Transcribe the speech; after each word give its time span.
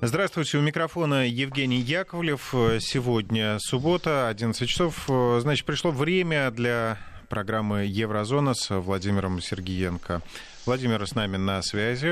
Здравствуйте, 0.00 0.58
у 0.58 0.60
микрофона 0.60 1.26
Евгений 1.26 1.80
Яковлев. 1.80 2.54
Сегодня 2.80 3.58
суббота, 3.58 4.28
11 4.28 4.68
часов. 4.68 5.04
Значит, 5.40 5.64
пришло 5.64 5.90
время 5.90 6.50
для 6.50 6.98
программы 7.28 7.84
«Еврозона» 7.84 8.54
с 8.54 8.68
Владимиром 8.68 9.40
Сергиенко. 9.40 10.20
Владимир 10.66 11.06
с 11.06 11.14
нами 11.14 11.36
на 11.36 11.62
связи. 11.62 12.08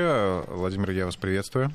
Владимир, 0.51 0.91
я 0.91 1.05
вас 1.05 1.15
приветствую. 1.15 1.71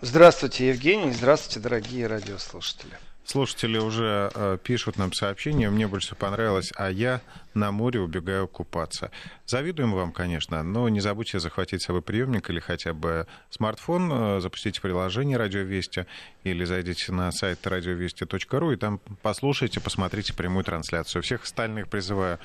Здравствуйте, 0.00 0.68
Евгений. 0.68 1.12
Здравствуйте, 1.12 1.60
дорогие 1.60 2.06
радиослушатели. 2.06 2.98
Слушатели 3.24 3.78
уже 3.78 4.30
э, 4.34 4.58
пишут 4.62 4.98
нам 4.98 5.12
сообщения, 5.14 5.70
мне 5.70 5.88
больше 5.88 6.14
понравилось, 6.14 6.70
а 6.76 6.90
я 6.90 7.22
на 7.54 7.72
море 7.72 8.00
убегаю 8.00 8.46
купаться. 8.46 9.10
Завидуем 9.46 9.92
вам, 9.92 10.12
конечно, 10.12 10.62
но 10.62 10.90
не 10.90 11.00
забудьте 11.00 11.38
захватить 11.38 11.80
с 11.80 11.86
собой 11.86 12.02
приемник 12.02 12.50
или 12.50 12.60
хотя 12.60 12.92
бы 12.92 13.26
смартфон, 13.48 14.12
э, 14.12 14.40
запустите 14.40 14.78
приложение 14.82 15.38
«Радио 15.38 15.62
Вести» 15.62 16.04
или 16.42 16.64
зайдите 16.64 17.12
на 17.12 17.32
сайт 17.32 17.66
радиовести.ру 17.66 18.72
и 18.72 18.76
там 18.76 19.00
послушайте, 19.22 19.80
посмотрите 19.80 20.34
прямую 20.34 20.64
трансляцию. 20.64 21.22
Всех 21.22 21.44
остальных 21.44 21.88
призываю 21.88 22.38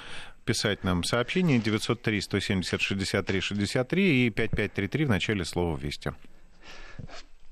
писать 0.46 0.86
нам 0.86 1.04
сообщение 1.04 1.60
903 1.60 2.22
170 2.22 2.82
63 2.82 3.42
63 3.42 4.28
и 4.28 4.30
5533 4.30 5.06
в 5.06 5.10
начале 5.10 5.44
слова 5.44 5.78
«Вести». 5.78 6.14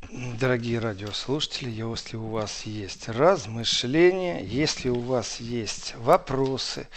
Дорогие 0.09 0.79
радиослушатели, 0.79 1.70
если 1.70 2.16
у 2.16 2.27
вас 2.27 2.61
есть 2.63 3.09
размышления, 3.09 4.41
если 4.41 4.88
у 4.88 5.02
вас 5.02 5.41
есть 5.41 5.95
вопросы, 5.97 6.88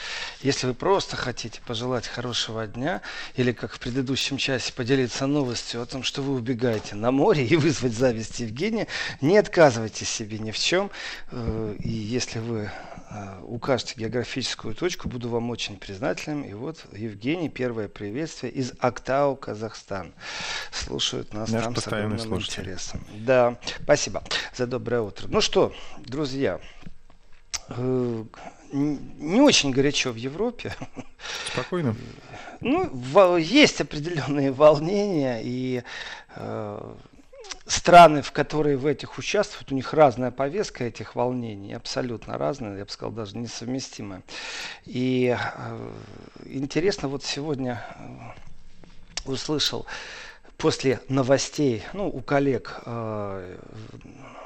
если 0.43 0.69
вы 0.69 0.75
просто 0.75 1.17
хотите 1.17 1.61
пожелать 1.67 2.07
хорошего 2.07 2.69
дня, 2.69 3.03
или 3.35 3.51
как 3.51 3.73
в 3.73 3.81
предыдущем 3.81 4.37
часе 4.37 4.73
поделиться 4.73 5.27
новостью 5.27 5.83
о 5.83 5.87
том, 5.87 6.05
что 6.05 6.23
вы 6.23 6.35
убегаете 6.35 6.95
на 6.95 7.11
море 7.11 7.45
и 7.45 7.57
вызвать 7.57 7.95
зависть 7.95 8.39
Евгения, 8.39 8.87
не 9.21 9.39
отказывайте 9.39 10.05
себе 10.05 10.39
ни 10.39 10.53
в 10.53 10.59
чем. 10.59 10.89
Э, 11.33 11.75
и 11.81 11.91
если 11.91 12.39
вы 12.39 12.71
укажете 13.43 13.95
географическую 13.97 14.75
точку, 14.75 15.09
буду 15.09 15.29
вам 15.29 15.51
очень 15.51 15.77
признателен. 15.77 16.43
И 16.43 16.53
вот 16.55 16.87
Евгений, 16.93 17.49
первое 17.49 17.89
приветствие 17.89 18.53
из 18.53 18.73
Актау, 18.79 19.37
Казахстан. 19.37 20.13
Слушают 20.73 21.35
нас 21.35 21.51
Наш 21.51 21.65
там 21.65 21.77
с 21.77 21.87
огромным 21.87 22.19
слушатель. 22.19 22.63
интересом. 22.63 23.05
Да, 23.15 23.59
спасибо 23.83 24.23
за 24.55 24.67
доброе 24.67 25.01
утро. 25.01 25.27
Ну 25.29 25.41
что, 25.41 25.75
друзья, 25.99 26.61
э, 27.69 28.25
не 28.73 29.41
очень 29.41 29.71
горячо 29.73 30.13
в 30.13 30.17
Европе. 30.17 30.75
Спокойно. 31.53 31.97
Ну, 32.61 33.37
есть 33.37 33.81
определенные 33.81 34.53
волнения, 34.53 35.41
и 35.43 35.83
э, 36.37 36.95
страны, 37.71 38.23
в 38.23 38.33
которые 38.33 38.77
в 38.77 38.87
этих 38.87 39.19
участвуют, 39.19 39.73
у 39.73 39.75
них 39.75 39.93
разная 39.93 40.31
повестка 40.31 40.85
этих 40.85 41.15
волнений, 41.15 41.73
абсолютно 41.73 42.37
разная, 42.37 42.79
я 42.79 42.85
бы 42.85 42.91
сказал, 42.91 43.13
даже 43.13 43.37
несовместимая. 43.37 44.23
И 44.85 45.37
э, 45.39 45.93
интересно, 46.47 47.09
вот 47.09 47.25
сегодня 47.25 47.85
э, 47.97 49.31
услышал, 49.31 49.87
после 50.57 51.01
новостей 51.09 51.83
ну, 51.95 52.09
у 52.09 52.21
коллег 52.21 52.81
э, 52.85 53.57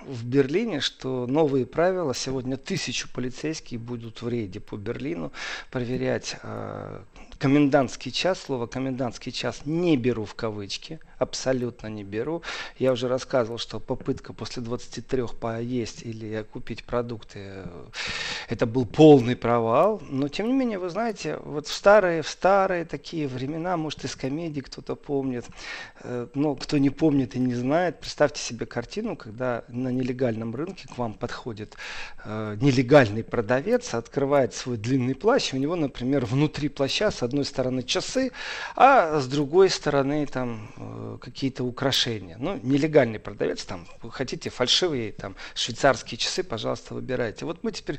в 0.07 0.25
Берлине, 0.25 0.81
что 0.81 1.27
новые 1.27 1.67
правила, 1.67 2.15
сегодня 2.15 2.57
тысячу 2.57 3.09
полицейских 3.09 3.81
будут 3.81 4.23
в 4.23 4.29
рейде 4.29 4.61
по 4.61 4.77
Берлину 4.77 5.33
проверять 5.71 6.37
э, 6.43 7.01
комендантский 7.39 8.13
час, 8.13 8.41
слово 8.41 8.67
комендантский 8.67 9.33
час 9.33 9.63
не 9.65 9.97
беру 9.97 10.25
в 10.25 10.35
кавычки, 10.35 11.01
абсолютно 11.25 11.89
не 11.89 12.05
беру. 12.05 12.43
Я 12.79 12.93
уже 12.93 13.09
рассказывал, 13.09 13.59
что 13.59 13.81
попытка 13.81 14.33
после 14.33 14.63
23 14.63 15.25
поесть 15.41 16.03
или 16.03 16.45
купить 16.53 16.85
продукты, 16.85 17.39
э, 17.39 17.67
это 18.49 18.67
был 18.67 18.87
полный 18.87 19.37
провал. 19.37 20.01
Но 20.09 20.29
тем 20.29 20.47
не 20.47 20.53
менее, 20.53 20.79
вы 20.79 20.89
знаете, 20.91 21.39
вот 21.45 21.67
в 21.67 21.73
старые, 21.73 22.23
в 22.23 22.29
старые 22.29 22.85
такие 22.85 23.27
времена, 23.27 23.77
может 23.77 24.05
из 24.05 24.15
комедий 24.15 24.61
кто-то 24.61 24.95
помнит, 24.95 25.45
э, 26.03 26.29
но 26.35 26.55
кто 26.55 26.79
не 26.79 26.91
помнит 26.91 27.35
и 27.35 27.39
не 27.39 27.55
знает, 27.55 28.01
представьте 28.01 28.41
себе 28.41 28.67
картину, 28.67 29.17
когда 29.17 29.65
на 29.69 29.89
нелегальном 29.89 30.55
рынке 30.55 30.87
к 30.89 30.99
вам 30.99 31.15
подходит 31.15 31.77
э, 32.25 32.57
нелегальный 32.61 33.25
продавец, 33.25 33.95
открывает 33.95 34.55
свой 34.55 34.77
длинный 34.77 35.15
плащ, 35.15 35.55
у 35.55 35.57
него, 35.57 35.77
например, 35.77 36.25
внутри 36.25 36.69
плаща 36.69 37.11
с 37.11 37.23
одной 37.23 37.45
стороны 37.45 37.83
часы, 37.83 38.31
а 38.77 39.21
с 39.21 39.27
другой 39.27 39.71
стороны 39.71 40.27
там 40.27 41.14
какие-то 41.19 41.65
украшения. 41.65 42.37
Ну, 42.39 42.59
нелегальный 42.63 43.19
продавец, 43.19 43.65
там, 43.65 43.87
вы 44.03 44.11
хотите 44.11 44.51
фальшивые 44.51 45.13
там, 45.13 45.37
швейцарские 45.55 46.19
часы, 46.19 46.43
пожалуйста, 46.43 46.95
выбирайте. 46.95 47.45
Вот 47.45 47.63
мы 47.63 47.73
теперь 47.73 47.99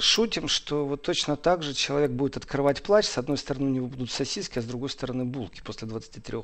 шутим, 0.00 0.48
что 0.48 0.86
вот 0.86 1.02
точно 1.02 1.36
так 1.36 1.62
же 1.62 1.74
человек 1.74 2.10
будет 2.10 2.36
открывать 2.36 2.82
плащ, 2.82 3.06
с 3.06 3.18
одной 3.18 3.38
стороны 3.38 3.66
у 3.66 3.74
него 3.74 3.86
будут 3.86 4.10
сосиски, 4.10 4.58
а 4.58 4.62
с 4.62 4.64
другой 4.64 4.90
стороны 4.90 5.24
булки 5.24 5.60
после 5.64 5.88
23 5.88 6.38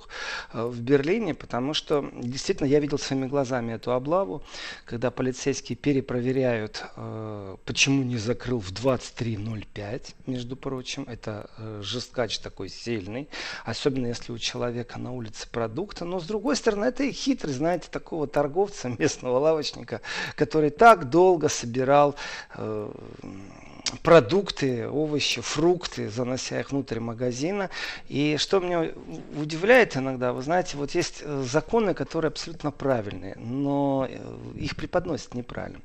э, 0.52 0.66
в 0.66 0.80
Берлине, 0.80 1.34
потому 1.34 1.74
что 1.74 2.08
действительно 2.12 2.66
я 2.66 2.80
видел 2.80 2.98
своими 2.98 3.26
глазами 3.26 3.74
эту 3.74 3.92
облаву, 3.92 4.42
когда 4.84 5.10
полицейские 5.10 5.76
перепроверяют, 5.76 6.84
э, 6.97 7.56
почему 7.64 8.02
не 8.02 8.16
закрыл 8.16 8.60
в 8.60 8.72
23.05, 8.72 10.14
между 10.26 10.56
прочим, 10.56 11.04
это 11.08 11.50
э, 11.58 11.80
жесткач 11.82 12.38
такой 12.38 12.68
сильный, 12.68 13.28
особенно 13.64 14.06
если 14.06 14.32
у 14.32 14.38
человека 14.38 14.98
на 14.98 15.12
улице 15.12 15.48
продукт, 15.50 15.76
продукта, 15.76 16.04
но 16.04 16.20
с 16.20 16.24
другой 16.24 16.56
стороны, 16.56 16.86
это 16.86 17.03
и 17.03 17.12
хитрый, 17.12 17.53
знаете, 17.53 17.88
такого 17.91 18.26
торговца, 18.26 18.88
местного 18.98 19.38
лавочника, 19.38 20.00
который 20.34 20.70
так 20.70 21.10
долго 21.10 21.48
собирал 21.48 22.14
э, 22.54 22.91
продукты, 24.03 24.88
овощи, 24.88 25.41
фрукты, 25.41 26.09
занося 26.09 26.60
их 26.60 26.70
внутрь 26.70 27.00
магазина. 27.00 27.70
И 28.09 28.37
что 28.38 28.60
меня 28.60 28.92
удивляет 29.37 29.97
иногда, 29.97 30.32
вы 30.32 30.42
знаете, 30.42 30.76
вот 30.76 30.92
есть 30.92 31.20
э, 31.22 31.42
законы, 31.42 31.94
которые 31.94 32.28
абсолютно 32.28 32.70
правильные, 32.70 33.36
но 33.36 34.06
э, 34.09 34.19
их 34.56 34.76
преподносят 34.76 35.34
неправильно. 35.34 35.81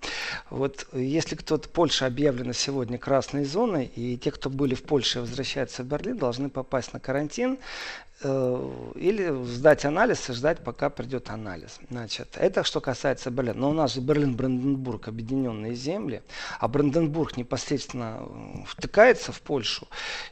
Вот 0.49 0.87
если 0.93 1.35
кто-то, 1.35 1.69
Польша 1.69 2.05
объявлена 2.05 2.53
сегодня 2.53 2.97
красной 2.97 3.45
зоной, 3.45 3.85
и 3.95 4.17
те, 4.17 4.31
кто 4.31 4.49
были 4.49 4.75
в 4.75 4.83
Польше 4.83 5.19
и 5.19 5.21
возвращаются 5.21 5.83
в 5.83 5.85
Берлин, 5.85 6.17
должны 6.17 6.49
попасть 6.49 6.93
на 6.93 6.99
карантин, 6.99 7.57
Э, 7.57 8.10
или 8.23 9.43
сдать 9.45 9.85
анализ 9.85 10.29
и 10.29 10.33
ждать, 10.33 10.63
пока 10.63 10.89
придет 10.89 11.29
анализ. 11.29 11.79
Значит, 11.89 12.37
это 12.37 12.63
что 12.63 12.79
касается 12.79 13.31
Берлина. 13.31 13.59
Но 13.59 13.69
у 13.71 13.73
нас 13.73 13.95
же 13.95 14.01
Берлин-Бранденбург 14.01 15.07
объединенные 15.07 15.73
земли, 15.73 16.21
а 16.59 16.67
Бранденбург 16.67 17.37
непосредственно 17.37 18.19
э, 18.19 18.63
втыкается 18.67 19.31
в 19.31 19.41
Польшу. 19.41 19.87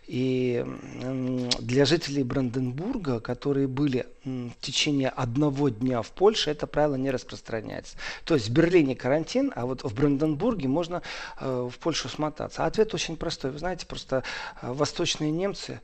И 0.06 0.66
для 1.60 1.86
жителей 1.86 2.24
Бранденбурга, 2.24 3.20
которые 3.20 3.68
были 3.68 4.06
в 4.24 4.52
течение 4.62 5.10
одного 5.10 5.70
дня 5.70 6.02
в 6.02 6.12
Польше, 6.12 6.52
это 6.52 6.68
правило 6.68 6.96
не 6.96 7.10
распространяется. 7.10 7.98
То 8.24 8.36
есть 8.36 8.50
в 8.50 8.54
Берлине 8.54 8.96
карантин, 8.96 9.52
а 9.56 9.66
вот 9.66 9.84
в 9.84 9.94
Бранденбурге 9.96 10.68
можно 10.68 11.02
э, 11.40 11.70
в 11.72 11.80
Польшу 11.80 12.10
смотаться. 12.10 12.64
А 12.64 12.68
ответ 12.68 12.94
очень 12.94 13.18
простой. 13.18 13.52
Вы 13.52 13.60
знаете, 13.60 13.88
просто 13.88 14.24
восточные 14.62 15.32
немцы 15.32 15.82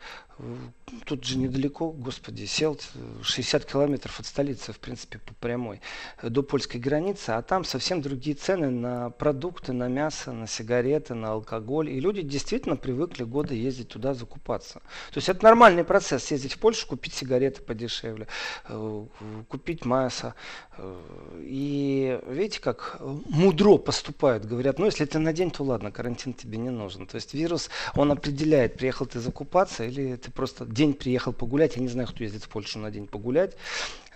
тут 1.05 1.23
же 1.23 1.37
недалеко, 1.37 1.91
господи, 1.91 2.45
сел 2.45 2.79
60 3.21 3.65
километров 3.65 4.19
от 4.19 4.25
столицы, 4.25 4.73
в 4.73 4.79
принципе, 4.79 5.19
по 5.19 5.33
прямой, 5.35 5.81
до 6.21 6.43
польской 6.43 6.79
границы, 6.79 7.31
а 7.31 7.41
там 7.41 7.63
совсем 7.63 8.01
другие 8.01 8.35
цены 8.35 8.69
на 8.69 9.09
продукты, 9.11 9.73
на 9.73 9.87
мясо, 9.87 10.31
на 10.31 10.47
сигареты, 10.47 11.13
на 11.13 11.31
алкоголь. 11.31 11.89
И 11.89 11.99
люди 11.99 12.21
действительно 12.21 12.75
привыкли 12.75 13.23
годы 13.23 13.55
ездить 13.55 13.89
туда 13.89 14.13
закупаться. 14.13 14.81
То 15.11 15.17
есть 15.17 15.29
это 15.29 15.43
нормальный 15.43 15.83
процесс, 15.83 16.25
съездить 16.25 16.53
в 16.53 16.59
Польшу, 16.59 16.87
купить 16.87 17.13
сигареты 17.13 17.61
подешевле, 17.61 18.27
э, 18.67 19.05
купить 19.47 19.85
мясо. 19.85 20.35
Э, 20.77 21.01
и 21.41 22.19
видите, 22.27 22.59
как 22.59 22.97
мудро 22.99 23.77
поступают, 23.77 24.45
говорят, 24.45 24.79
ну 24.79 24.85
если 24.85 25.05
ты 25.05 25.19
на 25.19 25.33
день, 25.33 25.51
то 25.51 25.63
ладно, 25.63 25.91
карантин 25.91 26.33
тебе 26.33 26.57
не 26.57 26.69
нужен. 26.69 27.07
То 27.07 27.15
есть 27.15 27.33
вирус, 27.33 27.69
он 27.95 28.11
определяет, 28.11 28.77
приехал 28.77 29.05
ты 29.05 29.19
закупаться 29.19 29.83
или 29.85 30.15
ты 30.25 30.31
просто 30.31 30.65
день 30.65 30.93
приехал 30.93 31.33
погулять, 31.33 31.75
я 31.75 31.81
не 31.81 31.87
знаю, 31.87 32.07
кто 32.07 32.23
ездит 32.23 32.43
в 32.43 32.49
Польшу 32.49 32.79
на 32.79 32.89
день 32.89 33.05
погулять, 33.05 33.55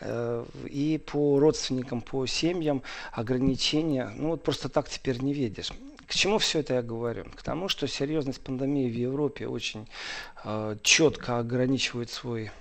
э, 0.01 0.45
и 0.65 0.97
по 1.05 1.39
родственникам, 1.39 2.01
по 2.01 2.25
семьям 2.25 2.81
ограничения, 3.11 4.11
ну 4.15 4.29
вот 4.29 4.43
просто 4.43 4.69
так 4.69 4.89
теперь 4.89 5.21
не 5.21 5.33
видишь. 5.33 5.71
К 6.07 6.15
чему 6.15 6.39
все 6.39 6.61
это 6.61 6.73
я 6.73 6.81
говорю? 6.81 7.25
К 7.35 7.43
тому, 7.43 7.69
что 7.69 7.87
серьезность 7.87 8.41
пандемии 8.41 8.89
в 8.89 8.95
Европе 8.95 9.47
очень 9.47 9.87
четко 10.83 11.39
ограничивают 11.39 12.09
свой 12.09 12.51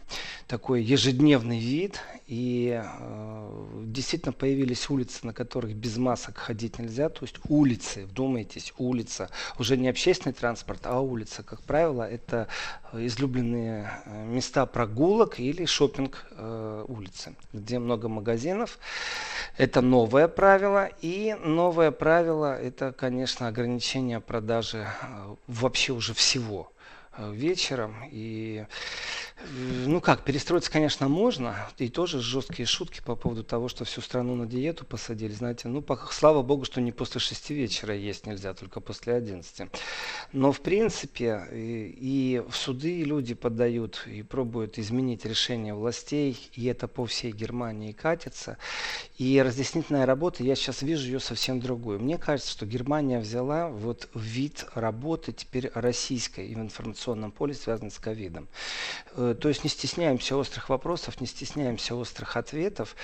такой 0.49 0.83
ежедневный 0.83 1.59
вид. 1.59 2.01
И 2.27 2.79
э, 2.83 3.83
действительно 3.85 4.33
появились 4.33 4.91
улицы, 4.91 5.21
на 5.23 5.33
которых 5.33 5.75
без 5.75 5.97
масок 5.97 6.37
ходить 6.37 6.79
нельзя. 6.79 7.09
То 7.09 7.25
есть 7.25 7.37
улицы, 7.49 8.07
вдумайтесь, 8.07 8.75
улица. 8.77 9.31
Уже 9.59 9.77
не 9.77 9.89
общественный 9.89 10.35
транспорт, 10.35 10.81
а 10.85 11.01
улица. 11.01 11.43
Как 11.43 11.63
правило, 11.63 12.03
это 12.03 12.49
излюбленные 12.93 13.91
э, 14.05 14.27
места 14.27 14.67
прогулок 14.67 15.39
или 15.41 15.65
шопинг 15.65 16.27
э, 16.33 16.85
улицы, 16.89 17.35
где 17.53 17.79
много 17.79 18.09
магазинов. 18.09 18.79
Это 19.57 19.81
новое 19.81 20.29
правило. 20.29 20.91
И 21.01 21.35
новое 21.45 21.91
правило 21.91 22.59
это, 22.59 22.93
конечно, 22.93 23.49
ограничение 23.49 24.21
продажи 24.21 24.87
э, 24.87 25.35
вообще 25.47 25.93
уже 25.93 26.13
всего 26.13 26.71
э, 26.71 26.78
вечером. 27.19 27.97
И 28.11 28.67
ну 29.87 30.01
как, 30.01 30.25
перестроиться, 30.25 30.71
конечно, 30.71 31.09
можно. 31.09 31.55
И 31.79 31.89
тоже 31.89 32.21
жесткие 32.21 32.67
шутки 32.67 33.01
по 33.01 33.15
поводу 33.15 33.45
того, 33.45 33.69
что 33.69 33.85
всю 33.85 34.01
страну 34.01 34.35
на 34.35 34.47
диету 34.47 34.85
посадили. 34.85 35.33
Знаете, 35.33 35.69
ну, 35.69 35.81
по, 35.81 35.97
слава 36.11 36.43
богу, 36.43 36.65
что 36.65 36.81
не 36.81 36.91
после 36.91 37.21
шести 37.21 37.55
вечера 37.55 37.95
есть 37.95 38.27
нельзя, 38.27 38.53
только 38.55 38.81
после 38.81 39.15
одиннадцати. 39.15 39.71
Но, 40.33 40.51
в 40.51 40.61
принципе, 40.61 41.47
и, 41.53 41.97
и 42.01 42.43
в 42.49 42.57
суды 42.57 43.03
люди 43.05 43.35
подают 43.35 44.05
и 44.07 44.23
пробуют 44.23 44.79
изменить 44.79 45.25
решение 45.25 45.75
властей, 45.75 46.51
и 46.55 46.67
это 46.67 46.89
по 46.89 47.07
всей 47.07 47.33
Германии 47.33 47.93
катится. 47.93 48.59
И 49.19 49.41
разъяснительная 49.41 50.07
работа, 50.07 50.43
я 50.43 50.57
сейчас 50.57 50.83
вижу 50.83 51.07
ее 51.07 51.21
совсем 51.21 51.61
другую. 51.61 52.01
Мне 52.01 52.19
кажется, 52.19 52.51
что 52.51 52.67
Германия 52.67 53.21
взяла 53.21 53.69
вот 53.69 54.09
вид 54.15 54.67
работы 54.75 55.33
теперь 55.33 55.71
российской 55.75 56.55
в 56.55 56.59
информационном 56.59 57.08
поле, 57.31 57.55
связанной 57.55 57.91
с 57.91 57.99
ковидом 57.99 58.49
э, 59.17 59.35
то 59.39 59.49
есть 59.49 59.65
не 59.65 59.71
стесняемся 59.71 60.37
острых 60.37 60.69
вопросов, 60.69 61.21
не 61.21 61.27
стесняемся 61.27 61.95
острых 61.95 62.37
ответов, 62.37 62.95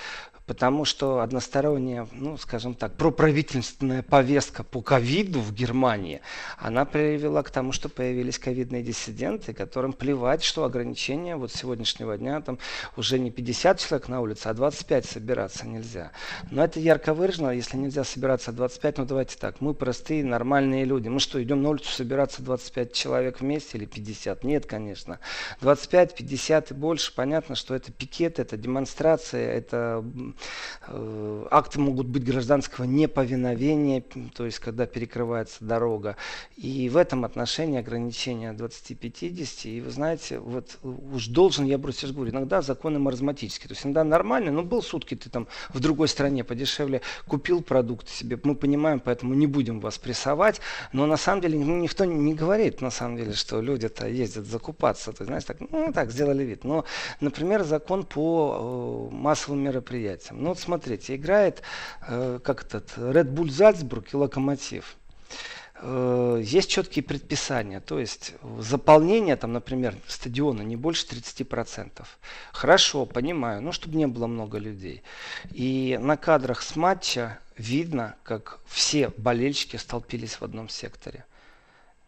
потому 0.45 0.85
что 0.85 1.19
односторонняя, 1.19 2.07
ну, 2.11 2.37
скажем 2.37 2.75
так, 2.75 2.93
проправительственная 2.95 4.03
повестка 4.03 4.63
по 4.63 4.81
ковиду 4.81 5.39
в 5.39 5.53
Германии, 5.53 6.21
она 6.57 6.85
привела 6.85 7.41
к 7.43 7.49
тому, 7.49 7.71
что 7.71 7.89
появились 7.89 8.37
ковидные 8.37 8.83
диссиденты, 8.83 9.53
которым 9.53 9.93
плевать, 9.93 10.43
что 10.43 10.63
ограничения 10.63 11.35
вот 11.35 11.51
сегодняшнего 11.51 12.17
дня 12.17 12.41
там 12.41 12.59
уже 12.95 13.17
не 13.19 13.31
50 13.31 13.79
человек 13.79 14.07
на 14.07 14.21
улице, 14.21 14.47
а 14.47 14.53
25 14.53 15.05
собираться 15.05 15.65
нельзя. 15.65 16.11
Но 16.51 16.63
это 16.63 16.79
ярко 16.79 17.13
выражено, 17.13 17.49
если 17.49 17.77
нельзя 17.77 18.03
собираться 18.03 18.51
25, 18.51 18.99
ну 18.99 19.05
давайте 19.05 19.37
так, 19.37 19.61
мы 19.61 19.73
простые, 19.73 20.23
нормальные 20.23 20.85
люди. 20.85 21.07
Мы 21.07 21.19
что, 21.19 21.41
идем 21.41 21.63
на 21.63 21.69
улицу 21.69 21.91
собираться 21.91 22.41
25 22.43 22.93
человек 22.93 23.41
вместе 23.41 23.77
или 23.77 23.85
50? 23.95 24.43
Нет, 24.43 24.65
конечно. 24.65 25.19
25, 25.61 26.15
50 26.15 26.71
и 26.71 26.73
больше, 26.73 27.15
понятно, 27.15 27.55
что 27.55 27.73
это 27.73 27.91
пикет, 27.91 28.39
это 28.39 28.57
демонстрация, 28.57 29.51
это 29.51 30.03
Э, 30.87 31.47
акты 31.51 31.79
могут 31.79 32.07
быть 32.07 32.23
гражданского 32.23 32.85
неповиновения, 32.85 34.03
то 34.33 34.45
есть 34.45 34.59
когда 34.59 34.85
перекрывается 34.85 35.63
дорога. 35.63 36.15
И 36.55 36.89
в 36.89 36.97
этом 36.97 37.25
отношении 37.25 37.79
ограничение 37.79 38.51
20-50. 38.53 39.69
И 39.69 39.81
вы 39.81 39.89
знаете, 39.91 40.39
вот 40.39 40.77
уж 40.83 41.27
должен, 41.27 41.65
я 41.65 41.79
просто 41.79 42.07
говорю, 42.07 42.31
иногда 42.31 42.61
законы 42.61 42.99
маразматические. 42.99 43.69
То 43.69 43.73
есть 43.73 43.85
иногда 43.85 44.03
нормально, 44.03 44.51
но 44.51 44.63
был 44.63 44.81
сутки 44.81 45.15
ты 45.15 45.29
там 45.29 45.47
в 45.69 45.79
другой 45.79 46.07
стране 46.07 46.43
подешевле 46.43 47.01
купил 47.27 47.61
продукт 47.61 48.09
себе. 48.09 48.39
Мы 48.43 48.55
понимаем, 48.55 48.99
поэтому 48.99 49.33
не 49.33 49.47
будем 49.47 49.79
вас 49.79 49.97
прессовать. 49.97 50.61
Но 50.93 51.05
на 51.05 51.17
самом 51.17 51.41
деле 51.41 51.57
ну, 51.57 51.77
никто 51.77 52.05
не 52.05 52.33
говорит, 52.33 52.81
на 52.81 52.91
самом 52.91 53.17
деле, 53.17 53.33
что 53.33 53.61
люди-то 53.85 54.07
ездят 54.07 54.45
закупаться. 54.45 55.11
То 55.11 55.25
знаешь, 55.25 55.43
так, 55.43 55.57
ну 55.71 55.91
так, 55.93 56.11
сделали 56.11 56.43
вид. 56.43 56.63
Но, 56.63 56.85
например, 57.21 57.63
закон 57.63 58.03
по 58.03 59.09
э, 59.11 59.15
массовым 59.15 59.63
мероприятиям. 59.63 60.41
Ну 60.41 60.49
вот 60.49 60.59
смотрите, 60.59 61.15
играет 61.15 61.61
э, 62.07 62.39
как 62.43 62.63
этот 62.65 62.97
Red 62.97 63.33
Bull 63.33 63.49
Зальцбург 63.49 64.13
и 64.13 64.17
Локомотив 64.17 64.97
э, 65.81 66.41
есть 66.43 66.69
четкие 66.69 67.03
предписания, 67.03 67.79
то 67.79 67.99
есть 67.99 68.33
заполнение 68.59 69.35
там, 69.35 69.53
например, 69.53 69.95
стадиона 70.07 70.63
не 70.63 70.75
больше 70.75 71.05
30%. 71.05 72.05
Хорошо, 72.51 73.05
понимаю, 73.05 73.61
ну, 73.61 73.71
чтобы 73.71 73.97
не 73.97 74.07
было 74.07 74.27
много 74.27 74.57
людей. 74.57 75.01
И 75.51 75.97
на 76.01 76.17
кадрах 76.17 76.61
с 76.61 76.75
матча 76.75 77.39
видно, 77.57 78.15
как 78.23 78.59
все 78.67 79.11
болельщики 79.17 79.77
столпились 79.77 80.41
в 80.41 80.43
одном 80.43 80.69
секторе. 80.69 81.23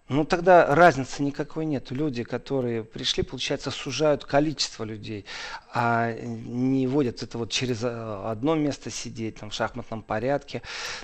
Ну 0.09 0.23
тогда 0.23 0.73
разницы 0.73 1.21
никакой 1.21 1.65
нет. 1.65 1.91
Люди, 1.91 2.23
которые 2.23 2.83
пришли, 2.83 3.23
получается, 3.23 3.71
сужают 3.71 4.23
количество 4.23 4.85
людей, 4.85 5.25
а 5.73 6.13
не 6.13 6.87
водят 6.87 7.23
это 7.23 7.37
вот 7.37 7.51
через 7.51 7.83
э, 7.83 8.21
одно 8.25 8.55
место 8.55 8.89
сидеть, 8.89 9.35
там, 9.35 9.49
в 9.49 9.53
шахматном 9.53 10.01
порядке. 10.01 10.61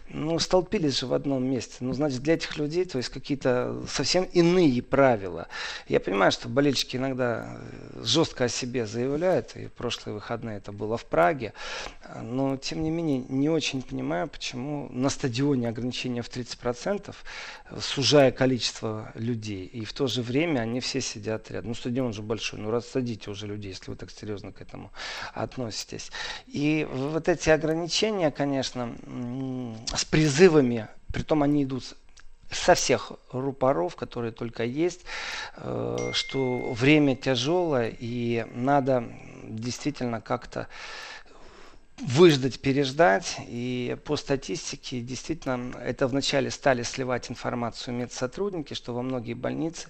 Ну, 0.07 0.39
столпились 0.39 0.99
же 0.99 1.07
в 1.07 1.13
одном 1.13 1.43
месте. 1.45 1.75
Ну, 1.81 1.91
значит, 1.91 2.21
для 2.21 2.35
этих 2.35 2.57
людей, 2.57 2.85
то 2.85 2.97
есть 2.97 3.09
какие-то 3.09 3.83
совсем 3.89 4.23
иные 4.23 4.81
правила. 4.81 5.47
Я 5.89 5.99
понимаю, 5.99 6.31
что 6.31 6.47
болельщики 6.47 6.95
иногда 6.95 7.57
э, 7.57 8.03
жестко 8.03 8.45
о 8.45 8.49
себе 8.49 8.87
заявляют, 8.87 9.57
и 9.57 9.67
прошлые 9.67 10.15
выходные 10.15 10.57
это 10.57 10.71
было 10.71 10.95
в 10.95 11.05
Праге, 11.05 11.53
но, 12.21 12.55
тем 12.55 12.81
не 12.81 12.89
менее, 12.89 13.25
не 13.27 13.49
очень 13.49 13.81
понимаю, 13.81 14.29
почему 14.29 14.87
на 14.91 15.09
стадионе 15.09 15.67
ограничение 15.67 16.23
в 16.23 16.29
30%, 16.29 17.13
сужая 17.79 18.31
количество 18.31 18.92
людей. 19.15 19.65
И 19.65 19.85
в 19.85 19.93
то 19.93 20.07
же 20.07 20.21
время 20.21 20.61
они 20.61 20.79
все 20.79 21.01
сидят 21.01 21.51
рядом. 21.51 21.69
Ну, 21.69 21.75
стадион 21.75 22.13
же 22.13 22.21
большой, 22.21 22.59
ну, 22.59 22.71
рассадите 22.71 23.29
уже 23.31 23.47
людей, 23.47 23.71
если 23.71 23.91
вы 23.91 23.97
так 23.97 24.11
серьезно 24.11 24.51
к 24.51 24.61
этому 24.61 24.91
относитесь. 25.33 26.11
И 26.47 26.87
вот 26.91 27.29
эти 27.29 27.49
ограничения, 27.49 28.31
конечно, 28.31 28.95
с 29.95 30.05
призывами, 30.05 30.87
притом 31.11 31.43
они 31.43 31.63
идут 31.63 31.95
со 32.51 32.75
всех 32.75 33.13
рупоров, 33.31 33.95
которые 33.95 34.31
только 34.31 34.63
есть, 34.63 35.01
э, 35.57 36.11
что 36.13 36.71
время 36.73 37.15
тяжелое 37.15 37.93
и 37.97 38.45
надо 38.53 39.03
действительно 39.43 40.21
как-то 40.21 40.67
выждать, 42.07 42.59
переждать. 42.59 43.37
И 43.47 43.97
по 44.03 44.15
статистике 44.15 45.01
действительно 45.01 45.73
это 45.79 46.07
вначале 46.07 46.51
стали 46.51 46.83
сливать 46.83 47.29
информацию 47.31 47.95
медсотрудники, 47.95 48.73
что 48.73 48.93
во 48.93 49.01
многие 49.01 49.33
больницы 49.33 49.87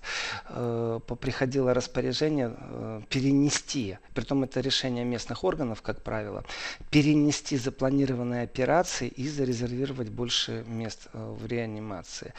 э, 0.49 0.99
приходило 1.19 1.73
распоряжение 1.73 2.55
э, 2.57 3.01
перенести, 3.09 3.97
притом 4.13 4.43
это 4.43 4.59
решение 4.59 5.03
местных 5.05 5.43
органов, 5.43 5.81
как 5.81 6.01
правило, 6.01 6.45
перенести 6.91 7.57
запланированные 7.57 8.43
операции 8.43 9.07
и 9.07 9.27
зарезервировать 9.27 10.09
больше 10.09 10.63
мест 10.67 11.07
э, 11.13 11.35
в 11.39 11.45
реанимации. 11.47 12.33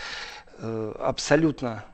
Э, 0.59 0.95
абсолютно 1.01 1.85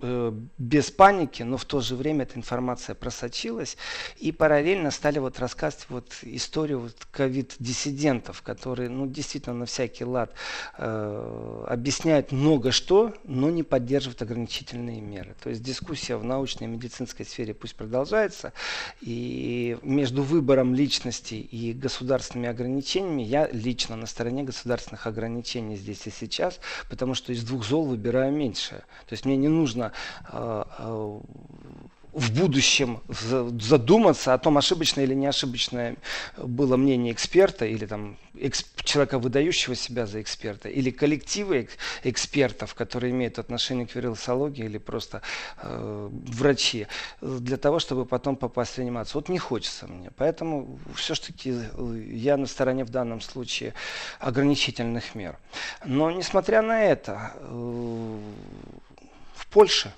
без 0.00 0.90
паники, 0.90 1.42
но 1.42 1.56
в 1.56 1.64
то 1.64 1.80
же 1.80 1.96
время 1.96 2.22
эта 2.22 2.38
информация 2.38 2.94
просочилась. 2.94 3.76
И 4.18 4.32
параллельно 4.32 4.90
стали 4.90 5.18
вот 5.18 5.38
рассказывать 5.38 5.86
вот 5.88 6.12
историю 6.22 6.80
вот 6.80 6.94
ковид-диссидентов, 7.10 8.42
которые 8.42 8.90
ну, 8.90 9.06
действительно 9.06 9.54
на 9.54 9.66
всякий 9.66 10.04
лад 10.04 10.32
э, 10.76 11.64
объясняют 11.68 12.32
много 12.32 12.70
что, 12.70 13.14
но 13.24 13.50
не 13.50 13.62
поддерживают 13.62 14.22
ограничительные 14.22 15.00
меры. 15.00 15.34
То 15.42 15.50
есть 15.50 15.62
дискуссия 15.62 16.16
в 16.16 16.24
научной 16.24 16.64
и 16.64 16.70
медицинской 16.70 17.26
сфере 17.26 17.54
пусть 17.54 17.74
продолжается. 17.74 18.52
И 19.00 19.78
между 19.82 20.22
выбором 20.22 20.74
личности 20.74 21.34
и 21.34 21.72
государственными 21.72 22.48
ограничениями 22.48 23.22
я 23.22 23.48
лично 23.50 23.96
на 23.96 24.06
стороне 24.06 24.44
государственных 24.44 25.06
ограничений 25.06 25.76
здесь 25.76 26.06
и 26.06 26.10
сейчас, 26.10 26.60
потому 26.88 27.14
что 27.14 27.32
из 27.32 27.42
двух 27.42 27.64
зол 27.64 27.86
выбираю 27.86 28.32
меньшее. 28.32 28.80
То 29.06 29.12
есть 29.12 29.24
мне 29.24 29.36
не 29.36 29.48
нужно 29.48 29.87
Э, 30.30 30.64
э, 30.78 31.20
в 32.12 32.32
будущем 32.32 33.00
задуматься 33.08 34.34
о 34.34 34.38
том, 34.38 34.58
ошибочное 34.58 35.04
или 35.04 35.14
не 35.14 35.26
ошибочное 35.26 35.96
было 36.36 36.76
мнение 36.76 37.12
эксперта 37.12 37.66
или 37.66 37.86
там 37.86 38.16
человека, 38.84 39.18
выдающего 39.18 39.74
себя 39.74 40.06
за 40.06 40.20
эксперта, 40.20 40.68
или 40.68 40.90
коллективы 40.90 41.68
экспертов, 42.04 42.74
которые 42.74 43.12
имеют 43.12 43.38
отношение 43.38 43.86
к 43.86 43.94
вирусологии 43.94 44.64
или 44.64 44.78
просто 44.78 45.22
э, 45.62 46.08
врачи, 46.10 46.86
для 47.20 47.56
того, 47.56 47.78
чтобы 47.78 48.04
потом 48.04 48.36
попасть 48.36 48.74
в 48.74 48.78
реанимацию. 48.78 49.14
Вот 49.20 49.28
не 49.28 49.38
хочется 49.38 49.86
мне. 49.86 50.10
Поэтому 50.16 50.78
все-таки 50.94 51.54
я 52.10 52.36
на 52.36 52.46
стороне 52.46 52.84
в 52.84 52.90
данном 52.90 53.20
случае 53.20 53.74
ограничительных 54.18 55.14
мер. 55.14 55.38
Но 55.84 56.10
несмотря 56.10 56.62
на 56.62 56.82
это, 56.84 57.32
э, 57.36 58.18
Польше 59.50 59.92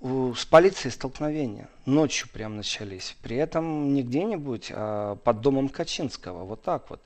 с 0.00 0.44
полицией 0.44 0.92
столкновения. 0.92 1.68
Ночью 1.84 2.28
прям 2.28 2.56
начались. 2.56 3.16
При 3.20 3.36
этом 3.36 3.92
не 3.94 4.02
где-нибудь, 4.04 4.70
а 4.72 5.16
под 5.16 5.40
домом 5.40 5.68
Качинского. 5.68 6.44
Вот 6.44 6.62
так 6.62 6.88
вот. 6.88 7.00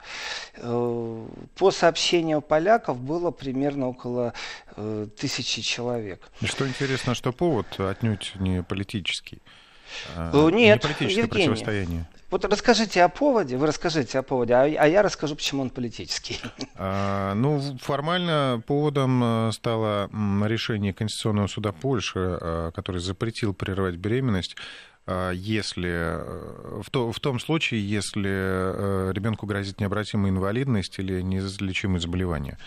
Э, 0.56 1.26
по 1.56 1.70
сообщению 1.70 2.42
поляков 2.42 3.00
было 3.00 3.30
примерно 3.30 3.88
около 3.88 4.34
э, 4.76 5.06
тысячи 5.18 5.62
человек. 5.62 6.28
И 6.42 6.46
что 6.46 6.68
интересно, 6.68 7.14
что 7.14 7.32
повод 7.32 7.80
отнюдь 7.80 8.32
не 8.34 8.62
политический. 8.62 9.40
А, 10.14 10.50
Нет, 10.50 10.82
не 10.82 10.88
политическое 10.88 11.22
Евгений, 11.22 11.28
противостояние. 11.28 12.06
Вот 12.32 12.46
расскажите 12.46 13.02
о 13.02 13.10
поводе, 13.10 13.58
вы 13.58 13.66
расскажите 13.66 14.18
о 14.18 14.22
поводе, 14.22 14.54
а, 14.54 14.62
а 14.62 14.88
я 14.88 15.02
расскажу, 15.02 15.36
почему 15.36 15.60
он 15.60 15.68
политический. 15.70 16.40
А, 16.76 17.34
ну, 17.34 17.60
формально 17.78 18.62
поводом 18.66 19.22
э, 19.22 19.52
стало 19.52 20.08
решение 20.44 20.94
Конституционного 20.94 21.46
суда 21.46 21.72
Польши, 21.72 22.38
э, 22.40 22.70
который 22.74 23.02
запретил 23.02 23.52
прерывать 23.52 23.96
беременность 23.96 24.56
э, 25.06 25.32
если 25.34 26.16
в, 26.82 26.90
то, 26.90 27.12
в 27.12 27.20
том 27.20 27.38
случае, 27.38 27.86
если 27.86 29.12
ребенку 29.12 29.46
грозит 29.46 29.78
необратимая 29.78 30.30
инвалидность 30.30 30.98
или 30.98 31.20
неизлечимые 31.20 32.00
заболевания. 32.00 32.58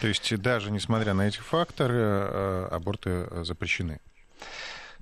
То 0.00 0.08
есть 0.08 0.34
даже 0.38 0.70
несмотря 0.70 1.12
на 1.12 1.28
эти 1.28 1.38
факторы, 1.38 2.68
аборты 2.70 3.28
запрещены. 3.44 4.00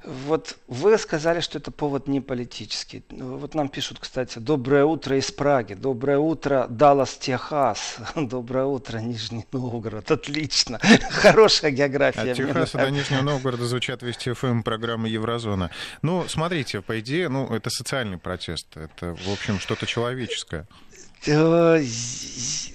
Вот 0.04 0.56
вы 0.66 0.98
сказали, 0.98 1.40
что 1.40 1.58
это 1.58 1.70
повод 1.70 2.08
не 2.08 2.20
политический. 2.20 3.04
Вот 3.10 3.54
нам 3.54 3.68
пишут, 3.68 3.98
кстати, 4.00 4.38
доброе 4.38 4.84
утро 4.84 5.16
из 5.16 5.30
Праги, 5.30 5.74
доброе 5.74 6.18
утро 6.18 6.66
Даллас, 6.68 7.16
Техас, 7.16 7.98
доброе 8.16 8.64
утро 8.64 8.98
Нижний 8.98 9.46
Новгород, 9.52 10.10
отлично, 10.10 10.80
хорошая 11.10 11.70
география. 11.70 12.32
От 12.32 12.36
Техаса 12.36 12.78
до 12.78 12.90
Нижнего 12.90 13.22
Новгорода 13.22 13.64
звучат 13.66 14.02
Вести 14.02 14.32
ФМ 14.32 14.62
программы 14.62 15.08
Еврозона. 15.08 15.70
Ну, 16.02 16.24
смотрите, 16.28 16.80
по 16.80 16.98
идее, 16.98 17.28
ну, 17.28 17.46
это 17.54 17.70
социальный 17.70 18.18
протест, 18.18 18.76
это, 18.76 19.14
в 19.14 19.32
общем, 19.32 19.60
что-то 19.60 19.86
человеческое. 19.86 20.66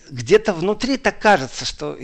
Где-то 0.09 0.53
внутри 0.53 0.97
так 0.97 1.19
кажется, 1.19 1.65
что, 1.65 1.97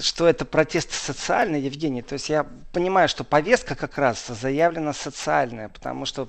что 0.00 0.26
это 0.28 0.44
протесты 0.44 0.94
социальные, 0.94 1.64
Евгений. 1.64 2.02
То 2.02 2.14
есть 2.14 2.28
я 2.28 2.46
понимаю, 2.72 3.08
что 3.08 3.24
повестка 3.24 3.74
как 3.74 3.96
раз 3.98 4.26
заявлена 4.26 4.92
социальная, 4.92 5.68
потому 5.68 6.04
что 6.04 6.28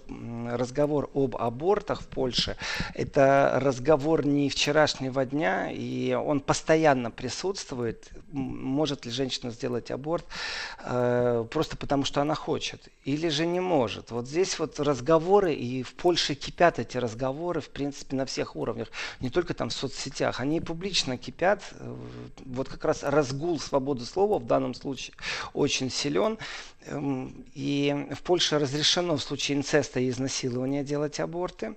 разговор 0.52 1.10
об 1.14 1.36
абортах 1.36 2.02
в 2.02 2.08
Польше– 2.08 2.56
это 2.94 3.60
разговор 3.62 4.26
не 4.26 4.50
вчерашнего 4.50 5.26
дня, 5.26 5.72
и 5.72 6.14
он 6.14 6.40
постоянно 6.40 7.12
присутствует. 7.12 8.10
Может 8.32 9.06
ли 9.06 9.12
женщина 9.12 9.52
сделать 9.52 9.92
аборт 9.92 10.26
э, 10.84 11.46
просто 11.52 11.78
потому, 11.78 12.06
что 12.06 12.22
она 12.22 12.36
хочет, 12.36 12.88
или 13.04 13.30
же 13.30 13.46
не 13.46 13.60
может. 13.60 14.12
Вот 14.12 14.28
здесь 14.28 14.60
вот 14.60 14.80
разговоры, 14.80 15.54
и 15.54 15.84
в 15.84 15.94
Польше 15.96 16.36
кипят 16.36 16.80
эти 16.80 16.98
разговоры, 16.98 17.62
в 17.62 17.70
принципе, 17.70 18.16
на 18.16 18.26
всех 18.26 18.56
уровнях, 18.56 18.90
не 19.20 19.30
только 19.30 19.54
там 19.54 19.70
в 19.70 19.74
соцсетях, 19.74 20.40
они 20.40 20.62
публично 20.62 21.17
кипят. 21.18 21.62
Вот 22.46 22.70
как 22.70 22.86
раз 22.86 23.04
разгул 23.04 23.60
свободы 23.60 24.06
слова 24.06 24.40
в 24.40 24.46
данном 24.46 24.74
случае 24.74 25.16
очень 25.54 25.90
силен. 25.90 26.38
Эм, 26.86 27.46
и 27.54 28.08
в 28.16 28.22
Польше 28.22 28.60
разрешено 28.60 29.18
в 29.18 29.24
случае 29.24 29.58
инцеста 29.58 30.00
и 30.00 30.10
изнасилования 30.10 30.84
делать 30.84 31.20
аборты. 31.20 31.76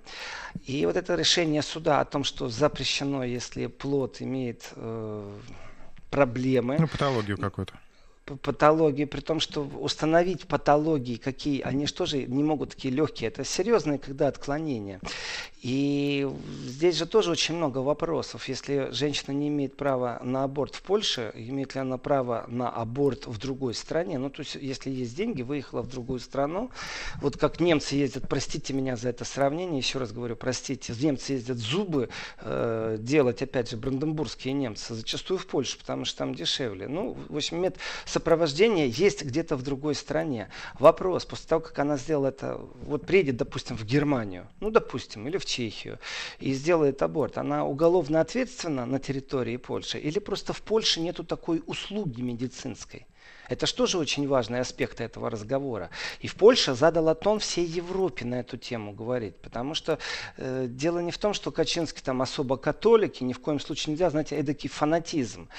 И 0.65 0.85
вот 0.85 0.95
это 0.95 1.15
решение 1.15 1.61
суда 1.61 1.99
о 1.99 2.05
том, 2.05 2.23
что 2.23 2.49
запрещено, 2.49 3.23
если 3.23 3.67
плод 3.67 4.21
имеет 4.21 4.69
э, 4.75 5.39
проблемы. 6.09 6.77
Ну, 6.79 6.87
патологию 6.87 7.37
какую-то 7.37 7.73
патологии, 8.25 9.05
при 9.05 9.21
том, 9.21 9.39
что 9.39 9.61
установить 9.61 10.47
патологии, 10.47 11.17
какие, 11.17 11.61
они 11.61 11.85
же 11.85 11.93
тоже 11.93 12.23
не 12.23 12.43
могут 12.43 12.71
такие 12.71 12.93
легкие, 12.93 13.29
это 13.29 13.43
серьезные 13.43 13.99
когда 13.99 14.27
отклонения. 14.27 14.99
И 15.61 16.27
здесь 16.65 16.95
же 16.95 17.05
тоже 17.05 17.31
очень 17.31 17.55
много 17.55 17.79
вопросов. 17.79 18.49
Если 18.49 18.89
женщина 18.91 19.31
не 19.31 19.49
имеет 19.49 19.77
права 19.77 20.19
на 20.23 20.43
аборт 20.43 20.73
в 20.73 20.81
Польше, 20.81 21.31
имеет 21.35 21.75
ли 21.75 21.81
она 21.81 21.97
право 21.97 22.45
на 22.47 22.69
аборт 22.69 23.27
в 23.27 23.37
другой 23.37 23.75
стране? 23.75 24.17
Ну, 24.17 24.31
то 24.31 24.41
есть, 24.41 24.55
если 24.55 24.89
есть 24.89 25.15
деньги, 25.15 25.43
выехала 25.43 25.83
в 25.83 25.87
другую 25.87 26.19
страну. 26.19 26.71
Вот 27.21 27.37
как 27.37 27.59
немцы 27.59 27.95
ездят, 27.95 28.27
простите 28.27 28.73
меня 28.73 28.95
за 28.95 29.09
это 29.09 29.23
сравнение, 29.23 29.77
еще 29.77 29.99
раз 29.99 30.11
говорю, 30.11 30.35
простите, 30.35 30.93
немцы 30.99 31.33
ездят 31.33 31.57
зубы 31.57 32.09
э, 32.39 32.97
делать, 32.99 33.43
опять 33.43 33.69
же, 33.69 33.77
бранденбургские 33.77 34.53
немцы, 34.53 34.95
зачастую 34.95 35.37
в 35.37 35.45
Польшу, 35.45 35.77
потому 35.77 36.05
что 36.05 36.17
там 36.19 36.33
дешевле. 36.33 36.87
Ну, 36.87 37.15
в 37.29 37.35
общем, 37.35 37.61
мед 37.61 37.77
сопровождения 38.11 38.85
есть 38.85 39.23
где-то 39.23 39.55
в 39.55 39.63
другой 39.63 39.95
стране. 39.95 40.49
Вопрос, 40.79 41.25
после 41.25 41.47
того, 41.47 41.61
как 41.61 41.79
она 41.79 41.97
сделала 41.97 42.27
это, 42.27 42.59
вот 42.83 43.05
приедет, 43.05 43.37
допустим, 43.37 43.77
в 43.77 43.85
Германию, 43.85 44.47
ну, 44.59 44.69
допустим, 44.69 45.27
или 45.27 45.37
в 45.37 45.45
Чехию 45.45 45.99
и 46.39 46.53
сделает 46.53 47.01
аборт, 47.01 47.37
она 47.37 47.65
уголовно 47.65 48.21
ответственна 48.21 48.85
на 48.85 48.99
территории 48.99 49.57
Польши 49.57 49.97
или 49.99 50.19
просто 50.19 50.53
в 50.53 50.61
Польше 50.61 50.99
нету 50.99 51.23
такой 51.23 51.63
услуги 51.65 52.21
медицинской? 52.21 53.07
Это 53.49 53.65
же 53.65 53.73
тоже 53.73 53.97
очень 53.97 54.27
важный 54.27 54.59
аспект 54.59 55.01
этого 55.01 55.29
разговора. 55.29 55.89
И 56.19 56.27
в 56.27 56.35
Польше 56.35 56.73
задала 56.73 57.15
тон 57.15 57.39
всей 57.39 57.65
Европе 57.65 58.25
на 58.25 58.39
эту 58.39 58.57
тему 58.57 58.93
говорить. 58.93 59.35
Потому 59.37 59.73
что 59.73 59.99
э, 60.37 60.67
дело 60.67 60.99
не 60.99 61.11
в 61.11 61.17
том, 61.17 61.33
что 61.33 61.51
Качинский 61.51 62.01
там 62.01 62.21
особо 62.21 62.57
католик, 62.57 63.21
и 63.21 63.23
ни 63.23 63.33
в 63.33 63.39
коем 63.39 63.59
случае 63.59 63.93
нельзя, 63.93 64.09
знаете, 64.09 64.37
эдакий 64.37 64.69
фанатизм. 64.69 65.49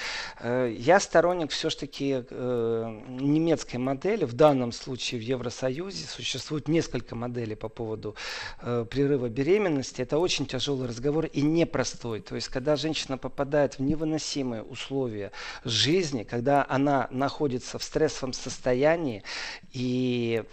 Э, 0.40 0.74
я 0.76 1.00
сторонник 1.00 1.50
все-таки 1.50 2.24
э, 2.28 3.00
немецкой 3.08 3.76
модели. 3.76 4.24
В 4.24 4.32
данном 4.32 4.72
случае 4.72 5.20
в 5.20 5.24
Евросоюзе 5.24 6.06
существует 6.06 6.68
несколько 6.68 7.14
моделей 7.14 7.56
по 7.56 7.68
поводу 7.68 8.14
э, 8.60 8.86
прерыва 8.88 9.28
беременности. 9.28 10.02
Это 10.02 10.18
очень 10.18 10.46
тяжелый 10.46 10.88
разговор 10.88 11.26
и 11.26 11.42
непростой. 11.42 12.20
То 12.20 12.34
есть, 12.34 12.48
когда 12.48 12.76
женщина 12.76 13.18
попадает 13.18 13.78
в 13.78 13.82
невыносимые 13.82 14.62
условия 14.62 15.32
жизни, 15.64 16.24
когда 16.24 16.64
она 16.68 17.08
находится 17.10 17.78
в 17.82 17.84
стрессовом 17.84 18.32
состоянии 18.32 19.24
и, 19.72 20.44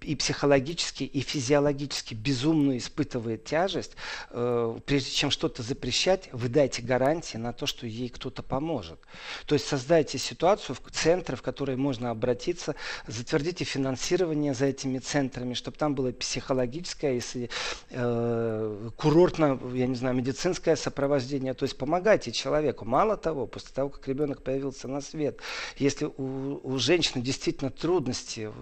и 0.00 0.16
психологически, 0.16 1.04
и 1.04 1.20
физиологически 1.20 2.14
безумно 2.14 2.78
испытывает 2.78 3.44
тяжесть, 3.44 3.92
э, 4.30 4.78
прежде 4.86 5.10
чем 5.10 5.30
что-то 5.30 5.62
запрещать, 5.62 6.30
вы 6.32 6.48
дайте 6.48 6.80
гарантии 6.80 7.36
на 7.36 7.52
то, 7.52 7.66
что 7.66 7.86
ей 7.86 8.08
кто-то 8.08 8.42
поможет. 8.42 8.98
То 9.46 9.54
есть 9.54 9.66
создайте 9.66 10.16
ситуацию, 10.16 10.76
в 10.76 10.90
центры, 10.90 11.36
в 11.36 11.42
которые 11.42 11.76
можно 11.76 12.10
обратиться, 12.10 12.74
затвердите 13.06 13.64
финансирование 13.64 14.54
за 14.54 14.66
этими 14.66 14.98
центрами, 14.98 15.52
чтобы 15.52 15.76
там 15.76 15.94
было 15.94 16.10
психологическое, 16.12 17.14
если 17.14 17.50
э, 17.90 18.90
курортно, 18.96 19.60
я 19.74 19.86
не 19.86 19.94
знаю, 19.94 20.16
медицинское 20.16 20.74
сопровождение. 20.74 21.52
То 21.52 21.64
есть 21.64 21.76
помогайте 21.76 22.32
человеку. 22.32 22.86
Мало 22.86 23.18
того, 23.18 23.46
после 23.46 23.74
того, 23.74 23.90
как 23.90 24.08
ребенок 24.08 24.42
появился 24.42 24.88
на 24.88 25.02
свет, 25.02 25.40
если 25.76 26.06
у, 26.06 26.67
у 26.68 26.78
женщины 26.78 27.22
действительно 27.22 27.70
трудности 27.70 28.52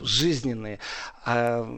жизненные. 0.00 0.78
А 1.24 1.68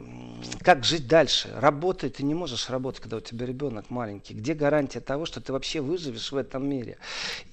как 0.61 0.83
жить 0.83 1.07
дальше? 1.07 1.49
Работать 1.57 2.17
ты 2.17 2.23
не 2.23 2.35
можешь 2.35 2.69
работать, 2.69 3.01
когда 3.01 3.17
у 3.17 3.19
тебя 3.19 3.47
ребенок 3.47 3.89
маленький. 3.89 4.35
Где 4.35 4.53
гарантия 4.53 4.99
того, 4.99 5.25
что 5.25 5.41
ты 5.41 5.51
вообще 5.51 5.81
выживешь 5.81 6.31
в 6.31 6.37
этом 6.37 6.69
мире? 6.69 6.97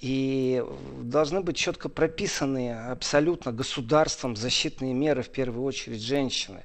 И 0.00 0.62
должны 1.00 1.40
быть 1.40 1.56
четко 1.56 1.88
прописаны 1.88 2.74
абсолютно 2.74 3.50
государством 3.50 4.36
защитные 4.36 4.92
меры, 4.92 5.22
в 5.22 5.30
первую 5.30 5.64
очередь, 5.64 6.02
женщины. 6.02 6.64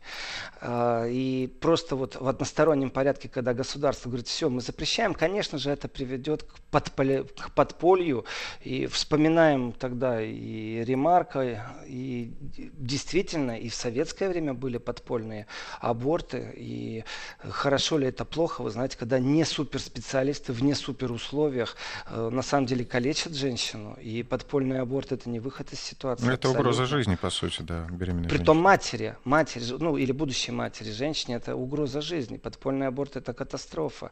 А, 0.59 1.05
и 1.07 1.47
просто 1.47 1.95
вот 1.95 2.17
в 2.19 2.27
одностороннем 2.27 2.89
порядке, 2.89 3.29
когда 3.29 3.53
государство 3.53 4.09
говорит, 4.09 4.27
все, 4.27 4.49
мы 4.49 4.59
запрещаем, 4.59 5.13
конечно 5.13 5.57
же, 5.57 5.71
это 5.71 5.87
приведет 5.87 6.43
к, 6.43 6.59
подполе, 6.71 7.23
к 7.23 7.51
подполью. 7.51 8.25
И 8.61 8.85
вспоминаем 8.87 9.71
тогда 9.71 10.21
и 10.21 10.83
Ремарка, 10.83 11.52
и 11.87 12.33
действительно 12.77 13.57
и 13.57 13.69
в 13.69 13.75
советское 13.75 14.29
время 14.29 14.53
были 14.53 14.77
подпольные 14.77 15.47
аборты. 15.79 16.53
И 16.55 17.03
хорошо 17.49 17.97
ли 17.97 18.07
это 18.07 18.25
плохо, 18.25 18.61
вы 18.61 18.69
знаете, 18.69 18.97
когда 18.97 19.19
не 19.19 19.45
суперспециалисты 19.45 20.53
в 20.53 20.63
не 20.63 20.73
супер 20.73 21.11
условиях 21.11 21.75
э, 22.07 22.29
на 22.29 22.41
самом 22.41 22.65
деле 22.65 22.85
калечат 22.85 23.33
женщину. 23.33 23.97
И 24.01 24.23
подпольный 24.23 24.79
аборт 24.79 25.11
это 25.11 25.29
не 25.29 25.39
выход 25.39 25.71
из 25.73 25.79
ситуации. 25.79 26.25
Это 26.25 26.33
абсолютно. 26.33 26.59
угроза 26.59 26.85
жизни, 26.85 27.15
по 27.15 27.29
сути, 27.29 27.61
да, 27.61 27.87
беременной 27.89 28.29
Притом 28.29 28.57
женщине. 28.57 28.63
матери, 28.63 29.15
матери, 29.23 29.63
ну 29.79 29.97
или 29.97 30.11
будущей 30.11 30.51
матери, 30.51 30.91
женщине 30.91 31.35
это 31.35 31.55
угроза 31.55 32.01
жизни. 32.01 32.37
Подпольный 32.37 32.87
аборт 32.87 33.15
это 33.15 33.33
катастрофа. 33.33 34.11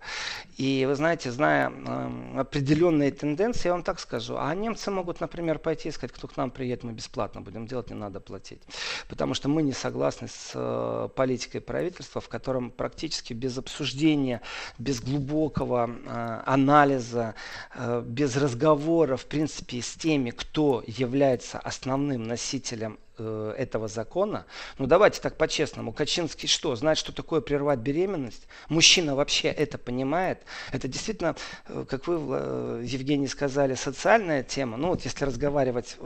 И 0.57 0.85
вы 0.87 0.95
знаете, 0.95 1.31
зная 1.31 1.71
э, 1.71 2.39
определенные 2.39 3.11
тенденции, 3.11 3.67
я 3.67 3.73
вам 3.73 3.83
так 3.83 3.99
скажу, 3.99 4.35
а 4.37 4.53
немцы 4.55 4.91
могут, 4.91 5.21
например, 5.21 5.59
пойти 5.59 5.89
и 5.89 5.91
сказать, 5.91 6.13
кто 6.13 6.27
к 6.27 6.37
нам 6.37 6.51
приедет, 6.51 6.83
мы 6.83 6.93
без 6.93 7.07
бесплатно 7.31 7.41
будем 7.41 7.67
делать, 7.67 7.89
не 7.89 7.95
надо 7.95 8.19
платить. 8.19 8.61
Потому 9.07 9.33
что 9.33 9.49
мы 9.49 9.63
не 9.63 9.73
согласны 9.73 10.27
с 10.27 10.51
э, 10.53 11.09
политикой 11.15 11.61
правительства, 11.61 12.21
в 12.21 12.27
котором 12.29 12.71
практически 12.71 13.33
без 13.33 13.57
обсуждения, 13.57 14.41
без 14.77 15.01
глубокого 15.01 15.89
э, 15.89 16.41
анализа, 16.45 17.35
э, 17.75 18.03
без 18.05 18.37
разговора, 18.37 19.15
в 19.15 19.25
принципе, 19.25 19.81
с 19.81 19.93
теми, 19.93 20.31
кто 20.31 20.83
является 20.87 21.59
основным 21.59 22.23
носителем 22.23 22.97
Э, 23.17 23.53
этого 23.57 23.89
закона. 23.89 24.45
Ну 24.77 24.87
давайте 24.87 25.21
так 25.21 25.35
по-честному. 25.35 25.91
Качинский 25.91 26.47
что? 26.47 26.75
Знает, 26.75 26.97
что 26.97 27.11
такое 27.11 27.41
прервать 27.41 27.79
беременность? 27.79 28.47
Мужчина 28.69 29.15
вообще 29.15 29.49
это 29.49 29.77
понимает? 29.77 30.39
Это 30.71 30.87
действительно, 30.87 31.35
э, 31.67 31.85
как 31.89 32.07
вы, 32.07 32.15
э, 32.15 32.83
Евгений, 32.85 33.27
сказали, 33.27 33.75
социальная 33.75 34.43
тема. 34.43 34.77
Ну 34.77 34.87
вот 34.87 35.03
если 35.03 35.25
разговаривать 35.25 35.97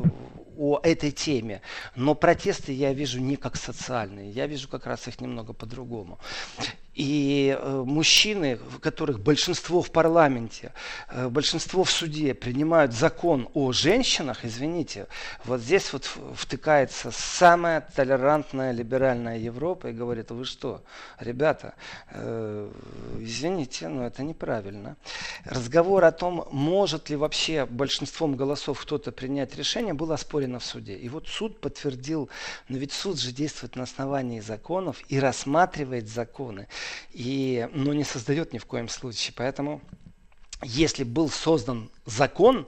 о 0.58 0.80
этой 0.82 1.12
теме. 1.12 1.62
Но 1.96 2.16
протесты 2.16 2.74
я 2.74 2.92
вижу 2.92 3.20
не 3.20 3.36
как 3.36 3.56
социальные. 3.56 4.32
Я 4.32 4.48
вижу 4.48 4.68
как 4.68 4.88
раз 4.88 5.08
их 5.08 5.22
немного 5.22 5.54
по-другому. 5.54 6.20
И 6.96 7.54
э, 7.60 7.84
мужчины, 7.86 8.58
которых 8.80 9.20
большинство 9.20 9.82
в 9.82 9.92
парламенте, 9.92 10.72
э, 11.10 11.28
большинство 11.28 11.84
в 11.84 11.92
суде 11.92 12.34
принимают 12.34 12.94
закон 12.94 13.50
о 13.54 13.74
женщинах, 13.74 14.46
извините, 14.46 15.08
вот 15.44 15.60
здесь 15.60 15.92
вот 15.92 16.10
втыкается 16.36 17.12
самая 17.12 17.82
толерантная 17.82 18.72
либеральная 18.72 19.38
Европа 19.38 19.88
и 19.88 19.92
говорит, 19.92 20.32
вы 20.32 20.46
что, 20.46 20.84
ребята, 21.20 21.74
э, 22.12 22.72
извините, 23.20 23.90
но 23.90 24.08
это 24.08 24.24
неправильно. 24.24 24.96
Разговор 25.44 26.06
о 26.06 26.14
том, 26.14 26.48
может 26.52 27.10
ли 27.10 27.18
вообще 27.18 27.66
большинством 27.66 28.38
голосов 28.38 28.80
кто-то 28.82 29.12
принять 29.12 29.54
решение, 29.58 29.94
был 29.94 30.14
оспорено 30.14 30.60
в 30.60 30.66
суде. 30.66 30.96
И 30.96 31.10
вот 31.10 31.28
суд 31.28 31.60
подтвердил, 31.60 32.30
но 32.70 32.78
ведь 32.78 32.94
суд 32.94 33.20
же 33.20 33.34
действует 33.34 33.76
на 33.76 33.84
основании 33.84 34.40
законов 34.40 35.02
и 35.10 35.20
рассматривает 35.20 36.08
законы 36.08 36.70
и, 37.12 37.68
но 37.74 37.94
не 37.94 38.04
создает 38.04 38.54
ни 38.54 38.58
в 38.58 38.66
коем 38.66 38.90
случае. 38.90 39.34
Поэтому, 39.36 39.82
если 40.64 41.04
был 41.04 41.30
создан 41.30 41.90
закон, 42.06 42.68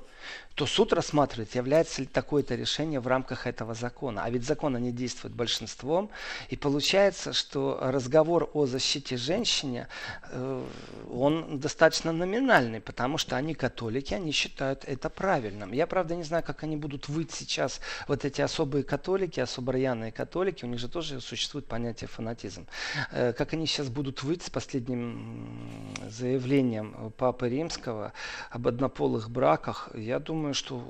то 0.57 0.65
суд 0.65 0.91
рассматривает, 0.91 1.53
является 1.53 2.01
ли 2.01 2.07
такое-то 2.07 2.55
решение 2.55 2.99
в 2.99 3.05
рамках 3.05 3.45
этого 3.45 3.75
закона. 3.75 4.23
А 4.23 4.29
ведь 4.31 4.43
закон 4.43 4.75
не 4.77 4.91
действует 4.91 5.35
большинством. 5.35 6.09
И 6.49 6.55
получается, 6.55 7.31
что 7.31 7.77
разговор 7.79 8.49
о 8.53 8.65
защите 8.65 9.17
женщины, 9.17 9.87
э, 10.31 10.65
он 11.13 11.59
достаточно 11.59 12.11
номинальный, 12.11 12.81
потому 12.81 13.19
что 13.19 13.35
они 13.35 13.53
католики, 13.53 14.15
они 14.15 14.31
считают 14.31 14.83
это 14.85 15.11
правильным. 15.11 15.73
Я, 15.73 15.85
правда, 15.85 16.15
не 16.15 16.23
знаю, 16.23 16.43
как 16.43 16.63
они 16.63 16.75
будут 16.75 17.07
выйти 17.07 17.35
сейчас, 17.35 17.79
вот 18.07 18.25
эти 18.25 18.41
особые 18.41 18.83
католики, 18.83 19.39
особо 19.39 19.73
рьяные 19.73 20.11
католики, 20.11 20.65
у 20.65 20.67
них 20.67 20.79
же 20.79 20.87
тоже 20.89 21.21
существует 21.21 21.67
понятие 21.67 22.07
фанатизм. 22.07 22.65
Э, 23.11 23.31
как 23.31 23.53
они 23.53 23.67
сейчас 23.67 23.89
будут 23.89 24.23
выйти 24.23 24.45
с 24.45 24.49
последним 24.49 25.93
заявлением 26.09 27.11
Папы 27.17 27.49
Римского 27.49 28.13
об 28.49 28.67
однополых 28.67 29.29
браках, 29.29 29.89
я 29.93 30.19
думаю, 30.19 30.53
что 30.53 30.83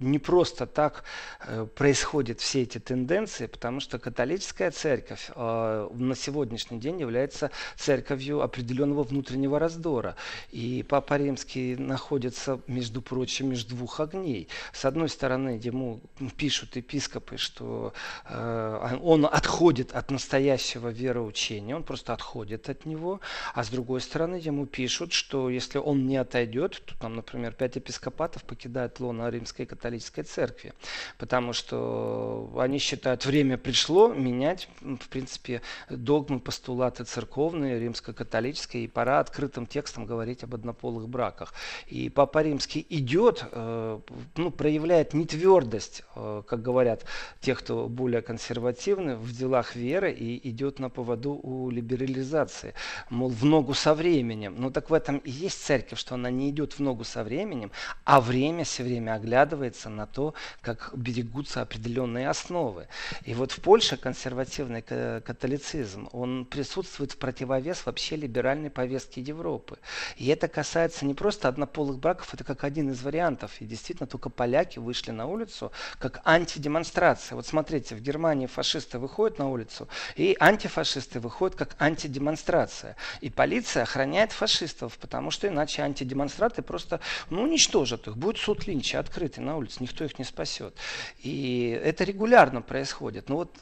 не 0.00 0.18
просто 0.18 0.66
так 0.66 1.04
э, 1.40 1.66
происходят 1.74 2.40
все 2.40 2.62
эти 2.62 2.78
тенденции, 2.78 3.46
потому 3.46 3.80
что 3.80 3.98
католическая 3.98 4.70
церковь 4.70 5.30
э, 5.34 5.88
на 5.92 6.14
сегодняшний 6.14 6.78
день 6.78 7.00
является 7.00 7.50
церковью 7.76 8.42
определенного 8.42 9.02
внутреннего 9.02 9.58
раздора. 9.58 10.16
И 10.50 10.84
Папа 10.88 11.16
Римский 11.18 11.76
находится, 11.76 12.60
между 12.66 13.02
прочим, 13.02 13.50
между 13.50 13.76
двух 13.76 14.00
огней. 14.00 14.48
С 14.72 14.84
одной 14.84 15.08
стороны, 15.08 15.60
ему 15.62 16.00
пишут 16.36 16.76
епископы, 16.76 17.36
что 17.36 17.92
э, 18.28 18.98
он 19.02 19.26
отходит 19.26 19.94
от 19.94 20.10
настоящего 20.10 20.88
вероучения, 20.88 21.76
он 21.76 21.82
просто 21.82 22.12
отходит 22.12 22.68
от 22.68 22.86
него, 22.86 23.20
а 23.54 23.62
с 23.64 23.68
другой 23.68 24.00
стороны, 24.00 24.36
ему 24.36 24.55
пишут, 24.64 25.12
что 25.12 25.50
если 25.50 25.78
он 25.78 26.06
не 26.06 26.16
отойдет, 26.16 26.82
то 26.86 26.98
там, 26.98 27.16
например, 27.16 27.52
пять 27.52 27.76
епископатов 27.76 28.44
покидают 28.44 28.86
от 28.96 29.00
лона 29.00 29.28
Римской 29.28 29.66
католической 29.66 30.22
церкви. 30.22 30.72
Потому 31.18 31.52
что 31.52 32.50
они 32.58 32.78
считают, 32.78 33.26
время 33.26 33.58
пришло 33.58 34.08
менять, 34.08 34.68
в 34.80 35.08
принципе, 35.08 35.60
догмы, 35.90 36.40
постулаты 36.40 37.04
церковные, 37.04 37.80
римско-католические, 37.80 38.84
и 38.84 38.88
пора 38.88 39.20
открытым 39.20 39.66
текстом 39.66 40.06
говорить 40.06 40.44
об 40.44 40.54
однополых 40.54 41.08
браках. 41.08 41.52
И 41.88 42.08
Папа 42.08 42.42
Римский 42.42 42.86
идет, 42.88 43.44
э, 43.50 44.00
ну, 44.36 44.50
проявляет 44.50 45.14
нетвердость, 45.14 46.04
э, 46.14 46.42
как 46.46 46.62
говорят 46.62 47.04
те, 47.40 47.54
кто 47.54 47.88
более 47.88 48.22
консервативны 48.22 49.16
в 49.16 49.32
делах 49.32 49.76
веры, 49.76 50.12
и 50.12 50.48
идет 50.48 50.78
на 50.78 50.88
поводу 50.90 51.38
у 51.42 51.70
либерализации. 51.70 52.74
Мол, 53.10 53.30
в 53.30 53.44
ногу 53.44 53.74
со 53.74 53.94
временем. 53.94 54.45
Ну 54.54 54.70
так 54.70 54.90
в 54.90 54.94
этом 54.94 55.18
и 55.18 55.30
есть 55.30 55.62
церковь, 55.62 55.98
что 55.98 56.14
она 56.14 56.30
не 56.30 56.50
идет 56.50 56.74
в 56.74 56.80
ногу 56.80 57.04
со 57.04 57.24
временем, 57.24 57.70
а 58.04 58.20
время 58.20 58.64
все 58.64 58.84
время 58.84 59.14
оглядывается 59.14 59.88
на 59.88 60.06
то, 60.06 60.34
как 60.60 60.92
берегутся 60.94 61.62
определенные 61.62 62.28
основы. 62.28 62.88
И 63.24 63.34
вот 63.34 63.52
в 63.52 63.60
Польше 63.60 63.96
консервативный 63.96 64.82
католицизм, 64.82 66.08
он 66.12 66.44
присутствует 66.44 67.12
в 67.12 67.16
противовес 67.16 67.86
вообще 67.86 68.16
либеральной 68.16 68.70
повестке 68.70 69.20
Европы. 69.20 69.78
И 70.16 70.28
это 70.28 70.48
касается 70.48 71.04
не 71.04 71.14
просто 71.14 71.48
однополых 71.48 71.98
браков, 71.98 72.32
это 72.34 72.44
как 72.44 72.64
один 72.64 72.90
из 72.90 73.02
вариантов. 73.02 73.60
И 73.60 73.66
действительно, 73.66 74.06
только 74.06 74.30
поляки 74.30 74.78
вышли 74.78 75.10
на 75.10 75.26
улицу 75.26 75.72
как 75.98 76.20
антидемонстрация. 76.24 77.36
Вот 77.36 77.46
смотрите, 77.46 77.94
в 77.94 78.00
Германии 78.00 78.46
фашисты 78.46 78.98
выходят 78.98 79.38
на 79.38 79.48
улицу, 79.48 79.88
и 80.16 80.36
антифашисты 80.38 81.20
выходят 81.20 81.56
как 81.56 81.76
антидемонстрация. 81.80 82.96
И 83.20 83.30
полиция 83.30 83.82
охраняет 83.82 84.32
фашистов, 84.36 84.98
потому 84.98 85.30
что 85.30 85.48
иначе 85.48 85.82
антидемонстраты 85.82 86.62
просто 86.62 87.00
ну, 87.30 87.42
уничтожат 87.42 88.06
их. 88.06 88.16
Будет 88.16 88.38
суд 88.38 88.66
Линча 88.66 89.00
открытый 89.00 89.42
на 89.42 89.56
улице, 89.56 89.78
никто 89.80 90.04
их 90.04 90.18
не 90.18 90.24
спасет. 90.24 90.74
И 91.22 91.80
это 91.82 92.04
регулярно 92.04 92.62
происходит. 92.62 93.28
Но 93.28 93.36
вот 93.36 93.56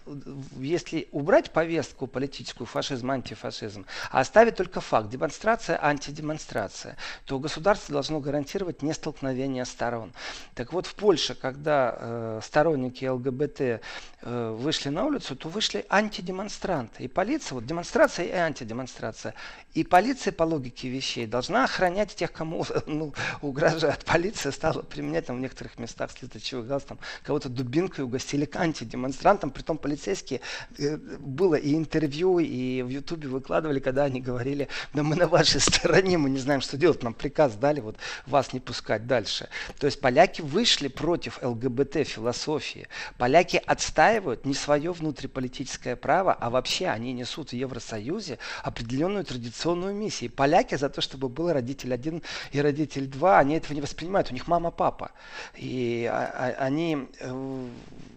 если 0.58 1.08
убрать 1.12 1.50
повестку 1.50 2.06
политическую, 2.06 2.66
фашизм, 2.66 3.10
антифашизм, 3.10 3.86
а 4.10 4.20
оставить 4.20 4.56
только 4.56 4.80
факт, 4.80 5.08
демонстрация, 5.08 5.78
антидемонстрация, 5.82 6.96
то 7.24 7.38
государство 7.38 7.92
должно 7.92 8.20
гарантировать 8.20 8.82
нестолкновение 8.82 9.64
сторон. 9.64 10.12
Так 10.54 10.72
вот, 10.72 10.86
в 10.86 10.94
Польше, 10.94 11.34
когда 11.34 11.96
э, 11.96 12.40
сторонники 12.42 13.04
ЛГБТ 13.04 13.60
э, 13.60 14.56
вышли 14.58 14.88
на 14.88 15.04
улицу, 15.04 15.36
то 15.36 15.48
вышли 15.48 15.86
антидемонстранты. 15.88 17.04
И 17.04 17.08
полиция, 17.08 17.54
вот 17.56 17.66
демонстрация 17.66 18.26
и 18.26 18.32
антидемонстрация. 18.32 19.34
И 19.74 19.84
полиция, 19.84 20.32
по 20.32 20.44
логике 20.44 20.63
вещей, 20.88 21.26
должна 21.26 21.64
охранять 21.64 22.14
тех, 22.14 22.32
кому 22.32 22.64
ну, 22.86 23.14
угрожает. 23.40 24.04
Полиция 24.04 24.52
стала 24.52 24.82
применять 24.82 25.26
там 25.26 25.36
в 25.36 25.40
некоторых 25.40 25.78
местах 25.78 26.10
слезоточивый 26.12 26.64
газ, 26.64 26.84
там 26.84 26.98
кого-то 27.22 27.48
дубинкой 27.48 28.04
угостили 28.04 28.44
к 28.44 28.56
антидемонстрантам, 28.56 29.50
притом 29.50 29.78
полицейские, 29.78 30.40
э, 30.78 30.96
было 30.96 31.54
и 31.54 31.74
интервью, 31.74 32.38
и 32.38 32.82
в 32.82 32.88
ютубе 32.88 33.28
выкладывали, 33.28 33.80
когда 33.80 34.04
они 34.04 34.20
говорили, 34.20 34.68
да 34.92 35.02
мы 35.02 35.16
на 35.16 35.28
вашей 35.28 35.60
стороне, 35.60 36.18
мы 36.18 36.30
не 36.30 36.38
знаем, 36.38 36.60
что 36.60 36.76
делать, 36.76 37.02
нам 37.02 37.14
приказ 37.14 37.54
дали, 37.54 37.80
вот 37.80 37.96
вас 38.26 38.52
не 38.52 38.60
пускать 38.60 39.06
дальше. 39.06 39.48
То 39.78 39.86
есть 39.86 40.00
поляки 40.00 40.42
вышли 40.42 40.88
против 40.88 41.42
ЛГБТ 41.42 42.06
философии. 42.06 42.88
Поляки 43.18 43.60
отстаивают 43.64 44.44
не 44.46 44.54
свое 44.54 44.92
внутриполитическое 44.92 45.96
право, 45.96 46.32
а 46.32 46.50
вообще 46.50 46.88
они 46.88 47.12
несут 47.12 47.50
в 47.50 47.52
Евросоюзе 47.52 48.38
определенную 48.62 49.24
традиционную 49.24 49.94
миссию. 49.94 50.30
За 50.78 50.88
то, 50.88 51.00
чтобы 51.00 51.28
был 51.28 51.52
родитель 51.52 51.92
один 51.92 52.22
и 52.52 52.60
родитель 52.60 53.06
два, 53.06 53.38
они 53.38 53.56
этого 53.56 53.74
не 53.74 53.80
воспринимают. 53.80 54.30
У 54.30 54.34
них 54.34 54.46
мама, 54.46 54.70
папа. 54.70 55.10
И 55.56 56.08
а, 56.10 56.54
а, 56.58 56.64
они, 56.64 57.08
э, 57.20 57.66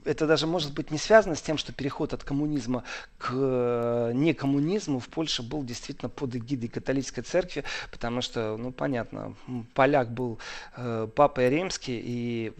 это 0.08 0.26
даже 0.26 0.48
может 0.48 0.74
быть 0.74 0.90
не 0.90 0.98
связано 0.98 1.36
с 1.36 1.42
тем, 1.42 1.58
что 1.58 1.74
переход 1.74 2.14
от 2.14 2.24
коммунизма 2.24 2.84
к 3.18 3.32
э, 3.34 4.12
некоммунизму 4.14 5.00
в 5.00 5.10
Польше 5.10 5.44
был 5.44 5.64
действительно 5.64 6.10
под 6.10 6.36
эгидой 6.36 6.70
католической 6.70 7.22
церкви, 7.22 7.64
потому 7.92 8.22
что, 8.22 8.58
ну 8.58 8.72
понятно, 8.72 9.36
поляк 9.74 10.12
был 10.12 10.40
э, 10.76 11.08
папой 11.14 11.50
римский, 11.50 12.02
и 12.04 12.54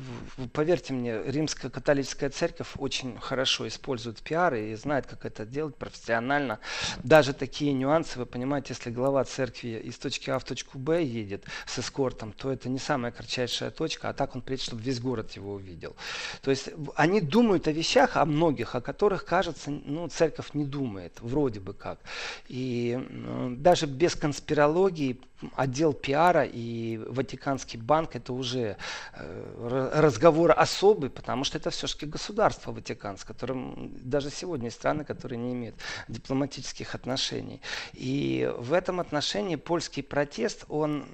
поверьте 0.54 0.94
мне, 0.94 1.24
римская 1.24 1.72
католическая 1.72 2.30
церковь 2.30 2.68
очень 2.78 3.18
хорошо 3.20 3.68
использует 3.68 4.22
пиар 4.22 4.56
и 4.56 4.76
знает, 4.76 5.08
как 5.08 5.26
это 5.26 5.46
делать 5.46 5.76
профессионально. 5.76 6.60
Даже 7.04 7.34
такие 7.34 7.72
нюансы, 7.74 8.20
вы 8.20 8.26
понимаете, 8.26 8.74
если 8.74 8.92
глава 8.92 9.24
церкви 9.24 9.82
из 9.86 9.98
точки 9.98 10.30
А 10.30 10.40
в 10.40 10.44
точку 10.44 10.78
Б 10.78 11.02
едет 11.04 11.46
с 11.66 11.80
эскортом, 11.80 12.34
то 12.34 12.52
это 12.52 12.68
не 12.68 12.80
самая 12.80 13.12
кратчайшая 13.12 13.72
точка, 13.72 14.10
а 14.10 14.14
так 14.14 14.36
он 14.36 14.42
приедет, 14.42 14.66
чтобы 14.66 14.82
весь 14.82 15.00
город 15.00 15.32
его 15.32 15.54
увидел. 15.54 15.96
То 16.42 16.52
есть 16.52 16.70
они 16.96 17.22
думают, 17.22 17.37
думают 17.38 17.68
о 17.68 17.72
вещах, 17.72 18.18
о 18.18 18.26
многих, 18.26 18.74
о 18.74 18.82
которых, 18.82 19.24
кажется, 19.24 19.70
ну, 19.70 20.08
церковь 20.08 20.56
не 20.56 20.66
думает, 20.66 21.14
вроде 21.22 21.60
бы 21.60 21.74
как. 21.74 22.00
И 22.48 22.98
э, 22.98 23.56
даже 23.58 23.86
без 23.86 24.16
конспирологии 24.16 25.20
отдел 25.56 25.94
пиара 25.94 26.44
и 26.44 26.98
Ватиканский 26.98 27.80
банк 27.80 28.16
это 28.16 28.34
уже 28.34 28.78
э, 29.14 29.92
разговор 29.94 30.54
особый, 30.58 31.10
потому 31.10 31.44
что 31.44 31.58
это 31.58 31.70
все-таки 31.70 32.06
государство 32.06 32.72
Ватикан, 32.72 33.18
с 33.18 33.24
которым 33.24 33.92
даже 34.02 34.30
сегодня 34.32 34.66
есть 34.66 34.78
страны, 34.78 35.04
которые 35.04 35.38
не 35.38 35.54
имеют 35.54 35.76
дипломатических 36.08 36.96
отношений. 36.96 37.62
И 37.94 38.52
в 38.58 38.74
этом 38.74 39.00
отношении 39.00 39.58
польский 39.58 40.04
протест, 40.04 40.66
он 40.70 41.06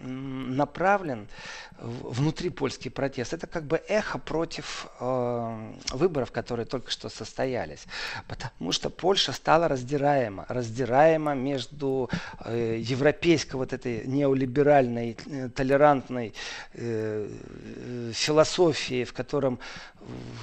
направлен 0.56 1.28
внутри 1.80 2.50
польский 2.50 2.92
протест. 2.92 3.34
Это 3.34 3.48
как 3.48 3.66
бы 3.66 3.82
эхо 3.88 4.20
против 4.20 4.88
э, 5.00 5.74
выборов, 6.04 6.32
которые 6.32 6.66
только 6.66 6.92
что 6.92 7.10
состоялись. 7.10 7.86
Потому 8.28 8.72
что 8.72 8.89
Польша 8.89 9.32
стала 9.32 9.68
раздираема. 9.68 10.46
Раздираема 10.50 11.34
между 11.34 12.10
э, 12.46 12.78
европейской 12.80 13.56
вот 13.56 13.74
этой 13.74 14.06
неолиберальной, 14.06 15.18
э, 15.26 15.50
толерантной 15.50 16.34
э, 16.74 17.30
э, 17.30 18.12
философией, 18.13 19.06
в 19.06 19.13
котором 19.13 19.60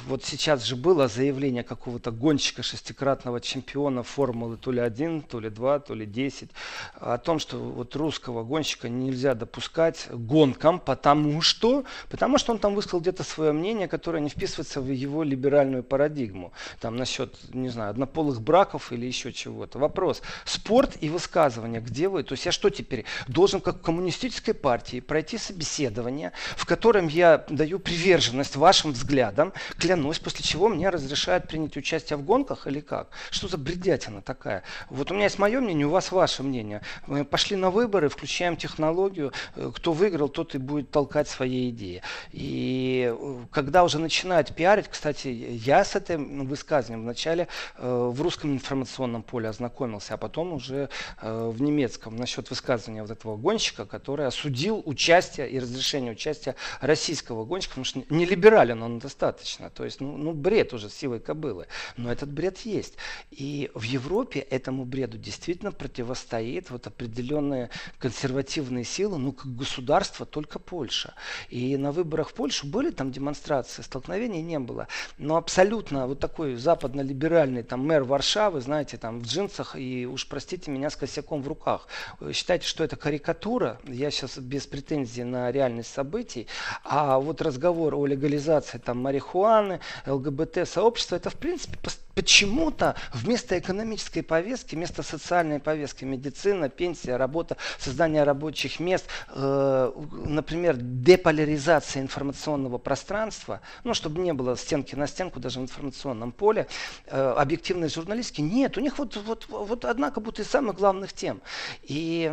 вот 0.07 0.25
сейчас 0.25 0.65
же 0.65 0.77
было 0.77 1.09
заявление 1.09 1.63
какого-то 1.63 2.11
гонщика 2.11 2.63
шестикратного 2.63 3.41
чемпиона 3.41 4.03
формулы 4.03 4.57
то 4.57 4.73
ли 4.73 4.81
один, 4.81 5.23
то 5.23 5.41
ли 5.41 5.51
два, 5.51 5.79
то 5.79 5.95
ли 5.95 6.07
десять, 6.07 6.51
о 6.95 7.19
том, 7.19 7.39
что 7.39 7.59
вот 7.59 7.95
русского 7.97 8.43
гонщика 8.43 8.89
нельзя 8.89 9.35
допускать 9.35 10.09
гонкам, 10.11 10.81
потому 10.81 11.43
что, 11.43 11.85
потому 12.09 12.39
что 12.39 12.53
он 12.53 12.59
там 12.59 12.75
высказал 12.75 13.01
где-то 13.01 13.23
свое 13.23 13.53
мнение, 13.53 13.89
которое 13.89 14.21
не 14.21 14.31
вписывается 14.31 14.81
в 14.81 14.91
его 14.91 15.23
либеральную 15.51 15.83
парадигму, 15.83 16.53
там 16.81 16.97
насчет, 16.97 17.35
не 17.53 17.69
знаю, 17.69 17.91
однополых 17.91 18.41
браков 18.41 18.93
или 18.93 19.07
еще 19.07 19.33
чего-то. 19.33 19.79
Вопрос, 19.79 20.23
спорт 20.45 20.97
и 21.01 21.09
высказывание, 21.09 21.81
где 21.81 22.09
вы? 22.09 22.23
То 22.23 22.35
есть 22.35 22.47
я 22.47 22.53
что 22.53 22.71
теперь 22.71 23.05
должен 23.27 23.61
как 23.61 23.79
в 23.79 23.81
коммунистической 23.83 24.55
партии 24.55 25.01
пройти 25.01 25.39
собеседование, 25.39 26.33
в 26.57 26.67
котором 26.67 27.09
я 27.09 27.45
даю 27.49 27.81
приверженность 27.81 28.57
вашим 28.57 28.93
взглядам, 28.93 29.53
клянусь, 29.79 30.19
после 30.19 30.45
чего 30.45 30.69
мне 30.69 30.89
разрешают 30.89 31.49
принять 31.49 31.77
участие 31.77 32.17
в 32.17 32.23
гонках 32.23 32.67
или 32.67 32.81
как? 32.81 33.09
Что 33.31 33.49
за 33.49 33.59
бредятина 33.59 34.23
такая? 34.23 34.63
Вот 34.89 35.11
у 35.11 35.15
меня 35.15 35.25
есть 35.25 35.39
мое 35.39 35.61
мнение, 35.61 35.87
у 35.87 35.91
вас 35.91 36.13
ваше 36.13 36.43
мнение. 36.43 36.83
Мы 37.07 37.25
пошли 37.25 37.57
на 37.57 37.71
выборы, 37.71 38.09
включаем 38.09 38.57
технологию, 38.57 39.33
э, 39.57 39.71
кто 39.75 39.93
выиграл, 39.93 40.29
тот 40.29 40.55
и 40.55 40.59
будет 40.59 40.91
толкать 40.91 41.29
свои 41.29 41.71
идеи. 41.71 42.03
И 42.33 43.13
э, 43.13 43.37
когда 43.51 43.85
уже 43.85 43.99
начинают 43.99 44.55
пиарить, 44.61 44.89
кстати, 44.89 45.29
я 45.41 45.85
с 45.85 45.97
этим 45.97 46.47
высказыванием 46.47 47.03
вначале 47.03 47.49
э, 47.77 48.11
в 48.13 48.21
русском 48.21 48.53
информационном 48.53 49.23
поле 49.23 49.49
ознакомился, 49.49 50.15
а 50.15 50.17
потом 50.17 50.53
уже 50.53 50.89
в 51.21 51.61
немецком 51.61 52.17
насчет 52.17 52.51
высказывания 52.51 53.03
вот 53.03 53.11
этого 53.11 53.37
гонщика, 53.37 53.85
который 53.85 54.27
осудил 54.27 54.83
участие 54.85 55.51
и 55.51 55.59
разрешение 55.59 56.13
участия 56.13 56.55
российского 56.81 57.45
гонщика, 57.45 57.71
потому 57.71 57.85
что 57.85 58.03
не 58.09 58.25
либерален 58.25 58.83
он 58.83 58.99
достаточно. 58.99 59.71
То 59.71 59.85
есть, 59.85 60.01
ну, 60.01 60.17
ну 60.17 60.33
бред 60.33 60.73
уже 60.73 60.91
силой 60.91 61.21
кобылы. 61.21 61.67
Но 61.97 62.11
этот 62.11 62.31
бред 62.31 62.59
есть. 62.61 62.95
И 63.31 63.71
в 63.75 63.83
Европе 63.83 64.41
этому 64.41 64.85
бреду 64.85 65.19
действительно 65.19 65.73
противостоит 65.73 66.71
вот 66.71 66.87
определенные 66.87 67.71
консервативные 67.99 68.85
силы, 68.85 69.19
ну, 69.19 69.33
как 69.33 69.55
государство, 69.55 70.27
только 70.27 70.59
Польша. 70.59 71.15
И 71.49 71.77
на 71.77 71.93
выборах 71.93 72.31
в 72.31 72.35
Польшу 72.35 72.67
были 72.67 72.91
там 72.91 73.13
демонстрации, 73.13 73.83
столкновений 73.83 74.43
не 74.43 74.59
было. 74.59 74.89
Но 75.19 75.30
абсолютно 75.37 76.07
вот 76.07 76.19
такой 76.19 76.55
западно-либеральный 76.55 77.63
там 77.63 77.87
мэр 77.87 78.05
Варшавы, 78.05 78.61
знаете, 78.61 78.97
там 78.97 79.21
в 79.21 79.27
джинсах 79.27 79.77
и 79.77 80.07
уж 80.07 80.29
простите 80.29 80.71
меня 80.71 80.91
с 80.91 80.97
косяком 80.97 81.43
в 81.43 81.49
руках. 81.49 81.87
Считайте, 82.33 82.67
что 82.67 82.85
это 82.85 82.97
карикатура. 82.97 83.79
Я 83.85 84.11
сейчас 84.11 84.39
без 84.39 84.67
претензий 84.67 85.25
на 85.25 85.51
реальность 85.51 85.93
событий. 85.93 86.47
А 86.85 87.19
вот 87.19 87.43
разговор 87.43 87.95
о 87.95 88.07
легализации 88.07 88.79
там 88.79 89.01
марихуаны 89.01 89.81
ЛГБТ-сообщество, 90.07 91.17
это 91.17 91.31
в 91.31 91.37
принципе 91.37 91.79
почему-то 92.21 92.97
вместо 93.15 93.59
экономической 93.59 94.21
повестки, 94.21 94.75
вместо 94.75 95.03
социальной 95.03 95.59
повестки, 95.59 96.05
медицина, 96.05 96.69
пенсия, 96.69 97.17
работа, 97.17 97.57
создание 97.79 98.25
рабочих 98.25 98.79
мест, 98.79 99.07
э, 99.31 99.93
например, 100.27 100.77
деполяризация 100.77 102.03
информационного 102.03 102.77
пространства, 102.77 103.63
ну, 103.85 103.95
чтобы 103.95 104.21
не 104.21 104.35
было 104.35 104.55
стенки 104.55 104.95
на 104.95 105.07
стенку 105.07 105.41
даже 105.41 105.61
в 105.61 105.63
информационном 105.63 106.33
поле, 106.33 106.67
э, 107.07 107.35
объективной 107.39 107.89
журналистики, 107.89 108.43
нет, 108.43 108.77
у 108.77 108.83
них 108.83 108.99
вот, 108.99 109.17
вот, 109.17 109.47
вот 109.49 109.87
одна 109.87 110.11
как 110.11 110.23
будто 110.23 110.43
из 110.43 110.51
самых 110.51 110.77
главных 110.77 111.15
тем. 111.15 111.41
И, 111.83 112.31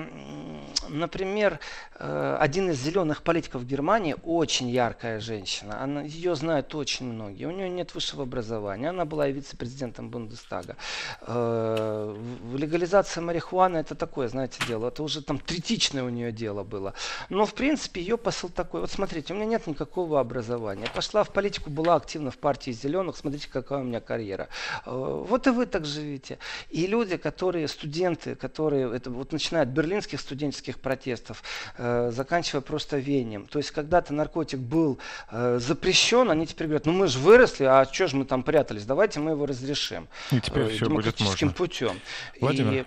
например, 0.89 1.61
э, 1.95 2.37
один 2.41 2.71
из 2.71 2.81
зеленых 2.81 3.23
политиков 3.23 3.65
Германии, 3.65 4.17
очень 4.23 4.69
яркая 4.69 5.21
женщина, 5.21 5.81
она, 5.81 6.01
ее 6.01 6.35
знают 6.35 6.75
очень 6.75 7.05
многие, 7.05 7.45
у 7.45 7.51
нее 7.51 7.69
нет 7.69 7.95
высшего 7.95 8.23
образования, 8.23 8.89
она 8.89 9.05
была 9.05 9.29
и 9.29 9.31
вице-президентом 9.31 9.76
президентом 9.77 10.09
Бундестага. 10.09 10.75
Э, 11.21 12.15
легализация 12.55 13.21
марихуаны 13.21 13.77
это 13.77 13.93
такое, 13.95 14.27
знаете, 14.27 14.59
дело. 14.67 14.87
Это 14.87 15.03
уже 15.03 15.21
там 15.21 15.37
третичное 15.37 16.03
у 16.03 16.09
нее 16.09 16.31
дело 16.31 16.63
было. 16.63 16.93
Но, 17.29 17.45
в 17.45 17.53
принципе, 17.53 18.01
ее 18.01 18.17
посыл 18.17 18.49
такой. 18.49 18.81
Вот 18.81 18.91
смотрите, 18.91 19.33
у 19.33 19.35
меня 19.35 19.45
нет 19.45 19.67
никакого 19.67 20.19
образования. 20.19 20.87
Пошла 20.95 21.23
в 21.23 21.29
политику, 21.29 21.69
была 21.69 21.95
активна 21.95 22.31
в 22.31 22.37
партии 22.37 22.71
зеленых. 22.71 23.17
Смотрите, 23.17 23.49
какая 23.51 23.79
у 23.79 23.83
меня 23.83 23.99
карьера. 23.99 24.47
Э, 24.85 25.25
вот 25.29 25.45
и 25.45 25.51
вы 25.51 25.67
так 25.67 25.85
живете. 25.85 26.39
И 26.71 26.87
люди, 26.87 27.17
которые, 27.17 27.67
студенты, 27.67 28.33
которые, 28.35 28.95
это 28.95 29.11
вот 29.11 29.31
начиная 29.31 29.63
от 29.63 29.69
берлинских 29.69 30.19
студенческих 30.19 30.79
протестов, 30.79 31.43
э, 31.77 32.11
заканчивая 32.11 32.61
просто 32.61 32.97
веянием. 32.97 33.45
То 33.45 33.59
есть, 33.59 33.71
когда-то 33.71 34.13
наркотик 34.13 34.59
был 34.59 34.97
запрещен, 35.31 36.31
они 36.31 36.47
теперь 36.47 36.67
говорят, 36.67 36.85
ну 36.85 36.93
мы 36.93 37.07
же 37.07 37.19
выросли, 37.19 37.65
а 37.65 37.85
что 37.85 38.07
же 38.07 38.15
мы 38.15 38.25
там 38.25 38.43
прятались? 38.43 38.85
Давайте 38.85 39.19
мы 39.19 39.31
его 39.31 39.45
разрешим 39.45 39.66
разрешим. 39.67 40.07
И 40.31 40.39
теперь 40.39 40.63
э, 40.63 40.69
все 40.69 40.89
будет 40.89 41.19
можно. 41.19 41.51
путем. 41.51 41.99
Владимир, 42.39 42.81
и, 42.81 42.85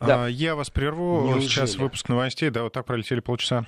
да. 0.00 0.28
я 0.28 0.54
вас 0.54 0.70
прерву. 0.70 1.26
Неужели? 1.26 1.48
Сейчас 1.48 1.76
выпуск 1.76 2.08
новостей. 2.08 2.50
Да, 2.50 2.62
вот 2.62 2.72
так 2.72 2.86
пролетели 2.86 3.20
полчаса. 3.20 3.66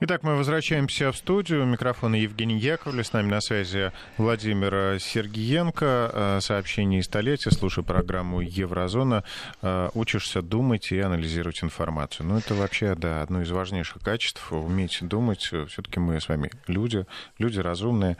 Итак, 0.00 0.24
мы 0.24 0.34
возвращаемся 0.34 1.12
в 1.12 1.16
студию. 1.16 1.64
Микрофон 1.66 2.14
Евгений 2.14 2.58
Яковлев. 2.58 3.06
С 3.06 3.12
нами 3.12 3.28
на 3.30 3.40
связи 3.40 3.92
Владимир 4.18 4.98
Сергиенко. 4.98 6.10
Э, 6.12 6.38
сообщение 6.40 6.98
из 6.98 7.04
столетия. 7.04 7.52
Слушаю 7.52 7.84
программу 7.84 8.40
«Еврозона». 8.40 9.22
Э, 9.62 9.90
учишься 9.94 10.42
думать 10.42 10.90
и 10.90 10.98
анализировать 10.98 11.62
информацию. 11.62 12.26
Ну, 12.26 12.36
это 12.36 12.54
вообще, 12.54 12.96
да, 12.96 13.22
одно 13.22 13.42
из 13.42 13.50
важнейших 13.52 14.02
качеств. 14.02 14.52
Уметь 14.52 14.98
думать. 15.00 15.42
Все-таки 15.42 16.00
мы 16.00 16.20
с 16.20 16.28
вами 16.28 16.50
люди, 16.66 17.06
люди 17.38 17.60
разумные. 17.60 18.16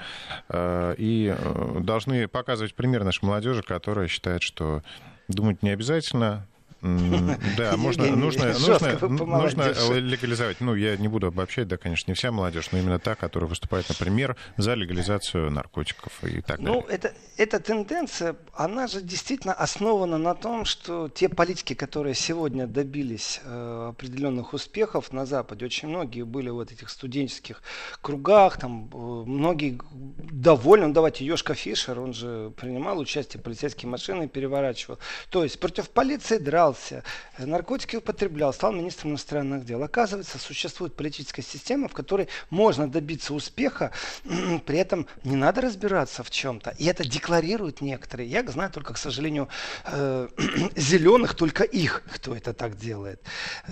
Э, 0.49 0.95
и 0.97 1.35
должны 1.81 2.29
показывать 2.29 2.77
пример 2.77 3.03
нашей 3.03 3.25
молодежи, 3.25 3.63
которая 3.63 4.07
считает, 4.07 4.43
что 4.43 4.85
думать 5.27 5.65
не 5.65 5.71
обязательно, 5.71 6.47
да, 7.57 7.77
можно, 7.79 8.14
нужно, 8.14 8.53
нужно, 8.53 8.99
нужно 9.01 9.73
легализовать. 9.94 10.61
Ну, 10.61 10.75
я 10.75 10.97
не 10.99 11.09
буду 11.09 11.29
обобщать, 11.29 11.66
да, 11.66 11.79
конечно, 11.79 12.11
не 12.11 12.14
вся 12.14 12.31
молодежь, 12.31 12.68
но 12.73 12.79
именно 12.79 12.99
та, 12.99 13.14
которая 13.14 13.49
выступает, 13.49 13.88
например, 13.88 14.37
за 14.59 14.75
легализацию 14.75 15.51
наркотиков 15.51 16.12
и 16.23 16.42
так 16.42 16.59
ну, 16.59 16.64
далее. 16.64 16.85
Ну, 16.87 16.94
это, 16.94 17.14
эта 17.38 17.59
тенденция, 17.59 18.37
она 18.53 18.87
же 18.87 19.01
действительно 19.01 19.55
основана 19.55 20.18
на 20.18 20.35
том, 20.35 20.66
что 20.66 21.09
те 21.09 21.31
политики, 21.31 21.73
которые 21.73 22.14
сегодня 22.14 22.66
добились 22.66 23.40
э, 23.44 23.88
определенных 23.90 24.53
успехов 24.53 25.11
на 25.11 25.25
Западе, 25.25 25.64
очень 25.64 25.88
многие 25.88 26.23
были 26.23 26.51
в 26.51 26.57
вот 26.57 26.70
этих 26.70 26.90
студенческих 26.90 27.62
кругах, 28.03 28.59
там 28.59 28.90
э, 28.92 28.97
многие 28.97 29.81
довольны. 29.90 30.88
Ну, 30.88 30.92
давайте, 30.92 31.25
Йошка 31.25 31.55
Фишер, 31.55 31.99
он 31.99 32.12
же 32.12 32.53
принимал 32.57 32.99
участие, 32.99 33.42
полицейские 33.42 33.88
машины 33.88 34.29
переворачивал. 34.29 34.99
То 35.31 35.44
есть 35.44 35.59
против 35.59 35.88
полиции 35.88 36.37
драл 36.37 36.74
дрался, 36.75 37.03
наркотики 37.39 37.97
употреблял, 37.97 38.53
стал 38.53 38.73
министром 38.73 39.13
иностранных 39.13 39.65
дел. 39.65 39.83
Оказывается, 39.83 40.39
существует 40.39 40.95
политическая 40.95 41.43
система, 41.43 41.89
в 41.89 41.93
которой 41.93 42.29
можно 42.51 42.91
добиться 42.91 43.35
успеха, 43.35 43.93
при 44.67 44.79
этом 44.79 45.07
не 45.25 45.37
надо 45.37 45.61
разбираться 45.61 46.23
в 46.23 46.31
чем-то. 46.31 46.75
И 46.79 46.87
это 46.87 47.09
декларируют 47.09 47.81
некоторые. 47.81 48.29
Я 48.29 48.45
знаю 48.45 48.71
только, 48.71 48.95
к 48.95 48.99
сожалению, 48.99 49.49
э, 49.87 50.29
зеленых, 50.77 51.35
только 51.35 51.65
их, 51.65 52.03
кто 52.13 52.35
это 52.35 52.53
так 52.53 52.77
делает. 52.77 53.23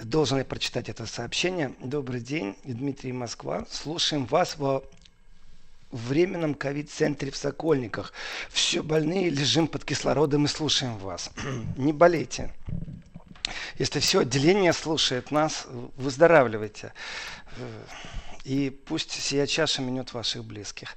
Должен 0.03 0.39
я 0.39 0.45
прочитать 0.45 0.89
это 0.89 1.07
сообщение. 1.07 1.75
Добрый 1.81 2.21
день, 2.21 2.57
Дмитрий 2.65 3.13
Москва. 3.13 3.67
Слушаем 3.71 4.27
вас 4.27 4.57
во 4.57 4.83
временном 5.93 6.55
ковид-центре 6.55 7.31
в 7.31 7.37
Сокольниках. 7.37 8.13
Все 8.51 8.83
больные 8.83 9.31
лежим 9.31 9.69
под 9.69 9.85
кислородом 9.85 10.47
и 10.47 10.49
слушаем 10.49 10.99
вас. 10.99 11.31
Не 11.77 11.93
болейте. 11.93 12.53
Если 13.79 14.01
все 14.01 14.21
отделение 14.21 14.73
слушает 14.73 15.31
нас, 15.31 15.67
выздоравливайте 15.97 16.93
и 18.45 18.71
пусть 18.71 19.13
сия 19.13 19.47
чаша 19.47 19.83
минет 19.83 20.13
ваших 20.13 20.45
близких. 20.45 20.97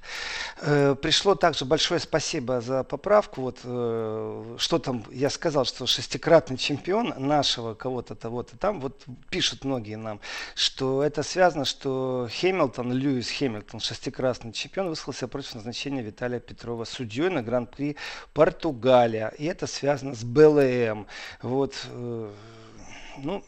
Э, 0.60 0.94
пришло 1.00 1.34
также 1.34 1.64
большое 1.64 2.00
спасибо 2.00 2.60
за 2.60 2.82
поправку. 2.82 3.42
Вот 3.42 3.60
э, 3.62 4.56
что 4.58 4.78
там, 4.78 5.04
я 5.10 5.30
сказал, 5.30 5.64
что 5.64 5.86
шестикратный 5.86 6.56
чемпион 6.56 7.14
нашего 7.18 7.74
кого-то 7.74 8.14
того-то 8.14 8.56
там, 8.56 8.80
вот 8.80 9.04
пишут 9.30 9.64
многие 9.64 9.96
нам, 9.96 10.20
что 10.54 11.02
это 11.02 11.22
связано, 11.22 11.64
что 11.64 12.28
Хэмилтон, 12.40 12.92
Льюис 12.92 13.30
Хэмилтон, 13.30 13.80
шестикратный 13.80 14.52
чемпион, 14.52 14.88
высказался 14.88 15.28
против 15.28 15.54
назначения 15.54 16.02
Виталия 16.02 16.40
Петрова 16.40 16.84
судьей 16.84 17.28
на 17.28 17.42
Гран-при 17.42 17.96
Португалия. 18.32 19.28
И 19.38 19.44
это 19.44 19.66
связано 19.66 20.14
с 20.14 20.24
БЛМ. 20.24 21.06
Вот, 21.42 21.74
э, 21.90 22.30
ну, 23.18 23.44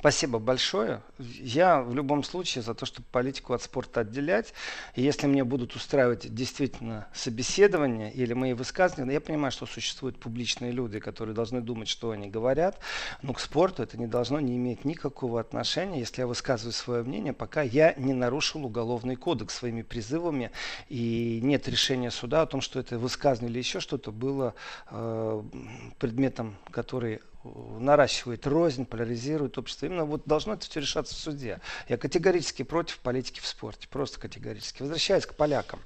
Спасибо 0.00 0.38
большое. 0.38 1.02
Я 1.18 1.82
в 1.82 1.94
любом 1.94 2.24
случае 2.24 2.62
за 2.62 2.72
то, 2.72 2.86
чтобы 2.86 3.06
политику 3.12 3.52
от 3.52 3.62
спорта 3.62 4.00
отделять. 4.00 4.54
И 4.94 5.02
если 5.02 5.26
мне 5.26 5.44
будут 5.44 5.76
устраивать 5.76 6.34
действительно 6.34 7.06
собеседования 7.12 8.08
или 8.08 8.32
мои 8.32 8.54
высказывания, 8.54 9.12
я 9.12 9.20
понимаю, 9.20 9.52
что 9.52 9.66
существуют 9.66 10.18
публичные 10.18 10.72
люди, 10.72 11.00
которые 11.00 11.34
должны 11.34 11.60
думать, 11.60 11.88
что 11.88 12.12
они 12.12 12.30
говорят, 12.30 12.78
но 13.20 13.34
к 13.34 13.40
спорту 13.40 13.82
это 13.82 13.98
не 13.98 14.06
должно 14.06 14.40
не 14.40 14.56
иметь 14.56 14.86
никакого 14.86 15.38
отношения, 15.38 15.98
если 15.98 16.22
я 16.22 16.26
высказываю 16.26 16.72
свое 16.72 17.02
мнение, 17.02 17.34
пока 17.34 17.60
я 17.60 17.92
не 17.98 18.14
нарушил 18.14 18.64
уголовный 18.64 19.16
кодекс 19.16 19.56
своими 19.56 19.82
призывами 19.82 20.50
и 20.88 21.40
нет 21.42 21.68
решения 21.68 22.10
суда 22.10 22.40
о 22.40 22.46
том, 22.46 22.62
что 22.62 22.80
это 22.80 22.98
высказывание 22.98 23.52
или 23.52 23.58
еще 23.58 23.80
что-то 23.80 24.12
было 24.12 24.54
э, 24.90 25.42
предметом, 25.98 26.56
который 26.70 27.20
наращивает 27.44 28.46
рознь, 28.46 28.84
поляризирует 28.84 29.56
общество. 29.58 29.86
Именно 29.86 30.04
вот 30.04 30.22
должно 30.26 30.54
это 30.54 30.66
все 30.68 30.80
решаться 30.80 31.14
в 31.14 31.18
суде. 31.18 31.60
Я 31.88 31.96
категорически 31.96 32.62
против 32.62 32.98
политики 32.98 33.40
в 33.40 33.46
спорте, 33.46 33.88
просто 33.88 34.20
категорически. 34.20 34.82
Возвращаясь 34.82 35.26
к 35.26 35.34
полякам. 35.34 35.80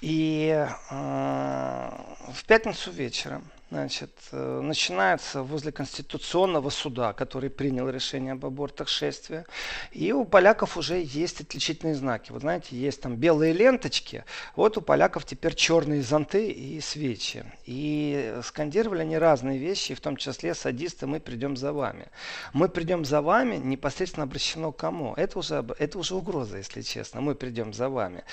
И 0.00 0.48
э, 0.90 1.90
в 2.32 2.44
пятницу 2.46 2.90
вечером 2.90 3.44
значит, 3.70 4.10
э, 4.32 4.60
начинается 4.60 5.42
возле 5.42 5.70
Конституционного 5.72 6.70
суда, 6.70 7.12
который 7.12 7.50
принял 7.50 7.88
решение 7.88 8.32
об 8.32 8.44
абортах 8.44 8.88
шествия. 8.88 9.46
И 9.92 10.12
у 10.12 10.24
поляков 10.24 10.76
уже 10.76 11.00
есть 11.02 11.40
отличительные 11.40 11.94
знаки. 11.94 12.32
Вы 12.32 12.40
знаете, 12.40 12.76
есть 12.76 13.00
там 13.00 13.16
белые 13.16 13.52
ленточки, 13.52 14.24
вот 14.56 14.76
у 14.76 14.80
поляков 14.80 15.24
теперь 15.24 15.54
черные 15.54 16.02
зонты 16.02 16.50
и 16.50 16.80
свечи. 16.80 17.44
И 17.64 18.40
скандировали 18.42 19.02
они 19.02 19.16
разные 19.16 19.58
вещи, 19.58 19.94
в 19.94 20.00
том 20.00 20.16
числе 20.16 20.54
садисты 20.54 21.06
«Мы 21.06 21.20
придем 21.20 21.56
за 21.56 21.72
вами». 21.72 22.08
«Мы 22.52 22.68
придем 22.68 23.04
за 23.04 23.22
вами» 23.22 23.56
непосредственно 23.56 24.24
обращено 24.24 24.72
к 24.72 24.76
кому? 24.78 25.14
Это 25.14 25.38
уже, 25.38 25.64
это 25.78 25.98
уже 25.98 26.16
угроза, 26.16 26.58
если 26.58 26.82
честно. 26.82 27.20
«Мы 27.20 27.34
придем 27.34 27.72
за 27.72 27.88
вами». 27.88 28.24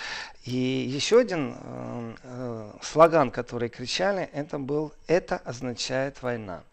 И 0.45 0.56
еще 0.56 1.19
один 1.19 1.56
э, 1.60 2.15
э, 2.23 2.71
слоган, 2.82 3.30
который 3.30 3.69
кричали, 3.69 4.30
это 4.34 4.58
был 4.58 4.93
«Это 5.08 5.26
это 5.27 5.37
означает 5.43 6.21
война. 6.21 6.63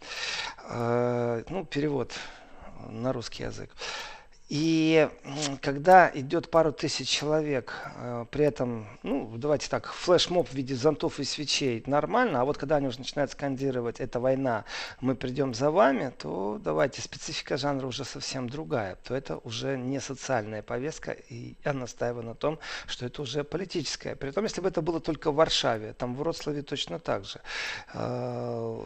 Э, 0.68 1.42
ну, 1.48 1.64
перевод 1.64 2.12
на 2.88 3.12
русский 3.12 3.42
язык. 3.42 3.70
И 4.54 5.08
когда 5.62 6.08
идет 6.14 6.48
пару 6.48 6.72
тысяч 6.72 7.08
человек, 7.08 7.72
э, 7.96 8.24
при 8.30 8.44
этом, 8.44 8.86
ну, 9.02 9.32
давайте 9.36 9.68
так, 9.68 9.88
флешмоб 9.88 10.48
в 10.48 10.54
виде 10.54 10.76
зонтов 10.76 11.18
и 11.18 11.24
свечей 11.24 11.82
нормально, 11.86 12.40
а 12.40 12.44
вот 12.44 12.56
когда 12.56 12.76
они 12.76 12.86
уже 12.86 13.00
начинают 13.00 13.32
скандировать 13.32 13.98
«это 13.98 14.20
война, 14.20 14.64
мы 15.00 15.16
придем 15.16 15.54
за 15.54 15.72
вами», 15.72 16.12
то 16.16 16.60
давайте, 16.62 17.02
специфика 17.02 17.56
жанра 17.56 17.88
уже 17.88 18.04
совсем 18.04 18.48
другая, 18.48 18.96
то 19.02 19.12
это 19.12 19.38
уже 19.38 19.76
не 19.76 20.00
социальная 20.00 20.62
повестка, 20.62 21.10
и 21.10 21.56
я 21.64 21.72
настаиваю 21.72 22.24
на 22.24 22.36
том, 22.36 22.60
что 22.86 23.06
это 23.06 23.22
уже 23.22 23.42
политическая. 23.42 24.14
При 24.14 24.30
том, 24.30 24.44
если 24.44 24.60
бы 24.60 24.68
это 24.68 24.82
было 24.82 25.00
только 25.00 25.32
в 25.32 25.34
Варшаве, 25.34 25.94
там 25.94 26.14
в 26.14 26.18
Вроцлаве 26.18 26.62
точно 26.62 27.00
так 27.00 27.24
же 27.24 27.40
э, 27.92 28.84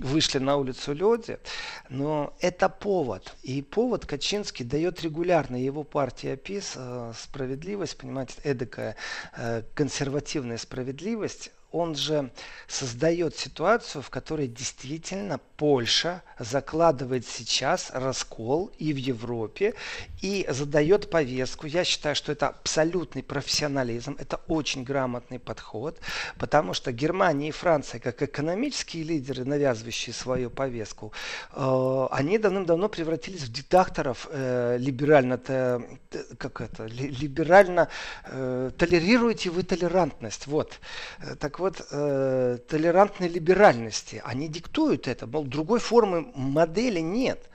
вышли 0.00 0.38
на 0.38 0.56
улицу 0.56 0.92
люди, 0.92 1.38
но 1.88 2.34
это 2.40 2.68
повод. 2.68 3.34
И 3.42 3.62
повод 3.62 4.06
Качинский 4.06 4.64
дает 4.64 5.02
регулярно. 5.02 5.56
Его 5.56 5.84
партия 5.84 6.36
ПИС, 6.36 6.74
э, 6.76 7.12
справедливость, 7.16 7.98
понимаете, 7.98 8.34
эдакая 8.44 8.96
э, 9.36 9.62
консервативная 9.74 10.58
справедливость, 10.58 11.50
он 11.70 11.96
же 11.96 12.30
создает 12.66 13.36
ситуацию, 13.36 14.02
в 14.02 14.08
которой 14.08 14.48
действительно 14.48 15.38
Польша 15.56 16.22
закладывает 16.38 17.26
сейчас 17.26 17.90
раскол 17.92 18.70
и 18.78 18.92
в 18.92 18.96
Европе, 18.96 19.74
и 20.22 20.46
задает 20.48 21.10
повестку. 21.10 21.66
Я 21.66 21.84
считаю, 21.84 22.14
что 22.14 22.32
это 22.32 22.48
абсолютный 22.48 23.22
профессионализм, 23.22 24.16
это 24.18 24.40
очень 24.48 24.82
грамотный 24.82 25.38
подход, 25.38 25.98
потому 26.38 26.72
что 26.74 26.92
Германия 26.92 27.48
и 27.48 27.52
Франция, 27.52 28.00
как 28.00 28.22
экономические 28.22 29.02
лидеры, 29.02 29.44
навязывающие 29.44 30.14
свою 30.14 30.48
повестку, 30.50 31.12
э, 31.52 32.06
они 32.10 32.38
давным-давно 32.38 32.88
превратились 32.88 33.42
в 33.42 33.52
диктаторов 33.52 34.28
э, 34.30 34.76
либерально, 34.78 35.38
как 36.38 36.60
это, 36.60 36.86
либерально 36.86 37.88
э, 38.24 38.70
толерируете 38.78 39.50
вы 39.50 39.64
толерантность. 39.64 40.46
Вот. 40.46 40.78
Так 41.40 41.57
вот, 41.58 41.86
э, 41.90 42.58
толерантной 42.68 43.28
либеральности. 43.28 44.22
Они 44.24 44.48
диктуют 44.48 45.08
это, 45.08 45.26
мол, 45.26 45.44
другой 45.44 45.80
формы 45.80 46.30
модели 46.34 47.00
нет. 47.00 47.48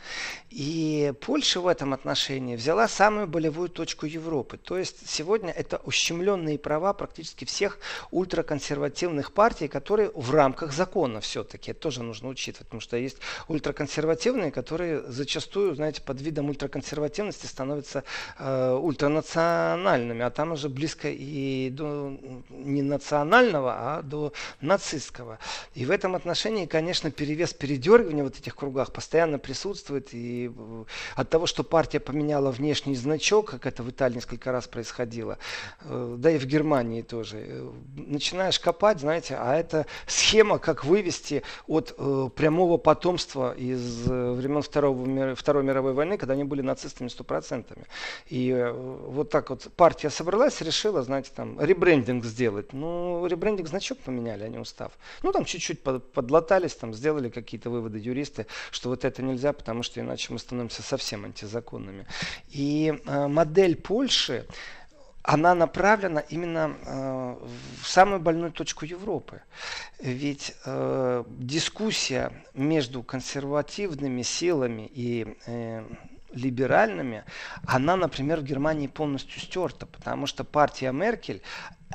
И 0.56 1.14
Польша 1.20 1.62
в 1.62 1.66
этом 1.66 1.94
отношении 1.94 2.56
взяла 2.56 2.88
самую 2.88 3.26
болевую 3.26 3.70
точку 3.70 4.06
Европы. 4.06 4.58
То 4.58 4.78
есть 4.78 5.10
сегодня 5.10 5.52
это 5.52 5.78
ущемленные 5.78 6.60
права 6.60 6.94
практически 6.94 7.44
всех 7.44 7.80
ультраконсервативных 8.12 9.32
партий, 9.32 9.68
которые 9.68 10.12
в 10.14 10.30
рамках 10.30 10.72
закона 10.72 11.22
все-таки. 11.22 11.72
Это 11.72 11.80
тоже 11.80 12.04
нужно 12.04 12.30
учитывать, 12.30 12.68
потому 12.68 12.82
что 12.82 12.98
есть 12.98 13.18
ультраконсервативные, 13.48 14.52
которые 14.52 15.02
зачастую, 15.08 15.74
знаете, 15.74 16.04
под 16.04 16.22
видом 16.22 16.50
ультраконсервативности 16.50 17.48
становятся 17.48 18.04
э, 18.38 18.74
ультранациональными, 18.80 20.22
а 20.22 20.30
там 20.30 20.52
уже 20.52 20.70
близко 20.70 21.10
и 21.10 21.72
до 21.72 22.16
не 22.52 22.84
национального, 22.84 23.74
а 23.74 24.02
до 24.04 24.34
нацистского. 24.62 25.40
И 25.74 25.84
в 25.84 25.90
этом 25.90 26.14
отношении, 26.14 26.68
конечно, 26.68 27.10
перевес 27.10 27.56
передергивания 27.56 28.22
в 28.22 28.28
вот 28.28 28.38
этих 28.38 28.56
кругах 28.56 28.94
постоянно 28.94 29.40
присутствует 29.40 30.14
и 30.14 30.43
Э, 30.48 30.86
от 31.16 31.30
того, 31.30 31.46
что 31.46 31.64
партия 31.64 32.00
поменяла 32.00 32.52
внешний 32.52 32.96
значок, 32.96 33.52
как 33.52 33.66
это 33.66 33.84
в 33.84 33.90
Италии 33.90 34.16
несколько 34.16 34.52
раз 34.52 34.68
происходило, 34.68 35.38
э, 35.82 36.16
да 36.18 36.32
и 36.32 36.38
в 36.38 36.46
Германии 36.46 37.02
тоже, 37.02 37.38
э, 37.40 37.72
начинаешь 37.96 38.60
копать, 38.60 39.00
знаете, 39.00 39.36
а 39.40 39.56
это 39.56 39.86
схема, 40.08 40.60
как 40.60 40.86
вывести 40.86 41.44
от 41.68 41.96
прямого 42.36 42.78
потомства 42.78 43.54
из 43.54 44.06
времен 44.06 44.62
Второго, 44.62 45.36
Второй 45.36 45.64
мировой 45.64 45.94
войны, 45.94 46.18
когда 46.18 46.34
они 46.34 46.44
были 46.44 46.62
нацистами 46.62 47.08
стопроцентными. 47.08 47.86
И 48.28 48.54
вот 49.08 49.30
так 49.30 49.50
вот 49.50 49.68
партия 49.76 50.10
собралась, 50.10 50.62
решила, 50.62 51.04
знаете, 51.04 51.32
там, 51.36 51.60
ребрендинг 51.60 52.26
сделать. 52.26 52.74
Ну, 52.74 53.26
ребрендинг 53.28 53.68
значок 53.68 53.98
поменяли, 54.00 54.44
а 54.44 54.50
не 54.50 54.58
устав. 54.58 54.92
Ну, 55.22 55.32
там 55.32 55.46
чуть-чуть 55.46 55.82
подлатались, 55.82 56.76
там, 56.76 56.94
сделали 56.94 57.30
какие-то 57.30 57.70
выводы 57.70 58.00
юристы, 58.00 58.48
что 58.72 58.90
вот 58.90 59.06
это 59.06 59.22
нельзя, 59.22 59.54
потому 59.54 59.84
что 59.84 60.00
иначе 60.00 60.33
мы 60.34 60.40
становимся 60.40 60.82
совсем 60.82 61.26
антизаконными. 61.26 62.06
И 62.50 62.94
э, 63.06 63.28
модель 63.28 63.76
Польши, 63.76 64.46
она 65.24 65.56
направлена 65.56 66.20
именно 66.20 66.76
э, 66.86 67.36
в 67.82 67.88
самую 67.88 68.20
больную 68.20 68.52
точку 68.52 68.86
Европы. 68.86 69.42
Ведь 70.00 70.54
э, 70.66 71.24
дискуссия 71.28 72.32
между 72.54 73.04
консервативными 73.04 74.22
силами 74.22 74.92
и 74.94 75.38
э, 75.46 75.84
либеральными, 76.34 77.24
она, 77.66 77.96
например, 77.96 78.42
в 78.42 78.44
Германии 78.44 78.88
полностью 78.88 79.40
стерта, 79.40 79.86
потому 79.86 80.28
что 80.28 80.44
партия 80.44 80.92
Меркель 80.92 81.42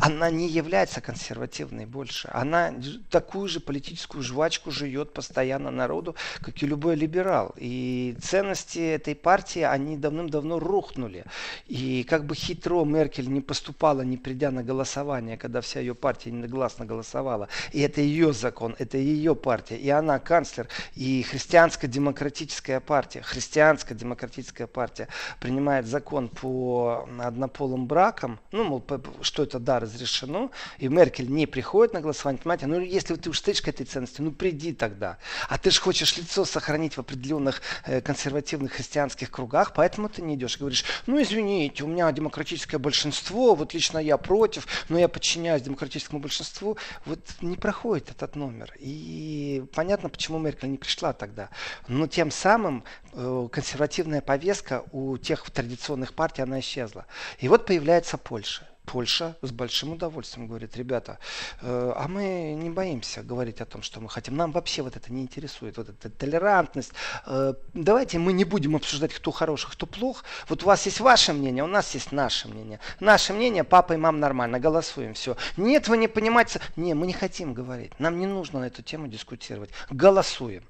она 0.00 0.30
не 0.30 0.48
является 0.48 1.00
консервативной 1.00 1.86
больше. 1.86 2.28
Она 2.32 2.74
такую 3.10 3.48
же 3.48 3.60
политическую 3.60 4.22
жвачку 4.22 4.70
жует 4.70 5.12
постоянно 5.12 5.70
народу, 5.70 6.14
как 6.40 6.62
и 6.62 6.66
любой 6.66 6.94
либерал. 6.94 7.54
И 7.56 8.16
ценности 8.22 8.78
этой 8.78 9.14
партии, 9.14 9.62
они 9.62 9.96
давным-давно 9.96 10.58
рухнули. 10.58 11.24
И 11.66 12.04
как 12.04 12.24
бы 12.24 12.34
хитро 12.34 12.84
Меркель 12.84 13.28
не 13.28 13.40
поступала, 13.40 14.02
не 14.02 14.16
придя 14.16 14.50
на 14.50 14.62
голосование, 14.62 15.36
когда 15.36 15.60
вся 15.60 15.80
ее 15.80 15.94
партия 15.94 16.30
негласно 16.30 16.84
голосовала. 16.84 17.48
И 17.72 17.80
это 17.80 18.00
ее 18.00 18.32
закон, 18.32 18.76
это 18.78 18.98
ее 18.98 19.34
партия. 19.34 19.76
И 19.76 19.88
она 19.88 20.18
канцлер. 20.18 20.68
И 20.94 21.22
христианско-демократическая 21.22 22.80
партия, 22.80 23.22
христианско-демократическая 23.22 24.66
партия 24.66 25.08
принимает 25.40 25.86
закон 25.86 26.28
по 26.28 27.08
однополым 27.18 27.86
бракам. 27.86 28.38
Ну, 28.52 28.64
мол, 28.64 28.84
что 29.22 29.42
это 29.42 29.58
дар 29.58 29.87
разрешено, 29.88 30.50
и 30.78 30.88
Меркель 30.88 31.30
не 31.30 31.46
приходит 31.46 31.94
на 31.94 32.00
голосование, 32.00 32.40
понимаете, 32.42 32.66
ну 32.66 32.80
если 32.80 33.14
ты 33.16 33.30
уж 33.30 33.38
стоишь 33.38 33.62
к 33.62 33.68
этой 33.68 33.86
ценности, 33.86 34.20
ну 34.20 34.32
приди 34.32 34.72
тогда. 34.72 35.18
А 35.48 35.58
ты 35.58 35.70
же 35.70 35.80
хочешь 35.80 36.16
лицо 36.16 36.44
сохранить 36.44 36.94
в 36.94 37.00
определенных 37.00 37.62
э, 37.84 38.00
консервативных 38.00 38.72
христианских 38.72 39.30
кругах, 39.30 39.72
поэтому 39.74 40.08
ты 40.08 40.22
не 40.22 40.34
идешь 40.34 40.56
и 40.56 40.60
говоришь, 40.60 40.84
ну 41.06 41.20
извините, 41.20 41.84
у 41.84 41.88
меня 41.88 42.10
демократическое 42.12 42.78
большинство, 42.78 43.54
вот 43.54 43.74
лично 43.74 43.98
я 43.98 44.16
против, 44.16 44.66
но 44.88 44.98
я 44.98 45.08
подчиняюсь 45.08 45.62
демократическому 45.62 46.20
большинству. 46.20 46.76
Вот 47.04 47.20
не 47.40 47.56
проходит 47.56 48.10
этот 48.10 48.36
номер. 48.36 48.72
И 48.78 49.64
понятно, 49.74 50.08
почему 50.08 50.38
Меркель 50.38 50.70
не 50.70 50.78
пришла 50.78 51.12
тогда. 51.12 51.50
Но 51.88 52.06
тем 52.06 52.30
самым 52.30 52.84
э, 53.12 53.48
консервативная 53.50 54.20
повестка 54.20 54.84
у 54.92 55.16
тех 55.18 55.48
традиционных 55.50 56.14
партий, 56.14 56.42
она 56.42 56.60
исчезла. 56.60 57.06
И 57.38 57.48
вот 57.48 57.66
появляется 57.66 58.18
Польша. 58.18 58.68
Польша 58.88 59.36
с 59.42 59.52
большим 59.52 59.92
удовольствием 59.92 60.48
говорит, 60.48 60.76
ребята, 60.76 61.18
э, 61.60 61.92
а 61.94 62.08
мы 62.08 62.54
не 62.54 62.70
боимся 62.70 63.22
говорить 63.22 63.60
о 63.60 63.66
том, 63.66 63.82
что 63.82 64.00
мы 64.00 64.08
хотим. 64.08 64.36
Нам 64.36 64.50
вообще 64.50 64.82
вот 64.82 64.96
это 64.96 65.12
не 65.12 65.22
интересует, 65.22 65.76
вот 65.76 65.90
эта 65.90 66.08
толерантность. 66.08 66.92
Э, 67.26 67.52
давайте 67.74 68.18
мы 68.18 68.32
не 68.32 68.44
будем 68.44 68.76
обсуждать, 68.76 69.12
кто 69.12 69.30
хороший, 69.30 69.70
кто 69.70 69.86
плох. 69.86 70.24
Вот 70.48 70.62
у 70.62 70.66
вас 70.66 70.86
есть 70.86 71.00
ваше 71.00 71.34
мнение, 71.34 71.62
у 71.62 71.68
нас 71.68 71.94
есть 71.94 72.12
наше 72.12 72.48
мнение. 72.48 72.80
Наше 72.98 73.34
мнение, 73.34 73.62
папа 73.62 73.92
и 73.92 73.96
мама 73.98 74.18
нормально, 74.18 74.58
голосуем, 74.58 75.12
все. 75.12 75.36
Нет, 75.58 75.88
вы 75.88 75.98
не 75.98 76.08
понимаете. 76.08 76.60
Не, 76.76 76.94
мы 76.94 77.06
не 77.06 77.12
хотим 77.12 77.52
говорить. 77.52 77.92
Нам 78.00 78.18
не 78.18 78.26
нужно 78.26 78.60
на 78.60 78.64
эту 78.64 78.82
тему 78.82 79.06
дискутировать. 79.08 79.70
Голосуем. 79.90 80.64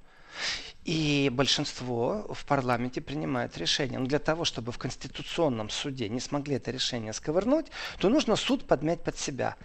И 0.89 1.29
большинство 1.31 2.25
в 2.33 2.47
парламенте 2.47 3.03
принимает 3.03 3.59
решение. 3.59 3.99
Но 3.99 4.07
для 4.07 4.19
того, 4.19 4.47
чтобы 4.47 4.73
в 4.73 4.79
Конституционном 4.79 5.69
суде 5.69 6.09
не 6.09 6.19
смогли 6.19 6.57
это 6.57 6.71
решение 6.71 7.13
сковырнуть, 7.13 7.67
то 7.99 8.09
нужно 8.09 8.37
суд 8.37 8.67
подмять 8.67 9.05
под 9.05 9.19
себя. 9.19 9.57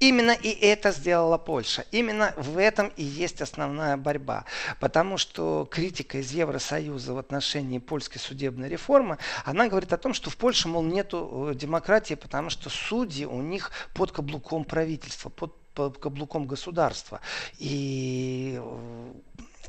Именно 0.00 0.30
и 0.30 0.48
это 0.48 0.92
сделала 0.92 1.36
Польша. 1.36 1.84
Именно 1.90 2.32
в 2.38 2.56
этом 2.56 2.90
и 2.96 3.04
есть 3.04 3.42
основная 3.42 3.98
борьба. 3.98 4.46
Потому 4.80 5.18
что 5.18 5.68
критика 5.70 6.16
из 6.16 6.32
Евросоюза 6.32 7.12
в 7.12 7.18
отношении 7.18 7.78
польской 7.78 8.18
судебной 8.18 8.70
реформы, 8.70 9.18
она 9.44 9.68
говорит 9.68 9.92
о 9.92 9.98
том, 9.98 10.14
что 10.14 10.30
в 10.30 10.38
Польше, 10.38 10.68
мол, 10.68 10.82
нету 10.82 11.50
э, 11.50 11.54
демократии, 11.54 12.14
потому 12.14 12.48
что 12.48 12.70
судьи 12.70 13.26
у 13.26 13.42
них 13.42 13.72
под 13.92 14.10
каблуком 14.10 14.64
правительства, 14.64 15.28
под, 15.28 15.98
каблуком 15.98 16.46
государства. 16.46 17.20
И 17.58 18.58
э, 18.58 19.12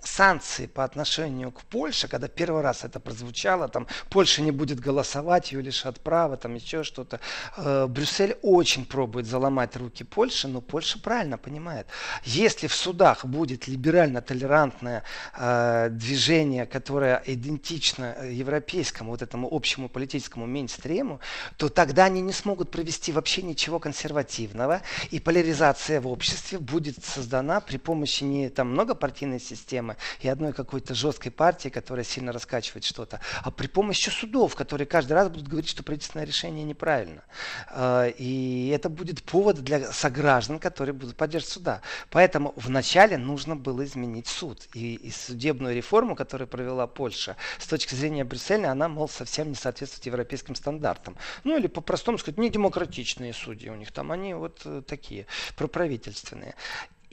санкции 0.07 0.65
по 0.67 0.83
отношению 0.83 1.51
к 1.51 1.61
Польше, 1.61 2.07
когда 2.07 2.27
первый 2.27 2.61
раз 2.61 2.83
это 2.83 2.99
прозвучало, 2.99 3.67
там 3.67 3.87
Польша 4.09 4.41
не 4.41 4.51
будет 4.51 4.79
голосовать, 4.79 5.51
ее 5.51 5.61
лишат 5.61 5.99
права, 5.99 6.37
там 6.37 6.55
еще 6.55 6.83
что-то. 6.83 7.19
Э, 7.57 7.87
Брюссель 7.87 8.37
очень 8.41 8.85
пробует 8.85 9.25
заломать 9.25 9.75
руки 9.75 10.03
Польши, 10.03 10.47
но 10.47 10.61
Польша 10.61 10.99
правильно 10.99 11.37
понимает. 11.37 11.87
Если 12.23 12.67
в 12.67 12.75
судах 12.75 13.25
будет 13.25 13.67
либерально-толерантное 13.67 15.03
э, 15.37 15.89
движение, 15.91 16.65
которое 16.65 17.21
идентично 17.25 18.15
европейскому, 18.23 19.11
вот 19.11 19.21
этому 19.21 19.47
общему 19.51 19.89
политическому 19.89 20.45
мейнстриму, 20.45 21.19
то 21.57 21.69
тогда 21.69 22.05
они 22.05 22.21
не 22.21 22.33
смогут 22.33 22.71
провести 22.71 23.11
вообще 23.11 23.41
ничего 23.41 23.79
консервативного, 23.79 24.81
и 25.11 25.19
поляризация 25.19 26.01
в 26.01 26.07
обществе 26.07 26.59
будет 26.59 27.03
создана 27.03 27.59
при 27.59 27.77
помощи 27.77 28.23
не 28.23 28.49
там 28.49 28.71
многопартийной 28.71 29.39
системы, 29.39 29.92
и 30.21 30.27
одной 30.27 30.53
какой-то 30.53 30.93
жесткой 30.93 31.31
партии, 31.31 31.69
которая 31.69 32.05
сильно 32.05 32.31
раскачивает 32.31 32.83
что-то, 32.83 33.19
а 33.43 33.51
при 33.51 33.67
помощи 33.67 34.09
судов, 34.09 34.55
которые 34.55 34.87
каждый 34.87 35.13
раз 35.13 35.29
будут 35.29 35.47
говорить, 35.47 35.69
что 35.69 35.83
правительственное 35.83 36.25
решение 36.25 36.63
неправильно. 36.63 37.23
А, 37.69 38.07
и 38.07 38.69
это 38.69 38.89
будет 38.89 39.23
повод 39.23 39.57
для 39.57 39.91
сограждан, 39.91 40.59
которые 40.59 40.93
будут 40.93 41.15
поддерживать 41.15 41.53
суда. 41.53 41.81
Поэтому 42.09 42.53
вначале 42.55 43.17
нужно 43.17 43.55
было 43.55 43.83
изменить 43.83 44.27
суд. 44.27 44.67
И, 44.73 44.95
и 44.95 45.11
судебную 45.11 45.75
реформу, 45.75 46.15
которую 46.15 46.47
провела 46.47 46.87
Польша, 46.87 47.35
с 47.59 47.67
точки 47.67 47.95
зрения 47.95 48.23
Брюсселя, 48.23 48.71
она, 48.71 48.87
мол, 48.87 49.09
совсем 49.09 49.49
не 49.49 49.55
соответствует 49.55 50.05
европейским 50.05 50.55
стандартам. 50.55 51.17
Ну 51.43 51.57
или 51.57 51.67
по-простому 51.67 52.17
сказать, 52.17 52.37
не 52.37 52.49
демократичные 52.49 53.33
судьи 53.33 53.69
у 53.69 53.75
них 53.75 53.91
там, 53.91 54.11
они 54.11 54.33
вот 54.33 54.61
э, 54.65 54.81
такие 54.85 55.25
проправительственные. 55.55 56.55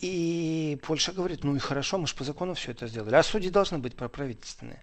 И 0.01 0.79
Польша 0.83 1.13
говорит, 1.13 1.45
ну 1.45 1.55
и 1.55 1.59
хорошо, 1.59 1.99
мы 1.99 2.07
же 2.07 2.15
по 2.15 2.25
закону 2.25 2.55
все 2.55 2.71
это 2.73 2.87
сделали. 2.87 3.15
А 3.17 3.23
судьи 3.23 3.51
должны 3.51 3.79
быть 3.79 3.95
проправительственные. 3.95 4.83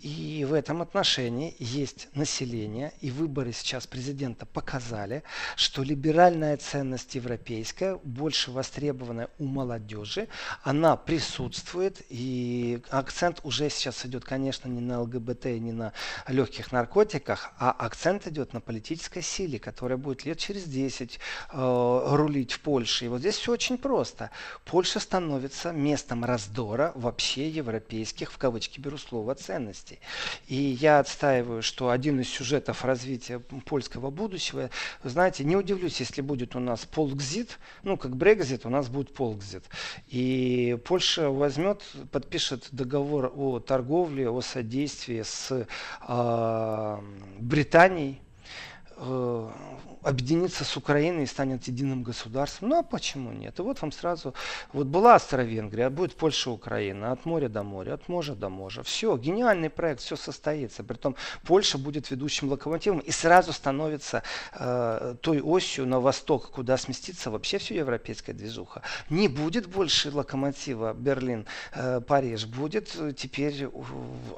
И 0.00 0.46
в 0.48 0.54
этом 0.54 0.80
отношении 0.80 1.54
есть 1.58 2.08
население, 2.14 2.94
и 3.02 3.10
выборы 3.10 3.52
сейчас 3.52 3.86
президента 3.86 4.46
показали, 4.46 5.22
что 5.56 5.82
либеральная 5.82 6.56
ценность 6.56 7.14
европейская, 7.14 7.96
больше 8.04 8.50
востребованная 8.50 9.28
у 9.38 9.44
молодежи, 9.44 10.28
она 10.62 10.96
присутствует, 10.96 12.00
и 12.08 12.80
акцент 12.88 13.40
уже 13.42 13.68
сейчас 13.68 14.06
идет, 14.06 14.24
конечно, 14.24 14.68
не 14.68 14.80
на 14.80 15.02
ЛГБТ, 15.02 15.44
не 15.44 15.72
на 15.72 15.92
легких 16.26 16.72
наркотиках, 16.72 17.52
а 17.58 17.70
акцент 17.70 18.26
идет 18.26 18.54
на 18.54 18.62
политической 18.62 19.20
силе, 19.20 19.58
которая 19.58 19.98
будет 19.98 20.24
лет 20.24 20.38
через 20.38 20.64
10 20.64 21.18
э, 21.52 22.02
рулить 22.12 22.52
в 22.52 22.60
Польше. 22.60 23.04
И 23.04 23.08
вот 23.08 23.20
здесь 23.20 23.36
все 23.36 23.52
очень 23.52 23.76
просто. 23.76 24.30
Польша 24.64 25.00
становится 25.00 25.72
местом 25.72 26.24
раздора 26.24 26.92
вообще 26.94 27.48
европейских, 27.48 28.32
в 28.32 28.38
кавычки 28.38 28.80
беру 28.80 28.98
слово, 28.98 29.34
ценностей. 29.34 29.98
И 30.46 30.54
я 30.54 30.98
отстаиваю, 30.98 31.62
что 31.62 31.90
один 31.90 32.20
из 32.20 32.28
сюжетов 32.28 32.84
развития 32.84 33.38
польского 33.38 34.10
будущего, 34.10 34.70
знаете, 35.02 35.44
не 35.44 35.56
удивлюсь, 35.56 36.00
если 36.00 36.20
будет 36.20 36.56
у 36.56 36.60
нас 36.60 36.84
полкзит, 36.84 37.58
ну, 37.82 37.96
как 37.96 38.16
Брекзит, 38.16 38.66
у 38.66 38.70
нас 38.70 38.88
будет 38.88 39.12
полкзит. 39.14 39.64
И 40.08 40.78
Польша 40.84 41.30
возьмет, 41.30 41.82
подпишет 42.10 42.68
договор 42.72 43.32
о 43.34 43.60
торговле, 43.60 44.28
о 44.28 44.40
содействии 44.40 45.22
с 45.22 45.66
э, 46.08 46.98
Британией, 47.38 48.20
э, 48.96 49.50
объединиться 50.04 50.64
с 50.64 50.76
Украиной 50.76 51.24
и 51.24 51.26
станет 51.26 51.64
единым 51.64 52.02
государством. 52.02 52.68
Ну 52.68 52.78
а 52.78 52.82
почему 52.82 53.32
нет? 53.32 53.58
И 53.58 53.62
вот 53.62 53.80
вам 53.80 53.90
сразу, 53.90 54.34
вот 54.72 54.86
была 54.86 55.14
Австро-Венгрия, 55.14 55.88
будет 55.90 56.14
Польша, 56.14 56.50
Украина, 56.50 57.12
от 57.12 57.24
моря 57.24 57.48
до 57.48 57.62
моря, 57.62 57.94
от 57.94 58.08
моря 58.08 58.34
до 58.34 58.48
моря. 58.48 58.82
Все, 58.82 59.16
гениальный 59.16 59.70
проект, 59.70 60.00
все 60.00 60.16
состоится. 60.16 60.84
Притом 60.84 61.16
Польша 61.44 61.78
будет 61.78 62.10
ведущим 62.10 62.50
локомотивом 62.50 62.98
и 62.98 63.10
сразу 63.10 63.52
становится 63.52 64.22
э, 64.52 65.16
той 65.20 65.40
осью 65.40 65.86
на 65.86 66.00
восток, 66.00 66.50
куда 66.50 66.76
сместится 66.76 67.30
вообще 67.30 67.58
все 67.58 67.76
европейская 67.76 68.34
движуха. 68.34 68.82
Не 69.08 69.28
будет 69.28 69.66
больше 69.66 70.10
локомотива 70.10 70.92
Берлин, 70.92 71.46
э, 71.74 72.00
будет 72.46 72.96
теперь 73.16 73.68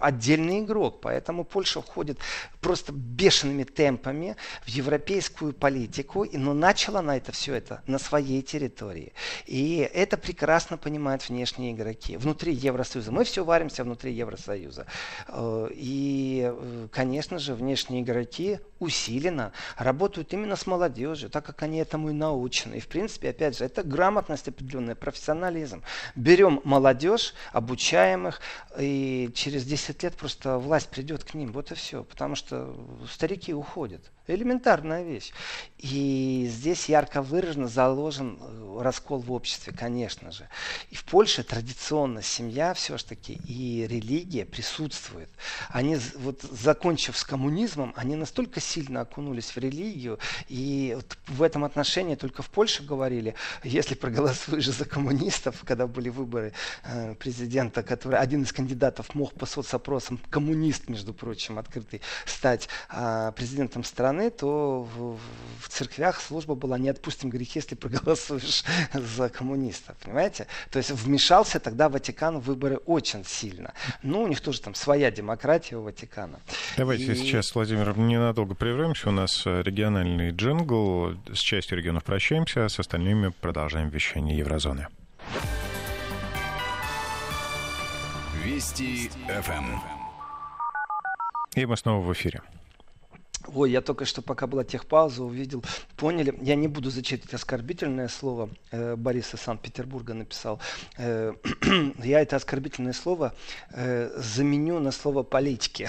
отдельный 0.01 0.61
игрок. 0.61 1.01
Поэтому 1.01 1.45
Польша 1.45 1.83
входит 1.83 2.19
просто 2.61 2.93
бешеными 2.93 3.65
темпами 3.65 4.37
в 4.65 4.69
европейскую 4.69 5.53
политику, 5.53 6.27
но 6.33 6.55
начала 6.55 7.01
она 7.01 7.17
это 7.17 7.33
все 7.33 7.55
это 7.55 7.83
на 7.87 7.99
своей 7.99 8.43
территории. 8.43 9.13
И 9.47 9.89
это 9.93 10.17
прекрасно 10.17 10.79
понимают 10.79 11.29
внешние 11.29 11.73
игроки. 11.73 12.17
Внутри 12.17 12.53
Евросоюза. 12.53 13.13
Мы 13.13 13.25
все 13.25 13.45
варимся 13.45 13.85
внутри 13.85 14.13
Евросоюза. 14.13 14.87
Э, 15.29 15.69
и, 15.73 16.51
э, 16.53 16.89
конечно 16.91 17.39
же, 17.39 17.55
внешние 17.55 18.03
игроки 18.03 18.59
усиленно 18.79 19.53
работают 19.77 20.33
именно 20.33 20.57
с 20.57 20.67
молодежью, 20.67 21.31
так 21.31 21.45
как 21.45 21.63
они 21.63 21.79
этому 21.79 22.11
и 22.11 22.13
научены. 22.13 22.77
И, 22.77 22.81
в 22.81 22.89
принципе, 22.89 23.31
опять 23.31 23.57
же, 23.57 23.65
это 23.65 23.83
грамотность 23.83 24.49
определенная, 24.49 24.95
профессионализм. 24.95 25.83
Берем 26.15 26.61
молодежь, 26.65 27.35
обучаем 27.53 28.29
их, 28.29 28.41
и 28.79 29.31
через 29.35 29.65
10 29.65 30.03
лет 30.03 30.15
просто 30.15 30.59
власть 30.59 30.89
придет 30.89 31.25
к 31.25 31.35
ним. 31.35 31.53
Вот 31.53 31.73
и 31.73 31.75
все. 31.75 32.05
Потому 32.05 32.35
что 32.35 32.75
старики 33.11 33.55
уходят. 33.55 34.11
Элементарная 34.37 35.03
вещь. 35.03 35.33
И 35.79 36.47
здесь 36.49 36.89
ярко 36.89 37.23
выраженно 37.23 37.69
заложен 37.69 38.39
э, 38.41 38.56
раскол 38.83 39.21
в 39.21 39.33
обществе, 39.33 39.73
конечно 39.73 40.33
же. 40.33 40.49
И 40.91 40.95
в 40.95 41.05
Польше 41.05 41.43
традиционно 41.43 42.23
семья 42.23 42.75
все-таки 42.75 43.35
и 43.47 43.87
религия 43.87 44.45
присутствует. 44.45 45.29
Они, 45.69 45.97
вот 46.17 46.43
закончив 46.43 47.17
с 47.17 47.25
коммунизмом, 47.25 47.93
они 47.97 48.17
настолько 48.17 48.61
сильно 48.61 49.03
окунулись 49.03 49.55
в 49.55 49.59
религию, 49.59 50.19
и 50.49 50.93
вот 50.95 51.19
в 51.27 51.43
этом 51.43 51.65
отношении 51.65 52.15
только 52.15 52.43
в 52.43 52.51
Польше 52.51 52.83
говорили, 52.83 53.35
если 53.63 53.95
проголосуешь 53.95 54.69
за 54.71 54.85
коммунистов, 54.85 55.63
когда 55.65 55.87
были 55.87 56.09
выборы 56.09 56.53
э, 56.85 57.15
президента, 57.15 57.83
который 57.83 58.19
один 58.19 58.43
из 58.43 58.53
кандидатов 58.53 59.15
мог 59.15 59.35
по 59.35 59.47
соцопросам, 59.47 60.21
коммунист, 60.31 60.89
между 60.89 61.15
прочим, 61.15 61.59
открытый, 61.59 62.01
стать 62.25 62.69
э, 62.91 63.33
президентом 63.35 63.85
страны, 63.85 64.31
то 64.31 64.89
в 65.63 65.69
церквях 65.69 66.21
служба 66.21 66.55
была 66.55 66.79
«Не 66.79 66.89
отпустим 66.89 67.31
грехи, 67.31 67.59
если 67.59 67.75
проголосуешь 67.75 68.65
за 68.93 69.29
коммунистов». 69.29 69.97
Понимаете? 69.99 70.47
То 70.71 70.79
есть 70.79 70.91
вмешался 70.91 71.61
тогда 71.61 71.89
Ватикан 71.89 72.39
в 72.39 72.45
выборы 72.45 72.77
очень 72.87 73.25
сильно. 73.25 73.73
Ну, 74.03 74.23
у 74.23 74.29
них 74.29 74.41
тоже 74.41 74.61
там 74.61 74.75
своя 74.75 75.11
демократия 75.11 75.77
у 75.77 75.83
Ватикана. 75.83 76.41
Давайте 76.77 77.13
И... 77.13 77.15
сейчас, 77.15 77.55
Владимир, 77.55 77.97
ненадолго 77.97 78.55
прервемся. 78.55 79.09
У 79.09 79.13
нас 79.13 79.43
э, 79.47 79.63
региональный 79.63 80.31
джингл. 80.31 81.15
С 81.33 81.39
частью 81.39 81.79
регионов 81.79 82.05
прощаемся, 82.05 82.69
с 82.69 82.79
остальными 82.79 83.33
продолжаем 83.41 83.89
вещание 83.89 84.39
Еврозоны. 84.39 84.89
Вести 88.45 89.11
ФМ. 89.29 89.79
И 91.57 91.67
мы 91.67 91.77
снова 91.77 92.05
в 92.05 92.13
эфире. 92.13 92.43
Ой, 93.55 93.71
я 93.71 93.81
только 93.81 94.05
что, 94.05 94.23
пока 94.23 94.47
была 94.47 94.65
техпауза, 94.65 95.23
увидел, 95.23 95.65
поняли, 95.97 96.37
я 96.43 96.55
не 96.55 96.69
буду 96.69 96.91
зачитывать 96.91 97.35
оскорбительное 97.35 98.09
слово, 98.09 98.51
э, 98.71 98.97
Борис 98.97 99.27
Санкт-Петербурга 99.27 100.15
написал. 100.15 100.61
Э, 100.97 101.35
я 102.05 102.21
это 102.21 102.37
оскорбительное 102.37 102.93
слово 102.93 103.35
э, 103.71 104.11
заменю 104.17 104.81
на 104.81 104.91
слово 104.91 105.23
политики. 105.23 105.89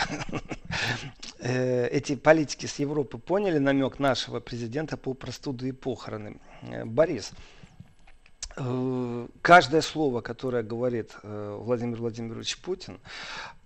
э, 1.39 1.87
эти 1.87 2.15
политики 2.15 2.65
с 2.65 2.79
Европы 2.79 3.17
поняли 3.17 3.57
намек 3.57 3.99
нашего 3.99 4.39
президента 4.39 4.97
по 4.97 5.13
простуду 5.13 5.67
и 5.67 5.71
похороны. 5.71 6.37
Э, 6.61 6.85
Борис, 6.85 7.31
каждое 9.41 9.81
слово, 9.81 10.21
которое 10.21 10.63
говорит 10.63 11.11
э, 11.21 11.57
Владимир 11.61 11.97
Владимирович 11.97 12.57
Путин, 12.57 12.99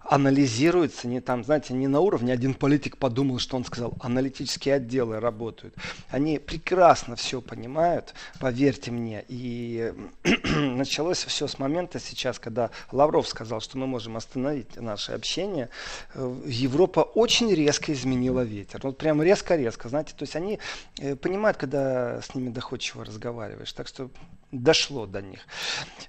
анализируется, 0.04 1.08
не 1.08 1.22
там, 1.22 1.44
знаете, 1.44 1.74
не 1.74 1.88
на 1.88 2.00
уровне 2.00 2.34
один 2.34 2.54
политик 2.54 2.98
подумал, 2.98 3.40
что 3.40 3.56
он 3.56 3.64
сказал, 3.64 3.94
аналитические 4.02 4.76
отделы 4.76 5.20
работают. 5.20 5.74
Они 6.10 6.40
прекрасно 6.40 7.16
все 7.16 7.40
понимают, 7.42 8.14
поверьте 8.40 8.92
мне. 8.92 9.24
И 9.28 9.94
началось 10.56 11.24
все 11.24 11.48
с 11.48 11.60
момента 11.60 12.00
сейчас, 12.00 12.40
когда 12.40 12.72
Лавров 12.92 13.28
сказал, 13.28 13.62
что 13.62 13.78
мы 13.78 13.88
можем 13.88 14.18
остановить 14.18 14.76
наше 14.76 15.14
общение. 15.14 15.70
Э, 16.16 16.36
Европа 16.46 17.02
очень 17.02 17.54
резко 17.54 17.94
изменила 17.94 18.42
ветер. 18.42 18.82
Вот 18.84 18.98
прям 18.98 19.22
резко-резко, 19.22 19.88
знаете, 19.90 20.14
то 20.18 20.24
есть 20.24 20.36
они 20.36 20.60
э, 21.00 21.16
понимают, 21.16 21.58
когда 21.58 22.22
с 22.22 22.36
ними 22.36 22.50
доходчиво 22.50 23.06
разговариваешь. 23.06 23.72
Так 23.74 23.88
что 23.88 24.10
дошло 24.52 25.06
до 25.06 25.22
них. 25.22 25.40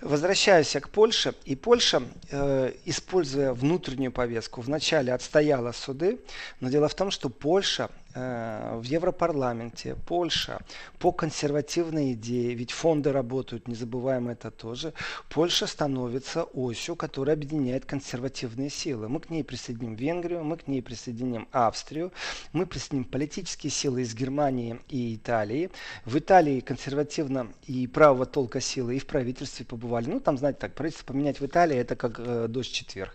Возвращаюсь 0.00 0.74
я 0.74 0.80
к 0.80 0.88
Польше. 0.88 1.34
И 1.44 1.54
Польша, 1.54 2.02
э, 2.30 2.72
используя 2.84 3.52
внутреннюю 3.52 4.12
повестку, 4.12 4.60
вначале 4.60 5.12
отстояла 5.12 5.72
суды, 5.72 6.18
но 6.60 6.68
дело 6.68 6.88
в 6.88 6.94
том, 6.94 7.10
что 7.10 7.28
Польша 7.28 7.90
в 8.14 8.82
Европарламенте, 8.82 9.96
Польша 10.06 10.60
по 10.98 11.12
консервативной 11.12 12.12
идее, 12.12 12.54
ведь 12.54 12.72
фонды 12.72 13.12
работают, 13.12 13.68
не 13.68 13.74
забываем 13.74 14.28
это 14.28 14.50
тоже, 14.50 14.92
Польша 15.30 15.66
становится 15.66 16.44
осью, 16.44 16.96
которая 16.96 17.36
объединяет 17.36 17.86
консервативные 17.86 18.70
силы. 18.70 19.08
Мы 19.08 19.20
к 19.20 19.30
ней 19.30 19.44
присоединим 19.44 19.94
Венгрию, 19.94 20.44
мы 20.44 20.56
к 20.56 20.68
ней 20.68 20.82
присоединим 20.82 21.48
Австрию, 21.52 22.12
мы 22.52 22.66
присоединим 22.66 23.04
политические 23.04 23.70
силы 23.70 24.02
из 24.02 24.14
Германии 24.14 24.80
и 24.88 25.14
Италии. 25.16 25.70
В 26.04 26.18
Италии 26.18 26.60
консервативно 26.60 27.52
и 27.66 27.86
правого 27.86 28.26
толка 28.26 28.60
силы 28.60 28.96
и 28.96 28.98
в 28.98 29.06
правительстве 29.06 29.64
побывали. 29.64 30.10
Ну, 30.10 30.20
там, 30.20 30.38
знаете, 30.38 30.58
так, 30.60 30.74
правительство 30.74 31.06
поменять 31.06 31.40
в 31.40 31.46
Италии, 31.46 31.76
это 31.76 31.96
как 31.96 32.18
э, 32.18 32.46
дождь 32.48 32.72
четверг. 32.72 33.14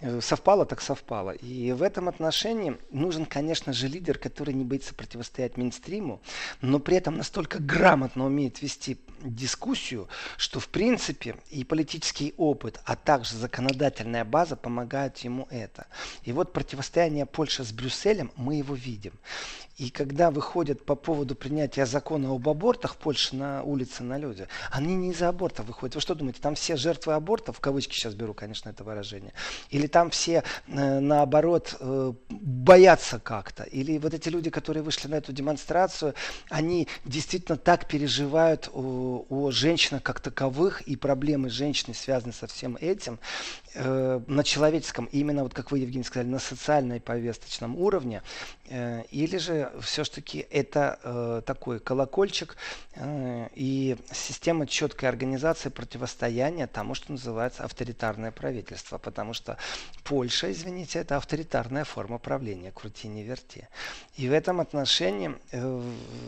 Э, 0.00 0.20
совпало, 0.20 0.66
так 0.66 0.80
совпало. 0.80 1.30
И 1.30 1.72
в 1.72 1.82
этом 1.82 2.08
отношении 2.08 2.76
нужен, 2.90 3.24
конечно 3.24 3.72
же, 3.72 3.88
лидер, 3.88 4.18
который 4.18 4.35
который 4.36 4.52
не 4.52 4.64
боится 4.64 4.92
противостоять 4.92 5.56
мейнстриму, 5.56 6.20
но 6.60 6.78
при 6.78 6.98
этом 6.98 7.16
настолько 7.16 7.58
грамотно 7.58 8.26
умеет 8.26 8.60
вести 8.60 8.98
дискуссию, 9.22 10.08
что 10.36 10.60
в 10.60 10.68
принципе 10.68 11.36
и 11.50 11.64
политический 11.64 12.34
опыт, 12.36 12.78
а 12.84 12.96
также 12.96 13.34
законодательная 13.34 14.26
база 14.26 14.54
помогают 14.54 15.16
ему 15.18 15.48
это. 15.50 15.86
И 16.22 16.32
вот 16.32 16.52
противостояние 16.52 17.24
Польши 17.24 17.64
с 17.64 17.72
Брюсселем, 17.72 18.30
мы 18.36 18.56
его 18.56 18.74
видим. 18.74 19.14
И 19.76 19.90
когда 19.90 20.30
выходят 20.30 20.86
по 20.86 20.94
поводу 20.94 21.34
принятия 21.34 21.84
закона 21.84 22.34
об 22.34 22.48
абортах 22.48 22.94
в 22.94 22.96
Польше 22.96 23.36
на 23.36 23.62
улице, 23.62 24.02
на 24.02 24.16
люди, 24.16 24.48
они 24.70 24.96
не 24.96 25.10
из-за 25.10 25.28
абортов 25.28 25.66
выходят. 25.66 25.94
Вы 25.94 26.00
что 26.00 26.14
думаете, 26.14 26.40
там 26.40 26.54
все 26.54 26.76
жертвы 26.76 27.12
абортов, 27.12 27.58
в 27.58 27.60
кавычки 27.60 27.94
сейчас 27.94 28.14
беру, 28.14 28.32
конечно, 28.32 28.70
это 28.70 28.84
выражение, 28.84 29.34
или 29.68 29.86
там 29.86 30.08
все, 30.08 30.44
э, 30.66 30.98
наоборот, 31.00 31.76
э, 31.78 32.12
боятся 32.30 33.18
как-то, 33.18 33.64
или 33.64 33.98
вот 33.98 34.14
эти 34.14 34.30
люди, 34.30 34.48
которые 34.48 34.82
вышли 34.82 35.08
на 35.08 35.16
эту 35.16 35.32
демонстрацию, 35.32 36.14
они 36.48 36.88
действительно 37.04 37.58
так 37.58 37.86
переживают 37.86 38.70
о, 38.72 39.26
о 39.28 39.50
женщинах 39.50 40.02
как 40.02 40.20
таковых, 40.20 40.80
и 40.82 40.96
проблемы 40.96 41.50
женщины 41.50 41.94
связаны 41.94 42.32
со 42.32 42.46
всем 42.46 42.78
этим, 42.80 43.18
э, 43.74 44.20
на 44.26 44.42
человеческом, 44.42 45.04
именно 45.12 45.42
вот 45.42 45.52
как 45.52 45.70
вы, 45.70 45.80
Евгений, 45.80 46.04
сказали, 46.04 46.28
на 46.28 46.38
социальной 46.38 46.98
повесточном 46.98 47.76
уровне, 47.76 48.22
или 49.10 49.36
же 49.38 49.65
все-таки 49.80 50.46
это 50.50 50.98
э, 51.02 51.42
такой 51.44 51.80
колокольчик 51.80 52.56
э, 52.94 53.48
и 53.54 53.96
система 54.12 54.66
четкой 54.66 55.08
организации 55.08 55.68
противостояния 55.68 56.66
тому, 56.66 56.94
что 56.94 57.12
называется 57.12 57.64
авторитарное 57.64 58.30
правительство, 58.30 58.98
потому 58.98 59.34
что 59.34 59.56
Польша, 60.04 60.50
извините, 60.50 61.00
это 61.00 61.16
авторитарная 61.16 61.84
форма 61.84 62.18
правления, 62.18 62.70
крути 62.72 63.08
не 63.08 63.22
верти. 63.22 63.68
И 64.16 64.28
в 64.28 64.32
этом 64.32 64.60
отношении 64.60 65.34
э, 65.52 65.82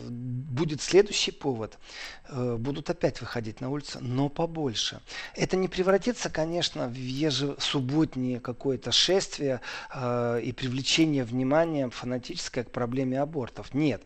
будет 0.08 0.82
следующий 0.82 1.32
повод, 1.32 1.78
э, 2.28 2.56
будут 2.56 2.90
опять 2.90 3.20
выходить 3.20 3.60
на 3.60 3.70
улицу, 3.70 3.98
но 4.00 4.28
побольше. 4.28 5.00
Это 5.34 5.56
не 5.56 5.68
превратится, 5.68 6.30
конечно, 6.30 6.88
в 6.88 6.94
ежесубботнее 6.94 8.40
какое-то 8.40 8.92
шествие 8.92 9.60
э, 9.94 10.40
и 10.42 10.52
привлечение 10.52 11.24
внимания 11.24 11.88
фанатическое 11.90 12.64
к 12.64 12.70
проблеме 12.70 13.20
абортов. 13.20 13.27
Нет. 13.72 14.02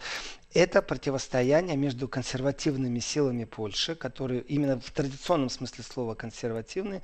Это 0.55 0.83
противостояние 0.83 1.77
между 1.77 2.09
консервативными 2.09 2.99
силами 2.99 3.45
Польши, 3.45 3.95
которые 3.95 4.43
именно 4.43 4.79
в 4.79 4.91
традиционном 4.91 5.49
смысле 5.49 5.83
слова 5.85 6.15
консервативные, 6.15 7.03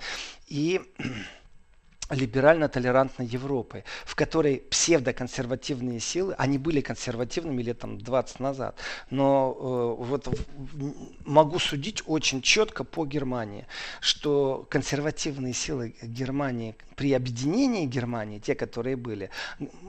и 0.48 0.82
либерально-толерантной 2.10 3.26
Европы, 3.26 3.84
в 4.04 4.14
которой 4.14 4.62
псевдоконсервативные 4.70 6.00
силы, 6.00 6.34
они 6.38 6.58
были 6.58 6.80
консервативными 6.80 7.62
лет 7.62 7.80
там 7.80 7.98
20 7.98 8.40
назад, 8.40 8.76
но 9.10 9.54
э, 9.58 10.02
вот 10.04 10.28
могу 11.24 11.58
судить 11.58 12.02
очень 12.06 12.40
четко 12.40 12.84
по 12.84 13.04
Германии, 13.04 13.66
что 14.00 14.66
консервативные 14.70 15.52
силы 15.52 15.94
Германии 16.02 16.76
при 16.96 17.12
объединении 17.12 17.86
Германии, 17.86 18.38
те, 18.38 18.54
которые 18.54 18.96
были, 18.96 19.30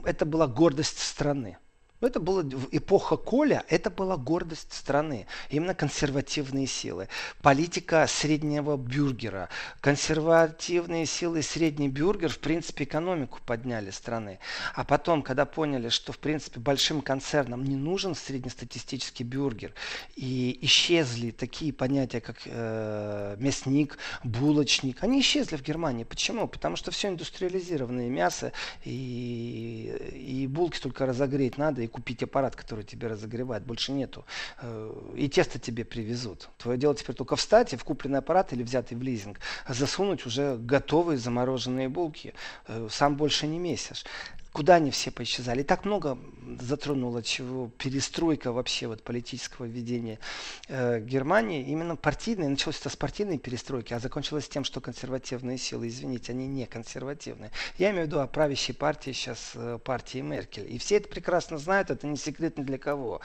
это 0.04 0.26
была 0.26 0.46
гордость 0.46 0.98
страны. 0.98 1.56
Но 2.00 2.08
это 2.08 2.18
была 2.18 2.42
эпоха 2.70 3.16
Коля, 3.18 3.62
это 3.68 3.90
была 3.90 4.16
гордость 4.16 4.72
страны, 4.72 5.26
именно 5.50 5.74
консервативные 5.74 6.66
силы. 6.66 7.08
Политика 7.42 8.06
среднего 8.08 8.78
бюргера, 8.78 9.50
консервативные 9.80 11.04
силы 11.04 11.42
средний 11.42 11.88
бюргер, 11.88 12.30
в 12.30 12.38
принципе, 12.38 12.84
экономику 12.84 13.40
подняли 13.44 13.90
страны. 13.90 14.38
А 14.74 14.84
потом, 14.84 15.22
когда 15.22 15.44
поняли, 15.44 15.90
что, 15.90 16.12
в 16.12 16.18
принципе, 16.18 16.58
большим 16.58 17.02
концернам 17.02 17.64
не 17.64 17.76
нужен 17.76 18.14
среднестатистический 18.14 19.24
бюргер, 19.24 19.74
и 20.16 20.58
исчезли 20.62 21.32
такие 21.32 21.72
понятия, 21.72 22.22
как 22.22 22.38
э, 22.46 23.36
мясник, 23.38 23.98
булочник, 24.24 25.04
они 25.04 25.20
исчезли 25.20 25.56
в 25.56 25.62
Германии. 25.62 26.04
Почему? 26.04 26.48
Потому 26.48 26.76
что 26.76 26.90
все 26.90 27.08
индустриализированное 27.08 28.08
мясо, 28.08 28.52
и, 28.84 29.94
и 30.14 30.46
булки 30.46 30.80
только 30.80 31.04
разогреть 31.04 31.58
надо, 31.58 31.82
и 31.82 31.89
купить 31.90 32.22
аппарат, 32.22 32.56
который 32.56 32.84
тебе 32.84 33.08
разогревает. 33.08 33.64
Больше 33.64 33.92
нету. 33.92 34.24
Э, 34.62 35.12
и 35.16 35.28
тесто 35.28 35.58
тебе 35.58 35.84
привезут. 35.84 36.48
Твое 36.58 36.78
дело 36.78 36.94
теперь 36.94 37.16
только 37.16 37.36
встать 37.36 37.72
и 37.72 37.76
в 37.76 37.84
купленный 37.84 38.18
аппарат 38.18 38.52
или 38.52 38.62
взятый 38.62 38.96
в 38.96 39.02
лизинг 39.02 39.38
засунуть 39.68 40.26
уже 40.26 40.56
готовые 40.56 41.18
замороженные 41.18 41.88
булки. 41.88 42.34
Э, 42.66 42.88
сам 42.90 43.16
больше 43.16 43.46
не 43.46 43.58
месяц 43.58 44.04
куда 44.52 44.76
они 44.76 44.90
все 44.90 45.10
поисчезали. 45.10 45.60
И 45.60 45.64
так 45.64 45.84
много 45.84 46.18
затронуло 46.60 47.22
чего 47.22 47.68
перестройка 47.78 48.52
вообще 48.52 48.86
вот 48.86 49.02
политического 49.02 49.66
ведения 49.66 50.18
э, 50.68 51.00
Германии. 51.00 51.64
Именно 51.64 51.96
партийная, 51.96 52.48
началось 52.48 52.80
это 52.80 52.88
с 52.88 52.96
партийной 52.96 53.38
перестройки, 53.38 53.94
а 53.94 54.00
закончилось 54.00 54.48
тем, 54.48 54.64
что 54.64 54.80
консервативные 54.80 55.58
силы, 55.58 55.88
извините, 55.88 56.32
они 56.32 56.46
не 56.46 56.66
консервативные. 56.66 57.50
Я 57.78 57.90
имею 57.90 58.04
в 58.04 58.06
виду 58.08 58.20
о 58.20 58.26
правящей 58.26 58.74
партии 58.74 59.12
сейчас, 59.12 59.52
э, 59.54 59.78
партии 59.82 60.18
Меркель. 60.18 60.72
И 60.72 60.78
все 60.78 60.96
это 60.96 61.08
прекрасно 61.08 61.58
знают, 61.58 61.90
это 61.90 62.06
не 62.06 62.16
секрет 62.16 62.58
ни 62.58 62.62
для 62.62 62.78
кого. 62.78 63.20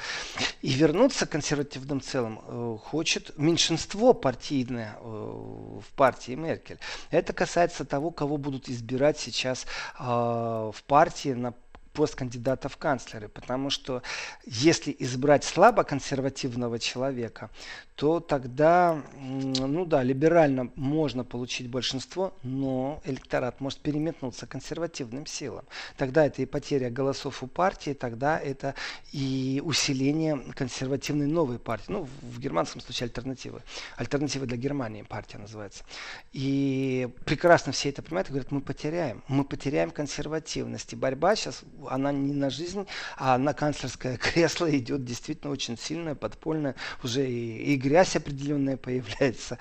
И 0.62 0.70
вернуться 0.70 1.26
к 1.26 1.32
консервативным 1.32 2.02
целым 2.02 2.40
э, 2.46 2.78
хочет 2.84 3.38
меньшинство 3.38 4.14
партийное 4.14 4.98
э, 5.00 5.04
в 5.04 5.86
партии 5.96 6.34
Меркель. 6.34 6.78
Это 7.10 7.34
касается 7.34 7.86
того, 7.86 8.12
кого 8.12 8.38
будут 8.38 8.70
избирать 8.70 9.18
сейчас 9.18 9.66
э, 10.00 10.04
в 10.04 10.84
партии 10.86 11.15
партии 11.16 11.34
на 11.34 11.54
пост 11.94 12.16
кандидата 12.16 12.68
в 12.68 12.78
канцлеры. 12.78 13.30
Потому 13.30 13.70
что 13.70 14.02
если 14.46 14.96
избрать 15.00 15.44
слабо 15.44 15.84
консервативного 15.84 16.78
человека, 16.78 17.50
то 17.96 18.20
тогда, 18.20 19.02
ну 19.16 19.86
да, 19.86 20.04
либерально 20.04 20.70
можно 20.76 21.24
получить 21.24 21.70
большинство, 21.70 22.34
но 22.44 23.02
электорат 23.06 23.62
может 23.62 23.80
переметнуться 23.80 24.46
консервативным 24.46 25.26
силам. 25.26 25.66
Тогда 25.96 26.26
это 26.26 26.42
и 26.42 26.46
потеря 26.46 26.90
голосов 26.90 27.42
у 27.42 27.48
партии, 27.48 27.94
тогда 27.94 28.38
это 28.38 28.76
и 29.14 29.62
усиление 29.64 30.38
консервативной 30.56 31.28
новой 31.28 31.58
партии. 31.58 31.86
Ну, 31.88 32.08
в 32.22 32.40
германском 32.40 32.82
случае 32.82 33.06
альтернативы. 33.06 33.62
Альтернатива 33.96 34.46
для 34.46 34.58
Германии 34.58 35.04
партия 35.04 35.38
называется. 35.38 35.86
И 36.34 37.08
прекрасно 37.24 37.72
все 37.72 37.90
это 37.90 38.02
понимают 38.02 38.28
и 38.28 38.32
говорят, 38.32 38.52
мы 38.52 38.60
потеряем. 38.60 39.24
Мы 39.30 39.46
потеряем 39.46 39.92
консервативность. 39.92 40.92
И 40.92 40.98
борьба 40.98 41.38
сейчас, 41.38 41.64
она 41.90 42.12
не 42.12 42.34
на 42.34 42.50
жизнь, 42.50 42.86
а 43.16 43.38
на 43.38 43.54
канцлерское 43.54 44.18
кресло 44.18 44.70
идет 44.78 45.06
действительно 45.06 45.54
очень 45.54 45.78
сильная, 45.78 46.16
подпольная. 46.16 46.76
Уже 47.02 47.26
и, 47.26 47.74
и 47.74 47.85
грязь 47.86 48.16
определенная 48.16 48.78
появляется. 48.78 49.60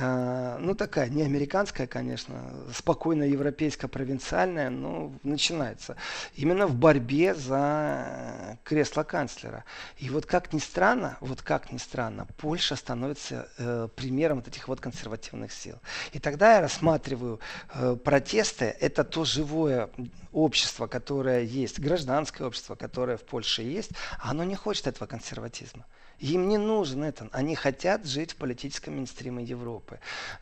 А, 0.00 0.58
ну, 0.58 0.74
такая, 0.74 1.08
не 1.10 1.22
американская, 1.22 1.86
конечно, 1.86 2.34
спокойно 2.74 3.24
европейская, 3.24 3.88
провинциальная, 3.88 4.70
но 4.70 5.12
начинается. 5.22 5.96
Именно 6.34 6.66
в 6.66 6.74
борьбе 6.74 7.34
за 7.34 8.58
кресло 8.64 9.02
канцлера. 9.02 9.64
И 9.98 10.08
вот 10.08 10.24
как 10.24 10.52
ни 10.52 10.58
странно, 10.58 11.18
вот 11.20 11.42
как 11.42 11.70
ни 11.70 11.78
странно, 11.78 12.26
Польша 12.38 12.76
становится 12.76 13.48
э, 13.58 13.88
примером 13.94 14.38
вот 14.38 14.48
этих 14.48 14.68
вот 14.68 14.80
консервативных 14.80 15.52
сил. 15.52 15.76
И 16.12 16.18
тогда 16.18 16.54
я 16.54 16.60
рассматриваю 16.62 17.40
э, 17.74 17.96
протесты, 18.02 18.64
это 18.80 19.04
то 19.04 19.24
живое 19.24 19.90
общество, 20.32 20.86
которое 20.86 21.42
есть, 21.42 21.78
гражданское 21.78 22.44
общество, 22.44 22.74
которое 22.74 23.16
в 23.16 23.24
Польше 23.24 23.62
есть, 23.62 23.90
оно 24.18 24.44
не 24.44 24.54
хочет 24.54 24.86
этого 24.86 25.06
консерватизма. 25.06 25.84
Им 26.18 26.48
не 26.48 26.56
нужен 26.56 27.04
это. 27.04 27.28
Они 27.32 27.54
хотят 27.54 28.06
жить 28.06 28.32
в 28.32 28.36
политическом 28.36 28.96
мейнстриме 28.96 29.44
Европы. 29.44 29.98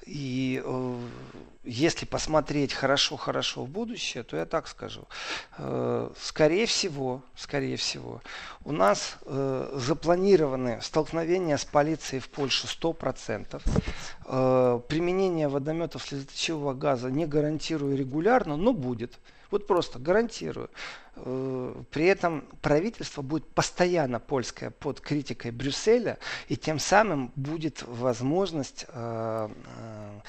И 0.07 0.63
э, 0.65 0.99
если 1.65 2.07
посмотреть 2.07 2.73
хорошо-хорошо 2.73 3.65
в 3.65 3.69
будущее, 3.69 4.23
то 4.23 4.37
я 4.37 4.47
так 4.47 4.69
скажу. 4.69 5.09
Э, 5.59 6.11
скорее 6.21 6.67
всего, 6.67 7.23
скорее 7.35 7.77
всего, 7.77 8.23
у 8.65 8.73
нас 8.73 9.17
э, 9.23 9.73
запланированы 9.75 10.81
столкновения 10.81 11.57
с 11.57 11.65
полицией 11.65 12.21
в 12.21 12.29
Польше 12.29 12.69
100%. 12.69 13.61
Э, 14.27 14.81
применение 14.89 15.49
водометов 15.49 16.03
слезоточивого 16.03 16.75
газа 16.75 17.11
не 17.11 17.27
гарантирую 17.27 17.97
регулярно, 17.97 18.57
но 18.57 18.73
будет. 18.73 19.19
Вот 19.55 19.69
просто 19.69 20.01
гарантирую. 20.01 20.69
Э, 21.15 21.83
при 21.93 22.07
этом 22.07 22.45
правительство 22.61 23.23
будет 23.23 23.47
постоянно 23.47 24.19
польское 24.19 24.71
под 24.71 25.01
критикой 25.01 25.53
Брюсселя, 25.53 26.19
и 26.49 26.57
тем 26.57 26.81
самым 26.81 27.31
будет 27.37 27.85
возможность 27.87 28.85
э, 28.89 29.49
э, 29.79 30.21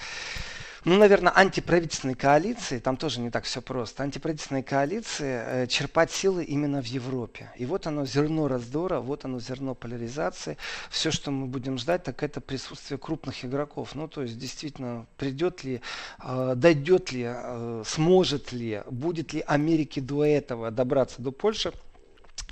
ну, 0.85 0.97
наверное, 0.97 1.33
антиправительственной 1.35 2.13
коалиции, 2.13 2.77
там 2.77 2.95
тоже 2.95 3.19
не 3.19 3.31
так 3.31 3.45
все 3.45 3.59
просто, 3.59 4.03
антиправительственной 4.03 4.61
коалиции 4.61 5.41
э, 5.43 5.67
черпать 5.67 6.11
силы 6.11 6.43
именно 6.43 6.79
в 6.79 6.85
Европе. 6.85 7.51
И 7.57 7.65
вот 7.65 7.87
оно 7.87 8.05
зерно 8.05 8.47
раздора, 8.47 8.99
вот 8.99 9.25
оно 9.25 9.39
зерно 9.39 9.73
поляризации. 9.73 10.57
Все, 10.91 11.09
что 11.09 11.31
мы 11.31 11.47
будем 11.47 11.79
ждать, 11.79 12.03
так 12.03 12.21
это 12.21 12.39
присутствие 12.39 12.99
крупных 12.99 13.43
игроков. 13.43 13.95
Ну, 13.95 14.07
то 14.07 14.21
есть, 14.21 14.37
действительно, 14.37 15.07
придет 15.17 15.63
ли, 15.63 15.81
э, 16.23 16.53
дойдет 16.55 17.11
ли, 17.11 17.25
э, 17.27 17.83
сможет 17.87 18.51
ли, 18.51 18.83
будет 18.89 19.33
ли 19.33 19.43
Америке 19.47 20.01
до 20.01 20.23
этого 20.23 20.69
добраться 20.69 21.19
до 21.19 21.31
Польши, 21.31 21.73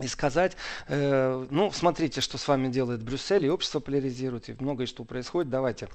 и 0.01 0.07
сказать, 0.07 0.57
э, 0.87 1.45
ну, 1.51 1.71
смотрите, 1.71 2.19
что 2.19 2.39
с 2.39 2.47
вами 2.47 2.69
делает 2.69 3.03
Брюссель, 3.03 3.45
и 3.45 3.49
общество 3.49 3.79
поляризирует, 3.79 4.49
и 4.49 4.55
многое 4.59 4.87
что 4.87 5.03
происходит, 5.03 5.51
давайте 5.51 5.87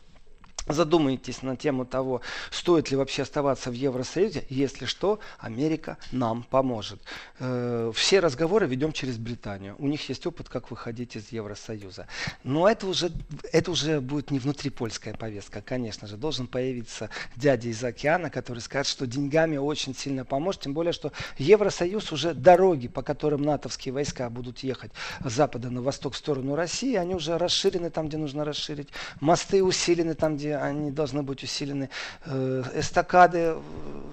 Задумайтесь 0.69 1.43
на 1.43 1.57
тему 1.57 1.87
того, 1.87 2.21
стоит 2.51 2.91
ли 2.91 2.97
вообще 2.97 3.23
оставаться 3.23 3.71
в 3.71 3.73
Евросоюзе. 3.73 4.45
Если 4.51 4.85
что, 4.85 5.19
Америка 5.39 5.97
нам 6.13 6.43
поможет. 6.43 7.01
Э, 7.39 7.91
все 7.95 8.21
разговоры 8.21 8.67
ведем 8.67 8.93
через 8.93 9.17
Британию. 9.17 9.77
У 9.79 9.87
них 9.87 10.07
есть 10.09 10.27
опыт, 10.27 10.49
как 10.49 10.71
выходить 10.71 11.17
из 11.17 11.33
Евросоюза. 11.33 12.07
Но 12.45 12.69
это 12.69 12.87
уже, 12.87 13.13
это 13.53 13.71
уже 13.71 14.01
будет 14.01 14.31
не 14.31 14.39
внутрипольская 14.39 15.15
повестка, 15.15 15.63
конечно 15.63 16.07
же. 16.07 16.17
Должен 16.17 16.47
появиться 16.47 17.09
дядя 17.37 17.69
из 17.69 17.83
океана, 17.83 18.29
который 18.29 18.61
скажет, 18.61 18.93
что 18.93 19.07
деньгами 19.07 19.57
очень 19.57 19.95
сильно 19.95 20.27
поможет. 20.27 20.63
Тем 20.63 20.75
более, 20.75 20.93
что 20.93 21.13
Евросоюз 21.39 22.13
уже 22.13 22.35
дороги, 22.35 22.89
по 22.89 23.03
которым 23.03 23.43
натовские 23.43 23.95
войска 23.95 24.29
будут 24.29 24.59
ехать 24.59 24.93
с 25.25 25.33
запада 25.33 25.71
на 25.71 25.81
восток 25.81 26.13
в 26.13 26.17
сторону 26.19 26.55
России, 26.55 26.95
они 26.95 27.15
уже 27.15 27.39
расширены 27.39 27.89
там, 27.89 28.09
где 28.09 28.19
нужно 28.19 28.45
расширить. 28.45 28.89
Мосты 29.21 29.65
усилены 29.65 30.15
там, 30.15 30.37
где 30.37 30.58
они 30.63 30.91
должны 30.91 31.23
быть 31.23 31.43
усилены. 31.43 31.91
Э, 32.25 32.63
эстакады, 32.75 33.57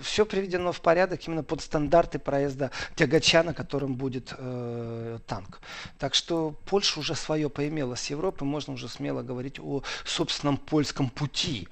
все 0.02 0.26
приведено 0.26 0.72
в 0.72 0.82
порядок 0.82 1.28
именно 1.28 1.44
под 1.44 1.62
стандарты 1.62 2.20
проезда 2.20 2.72
тягача, 2.96 3.44
на 3.44 3.54
котором 3.54 3.96
будет 3.96 4.34
э, 4.38 5.20
танк. 5.28 5.62
Так 5.98 6.16
что 6.16 6.56
Польша 6.66 7.00
уже 7.00 7.16
свое 7.16 7.50
поимела 7.50 7.96
с 7.96 8.10
Европы, 8.10 8.46
можно 8.46 8.74
уже 8.74 8.88
смело 8.88 9.22
говорить 9.22 9.60
о 9.60 9.84
собственном 10.04 10.58
польском 10.58 11.10
пути. 11.10 11.68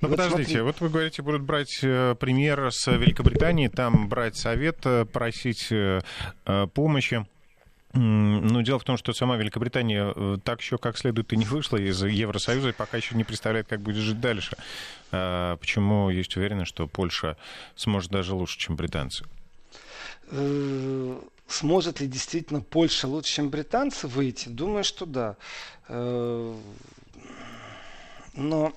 Ну, 0.00 0.08
вот 0.08 0.16
подождите, 0.16 0.44
смотри... 0.44 0.60
вот 0.62 0.80
вы 0.80 0.88
говорите, 0.88 1.22
будут 1.22 1.42
брать 1.42 1.78
э, 1.82 2.14
пример 2.18 2.70
с 2.72 2.90
Великобритании, 2.90 3.68
там 3.68 4.08
брать 4.08 4.36
совет, 4.36 4.78
э, 4.84 5.04
просить 5.04 5.68
э, 5.70 6.00
помощи. 6.74 7.26
Ну, 7.94 8.60
дело 8.62 8.78
в 8.78 8.84
том, 8.84 8.98
что 8.98 9.14
сама 9.14 9.36
Великобритания 9.36 10.12
э, 10.14 10.36
так 10.44 10.60
еще 10.60 10.76
как 10.76 10.98
следует 10.98 11.32
и 11.32 11.36
не 11.36 11.46
вышла 11.46 11.78
из 11.78 12.02
Евросоюза 12.02 12.68
и 12.68 12.72
пока 12.72 12.98
еще 12.98 13.14
не 13.14 13.24
представляет, 13.24 13.66
как 13.66 13.80
будет 13.80 13.96
жить 13.96 14.20
дальше. 14.20 14.56
А 15.10 15.56
почему 15.56 16.10
есть 16.10 16.36
уверенность, 16.36 16.68
что 16.68 16.86
Польша 16.86 17.38
сможет 17.76 18.10
даже 18.10 18.34
лучше, 18.34 18.58
чем 18.58 18.76
британцы? 18.76 19.24
Э, 20.30 21.20
сможет 21.46 22.00
ли 22.00 22.08
действительно 22.08 22.60
Польша 22.60 23.08
лучше, 23.08 23.32
чем 23.32 23.48
британцы 23.48 24.06
выйти? 24.06 24.50
Думаю, 24.50 24.84
что 24.84 25.06
да. 25.06 25.36
Э, 25.88 26.54
но 28.34 28.72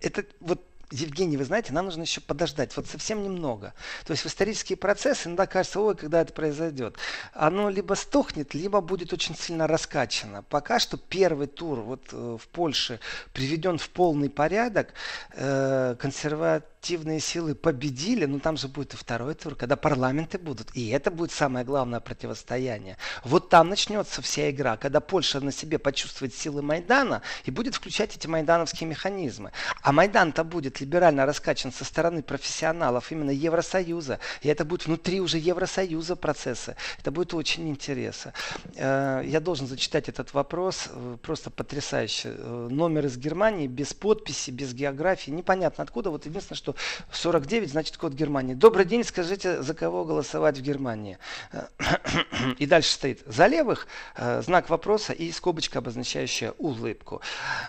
это 0.00 0.26
вот 0.40 0.62
Евгений, 0.90 1.36
вы 1.36 1.44
знаете, 1.44 1.72
нам 1.72 1.86
нужно 1.86 2.02
еще 2.02 2.20
подождать, 2.20 2.76
вот 2.76 2.86
совсем 2.86 3.22
немного. 3.24 3.74
То 4.04 4.12
есть 4.12 4.22
в 4.22 4.26
исторические 4.26 4.76
процессы 4.76 5.26
иногда 5.26 5.46
кажется, 5.46 5.80
ой, 5.80 5.96
когда 5.96 6.20
это 6.20 6.32
произойдет. 6.32 6.96
Оно 7.32 7.70
либо 7.70 7.94
стухнет, 7.94 8.54
либо 8.54 8.80
будет 8.80 9.12
очень 9.12 9.34
сильно 9.36 9.66
раскачано. 9.66 10.44
Пока 10.44 10.78
что 10.78 10.96
первый 10.96 11.48
тур 11.48 11.80
вот 11.80 12.02
э, 12.12 12.38
в 12.40 12.48
Польше 12.48 13.00
приведен 13.32 13.78
в 13.78 13.88
полный 13.90 14.30
порядок. 14.30 14.94
Э, 15.32 15.96
консерват 15.98 16.64
активные 16.86 17.18
силы 17.18 17.56
победили, 17.56 18.26
но 18.26 18.38
там 18.38 18.56
же 18.56 18.68
будет 18.68 18.94
и 18.94 18.96
второй 18.96 19.34
тур, 19.34 19.56
когда 19.56 19.74
парламенты 19.74 20.38
будут. 20.38 20.68
И 20.74 20.90
это 20.90 21.10
будет 21.10 21.32
самое 21.32 21.64
главное 21.64 21.98
противостояние. 21.98 22.96
Вот 23.24 23.48
там 23.48 23.70
начнется 23.70 24.22
вся 24.22 24.50
игра, 24.50 24.76
когда 24.76 25.00
Польша 25.00 25.40
на 25.40 25.50
себе 25.50 25.80
почувствует 25.80 26.32
силы 26.32 26.62
Майдана 26.62 27.22
и 27.44 27.50
будет 27.50 27.74
включать 27.74 28.14
эти 28.14 28.28
майдановские 28.28 28.88
механизмы. 28.88 29.50
А 29.82 29.90
Майдан-то 29.90 30.44
будет 30.44 30.80
либерально 30.80 31.26
раскачан 31.26 31.72
со 31.72 31.84
стороны 31.84 32.22
профессионалов 32.22 33.10
именно 33.10 33.32
Евросоюза. 33.32 34.20
И 34.42 34.48
это 34.48 34.64
будет 34.64 34.86
внутри 34.86 35.20
уже 35.20 35.38
Евросоюза 35.38 36.14
процессы. 36.14 36.76
Это 37.00 37.10
будет 37.10 37.34
очень 37.34 37.68
интересно. 37.68 38.32
Э, 38.76 39.22
я 39.24 39.40
должен 39.40 39.66
зачитать 39.66 40.08
этот 40.08 40.34
вопрос. 40.34 40.88
Э, 40.90 41.16
просто 41.20 41.50
потрясающе. 41.50 42.32
Э, 42.36 42.68
номер 42.70 43.06
из 43.06 43.16
Германии 43.16 43.66
без 43.66 43.92
подписи, 43.92 44.52
без 44.52 44.72
географии. 44.72 45.32
Непонятно 45.32 45.82
откуда. 45.82 46.10
Вот 46.10 46.26
единственное, 46.26 46.56
что 46.56 46.75
49 47.12 47.70
значит 47.70 47.96
код 47.96 48.12
Германии. 48.12 48.54
Добрый 48.54 48.84
день, 48.84 49.04
скажите, 49.04 49.62
за 49.62 49.74
кого 49.74 50.04
голосовать 50.04 50.58
в 50.58 50.62
Германии? 50.62 51.18
И 52.58 52.66
дальше 52.66 52.90
стоит 52.90 53.22
за 53.26 53.46
левых 53.46 53.86
э, 54.16 54.42
знак 54.42 54.70
вопроса 54.70 55.12
и 55.12 55.30
скобочка, 55.32 55.78
обозначающая 55.78 56.52
улыбку. 56.58 57.20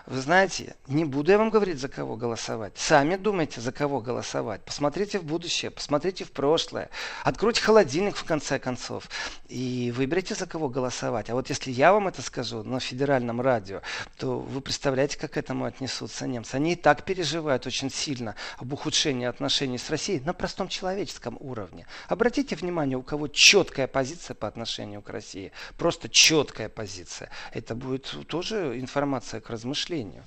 Вы 0.06 0.20
знаете, 0.20 0.76
не 0.86 1.04
буду 1.04 1.30
я 1.30 1.38
вам 1.38 1.50
говорить, 1.50 1.78
за 1.78 1.88
кого 1.88 2.16
голосовать. 2.16 2.72
Сами 2.76 3.16
думайте, 3.16 3.60
за 3.60 3.72
кого 3.72 4.00
голосовать. 4.00 4.62
Посмотрите 4.62 5.18
в 5.18 5.24
будущее, 5.24 5.70
посмотрите 5.70 6.24
в 6.24 6.32
прошлое. 6.32 6.90
Откройте 7.24 7.62
холодильник 7.62 8.16
в 8.16 8.24
конце 8.24 8.58
концов 8.58 9.08
и 9.48 9.92
выберите, 9.96 10.34
за 10.34 10.46
кого 10.46 10.68
голосовать. 10.68 11.30
А 11.30 11.34
вот 11.34 11.48
если 11.48 11.70
я 11.70 11.92
вам 11.92 12.08
это 12.08 12.22
скажу 12.22 12.62
на 12.62 12.80
федеральном 12.80 13.40
радио, 13.40 13.80
то 14.18 14.38
вы 14.38 14.60
представляете, 14.60 15.18
как 15.18 15.32
к 15.32 15.36
этому 15.36 15.64
отнесутся 15.64 16.26
немцы. 16.26 16.54
Они 16.54 16.72
и 16.72 16.76
так 16.76 17.04
переживают 17.04 17.66
очень 17.66 17.90
сильно 17.90 18.34
об 18.58 18.72
ухудшении 18.72 18.97
улучшения 18.98 19.28
отношений 19.28 19.78
с 19.78 19.90
Россией 19.90 20.20
на 20.24 20.32
простом 20.32 20.66
человеческом 20.66 21.36
уровне. 21.38 21.86
Обратите 22.08 22.56
внимание, 22.56 22.98
у 22.98 23.02
кого 23.02 23.28
четкая 23.28 23.86
позиция 23.86 24.34
по 24.34 24.48
отношению 24.48 25.02
к 25.02 25.10
России, 25.10 25.52
просто 25.76 26.08
четкая 26.08 26.68
позиция. 26.68 27.30
Это 27.52 27.76
будет 27.76 28.26
тоже 28.26 28.76
информация 28.80 29.40
к 29.40 29.50
размышлению, 29.50 30.24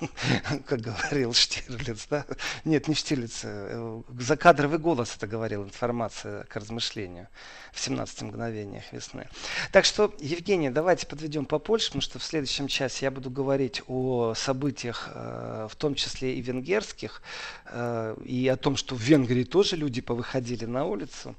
как 0.66 0.80
говорил 0.80 1.34
Штирлиц. 1.34 2.06
Да? 2.08 2.24
Нет, 2.64 2.88
не 2.88 2.94
Штирлиц, 2.94 3.40
э, 3.42 4.02
закадровый 4.18 4.78
голос 4.78 5.14
это 5.14 5.26
говорил, 5.26 5.64
информация 5.64 6.44
к 6.44 6.56
размышлению 6.56 7.28
в 7.72 7.80
17 7.80 8.22
мгновениях 8.22 8.84
весны. 8.92 9.28
Так 9.72 9.84
что, 9.84 10.14
Евгений, 10.20 10.70
давайте 10.70 11.06
подведем 11.06 11.44
по 11.44 11.58
Польше, 11.58 11.88
потому 11.88 12.00
что 12.00 12.18
в 12.18 12.24
следующем 12.24 12.66
часе 12.66 13.04
я 13.04 13.10
буду 13.10 13.28
говорить 13.28 13.82
о 13.88 14.32
событиях, 14.34 15.10
э, 15.12 15.68
в 15.70 15.76
том 15.76 15.94
числе 15.94 16.34
и 16.34 16.40
венгерских, 16.40 17.20
э, 17.66 17.95
и 18.24 18.48
о 18.48 18.56
том, 18.56 18.76
что 18.76 18.94
в 18.94 19.00
Венгрии 19.00 19.44
тоже 19.44 19.76
люди 19.76 20.00
повыходили 20.00 20.64
на 20.64 20.84
улицу. 20.84 21.34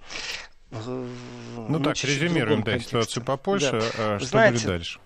Ну, 0.72 1.08
ну 1.70 1.80
так, 1.80 1.96
резюмируем 2.04 2.64
да, 2.64 2.78
ситуацию 2.80 3.24
по 3.24 3.38
Польше. 3.38 3.82
Да. 3.98 4.16
А 4.16 4.20
что 4.20 4.28
Знаете, 4.28 4.54
будет 4.58 4.68
дальше? 4.68 5.00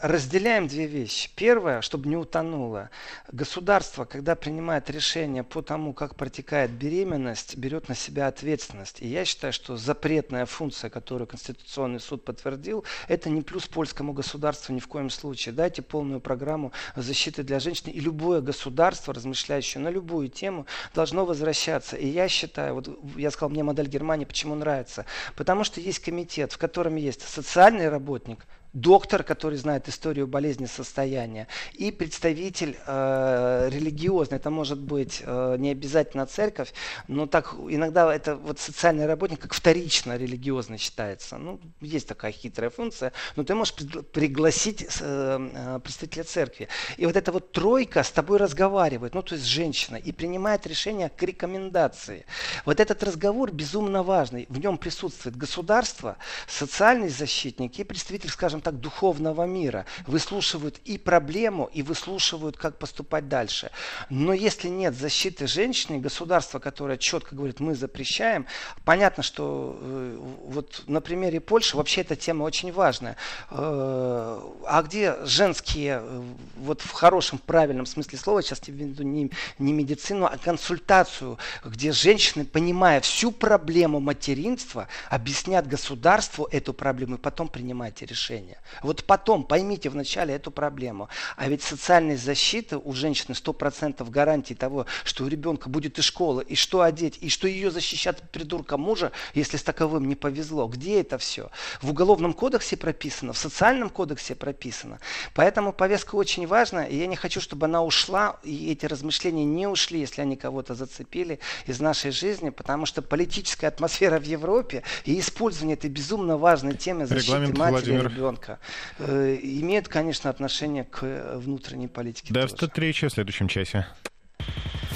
Разделяем 0.00 0.66
две 0.68 0.86
вещи. 0.86 1.30
Первое, 1.34 1.80
чтобы 1.80 2.08
не 2.08 2.16
утонуло. 2.16 2.90
Государство, 3.30 4.04
когда 4.04 4.34
принимает 4.34 4.90
решение 4.90 5.42
по 5.42 5.62
тому, 5.62 5.92
как 5.92 6.16
протекает 6.16 6.70
беременность, 6.70 7.56
берет 7.56 7.88
на 7.88 7.94
себя 7.94 8.26
ответственность. 8.26 9.00
И 9.00 9.08
я 9.08 9.24
считаю, 9.24 9.52
что 9.52 9.76
запретная 9.76 10.46
функция, 10.46 10.90
которую 10.90 11.26
Конституционный 11.26 12.00
суд 12.00 12.24
подтвердил, 12.24 12.84
это 13.08 13.30
не 13.30 13.42
плюс 13.42 13.66
польскому 13.66 14.12
государству 14.12 14.72
ни 14.72 14.80
в 14.80 14.88
коем 14.88 15.10
случае. 15.10 15.54
Дайте 15.54 15.82
полную 15.82 16.20
программу 16.20 16.72
защиты 16.96 17.42
для 17.42 17.60
женщин. 17.60 17.90
И 17.90 18.00
любое 18.00 18.40
государство, 18.40 19.14
размышляющее 19.14 19.82
на 19.82 19.88
любую 19.88 20.28
тему, 20.28 20.66
должно 20.94 21.24
возвращаться. 21.24 21.96
И 21.96 22.06
я 22.06 22.28
считаю, 22.28 22.74
вот 22.74 22.88
я 23.16 23.30
сказал, 23.30 23.50
мне 23.50 23.62
модель 23.62 23.88
Германии 23.88 24.24
почему 24.24 24.54
нравится. 24.54 25.06
Потому 25.36 25.64
что 25.64 25.80
есть 25.80 26.00
комитет, 26.00 26.52
в 26.52 26.58
котором 26.58 26.96
есть 26.96 27.22
социальный 27.22 27.88
работник, 27.88 28.46
доктор, 28.74 29.22
который 29.22 29.56
знает 29.56 29.88
историю 29.88 30.26
болезни 30.26 30.66
состояния, 30.66 31.46
и 31.72 31.92
представитель 31.92 32.76
э, 32.86 33.68
религиозный. 33.70 34.36
Это 34.36 34.50
может 34.50 34.80
быть 34.80 35.22
э, 35.24 35.56
не 35.58 35.70
обязательно 35.70 36.26
церковь, 36.26 36.74
но 37.08 37.26
так 37.26 37.54
иногда 37.68 38.12
это 38.12 38.34
вот 38.34 38.58
социальный 38.58 39.06
работник 39.06 39.40
как 39.40 39.54
вторично 39.54 40.16
религиозный 40.16 40.78
считается. 40.78 41.38
Ну, 41.38 41.60
есть 41.80 42.08
такая 42.08 42.32
хитрая 42.32 42.68
функция, 42.68 43.12
но 43.36 43.44
ты 43.44 43.54
можешь 43.54 43.74
пригласить 44.12 44.86
э, 45.00 45.50
э, 45.54 45.80
представителя 45.82 46.24
церкви. 46.24 46.68
И 46.96 47.06
вот 47.06 47.16
эта 47.16 47.30
вот 47.30 47.52
тройка 47.52 48.02
с 48.02 48.10
тобой 48.10 48.38
разговаривает, 48.38 49.14
ну, 49.14 49.22
то 49.22 49.36
есть 49.36 49.46
женщина, 49.46 49.96
и 49.96 50.10
принимает 50.10 50.66
решение 50.66 51.08
к 51.08 51.22
рекомендации. 51.22 52.26
Вот 52.64 52.80
этот 52.80 53.04
разговор 53.04 53.52
безумно 53.52 54.02
важный. 54.02 54.46
В 54.48 54.58
нем 54.58 54.78
присутствует 54.78 55.36
государство, 55.36 56.16
социальный 56.48 57.08
защитник 57.08 57.78
и 57.78 57.84
представитель, 57.84 58.30
скажем 58.30 58.63
так, 58.64 58.80
духовного 58.80 59.44
мира. 59.44 59.86
Выслушивают 60.06 60.80
и 60.84 60.98
проблему, 60.98 61.70
и 61.72 61.82
выслушивают, 61.82 62.56
как 62.56 62.78
поступать 62.78 63.28
дальше. 63.28 63.70
Но 64.10 64.32
если 64.32 64.68
нет 64.68 64.96
защиты 64.96 65.46
женщины, 65.46 65.98
государство, 65.98 66.58
которое 66.58 66.98
четко 66.98 67.36
говорит, 67.36 67.60
мы 67.60 67.74
запрещаем, 67.74 68.46
понятно, 68.84 69.22
что 69.22 69.78
э, 69.80 70.18
вот 70.46 70.82
на 70.86 71.00
примере 71.00 71.40
Польши 71.40 71.76
вообще 71.76 72.00
эта 72.00 72.16
тема 72.16 72.44
очень 72.44 72.72
важная. 72.72 73.16
Э, 73.50 74.40
а 74.66 74.82
где 74.82 75.16
женские, 75.24 76.00
э, 76.02 76.22
вот 76.56 76.80
в 76.80 76.90
хорошем, 76.90 77.38
правильном 77.38 77.86
смысле 77.86 78.18
слова, 78.18 78.42
сейчас 78.42 78.62
я 78.66 78.74
имею 78.74 78.88
в 78.88 78.92
виду 78.92 79.02
не, 79.02 79.30
не 79.58 79.72
медицину, 79.72 80.24
а 80.24 80.38
консультацию, 80.38 81.38
где 81.64 81.92
женщины, 81.92 82.46
понимая 82.46 83.00
всю 83.00 83.30
проблему 83.30 84.00
материнства, 84.00 84.88
объяснят 85.10 85.66
государству 85.68 86.48
эту 86.50 86.72
проблему 86.72 87.16
и 87.16 87.18
потом 87.18 87.48
принимайте 87.48 88.06
решение 88.06 88.53
решение. 88.54 88.64
Вот 88.82 89.04
потом 89.04 89.44
поймите 89.44 89.88
вначале 89.88 90.34
эту 90.34 90.50
проблему. 90.50 91.08
А 91.36 91.48
ведь 91.48 91.62
социальной 91.62 92.16
защиты 92.16 92.76
у 92.76 92.92
женщины 92.92 93.34
100% 93.34 94.08
гарантии 94.10 94.54
того, 94.54 94.86
что 95.04 95.24
у 95.24 95.28
ребенка 95.28 95.68
будет 95.68 95.98
и 95.98 96.02
школа, 96.02 96.40
и 96.40 96.54
что 96.54 96.80
одеть, 96.80 97.18
и 97.20 97.28
что 97.28 97.48
ее 97.48 97.70
защищат 97.70 98.20
от 98.20 98.30
придурка 98.30 98.76
мужа, 98.76 99.12
если 99.34 99.56
с 99.56 99.62
таковым 99.62 100.08
не 100.08 100.14
повезло. 100.14 100.66
Где 100.66 101.00
это 101.00 101.18
все? 101.18 101.50
В 101.82 101.90
Уголовном 101.90 102.32
кодексе 102.32 102.76
прописано, 102.76 103.32
в 103.32 103.38
социальном 103.38 103.90
кодексе 103.90 104.34
прописано. 104.34 104.98
Поэтому 105.34 105.72
повестка 105.72 106.16
очень 106.16 106.46
важна, 106.46 106.84
и 106.84 106.96
я 106.96 107.06
не 107.06 107.16
хочу, 107.16 107.40
чтобы 107.40 107.66
она 107.66 107.82
ушла, 107.82 108.38
и 108.42 108.72
эти 108.72 108.86
размышления 108.86 109.44
не 109.44 109.66
ушли, 109.66 110.00
если 110.00 110.22
они 110.22 110.36
кого-то 110.36 110.74
зацепили 110.74 111.38
из 111.66 111.80
нашей 111.80 112.10
жизни, 112.10 112.50
потому 112.50 112.86
что 112.86 113.02
политическая 113.02 113.68
атмосфера 113.68 114.18
в 114.18 114.24
Европе 114.24 114.82
и 115.04 115.18
использование 115.18 115.74
этой 115.76 115.90
безумно 115.90 116.36
важной 116.36 116.74
темы 116.74 117.06
защиты 117.06 117.32
Регламент 117.32 117.58
матери 117.58 117.92
Владимир. 117.92 118.06
и 118.06 118.14
ребенка 118.14 118.43
порядка, 118.44 118.58
э, 118.98 119.38
имеет, 119.42 119.88
конечно, 119.88 120.30
отношение 120.30 120.84
к 120.84 121.02
э, 121.02 121.36
внутренней 121.38 121.88
политике. 121.88 122.32
Да, 122.32 122.48
что 122.48 122.68
в 123.08 123.12
следующем 123.12 123.48
часе. 123.48 123.86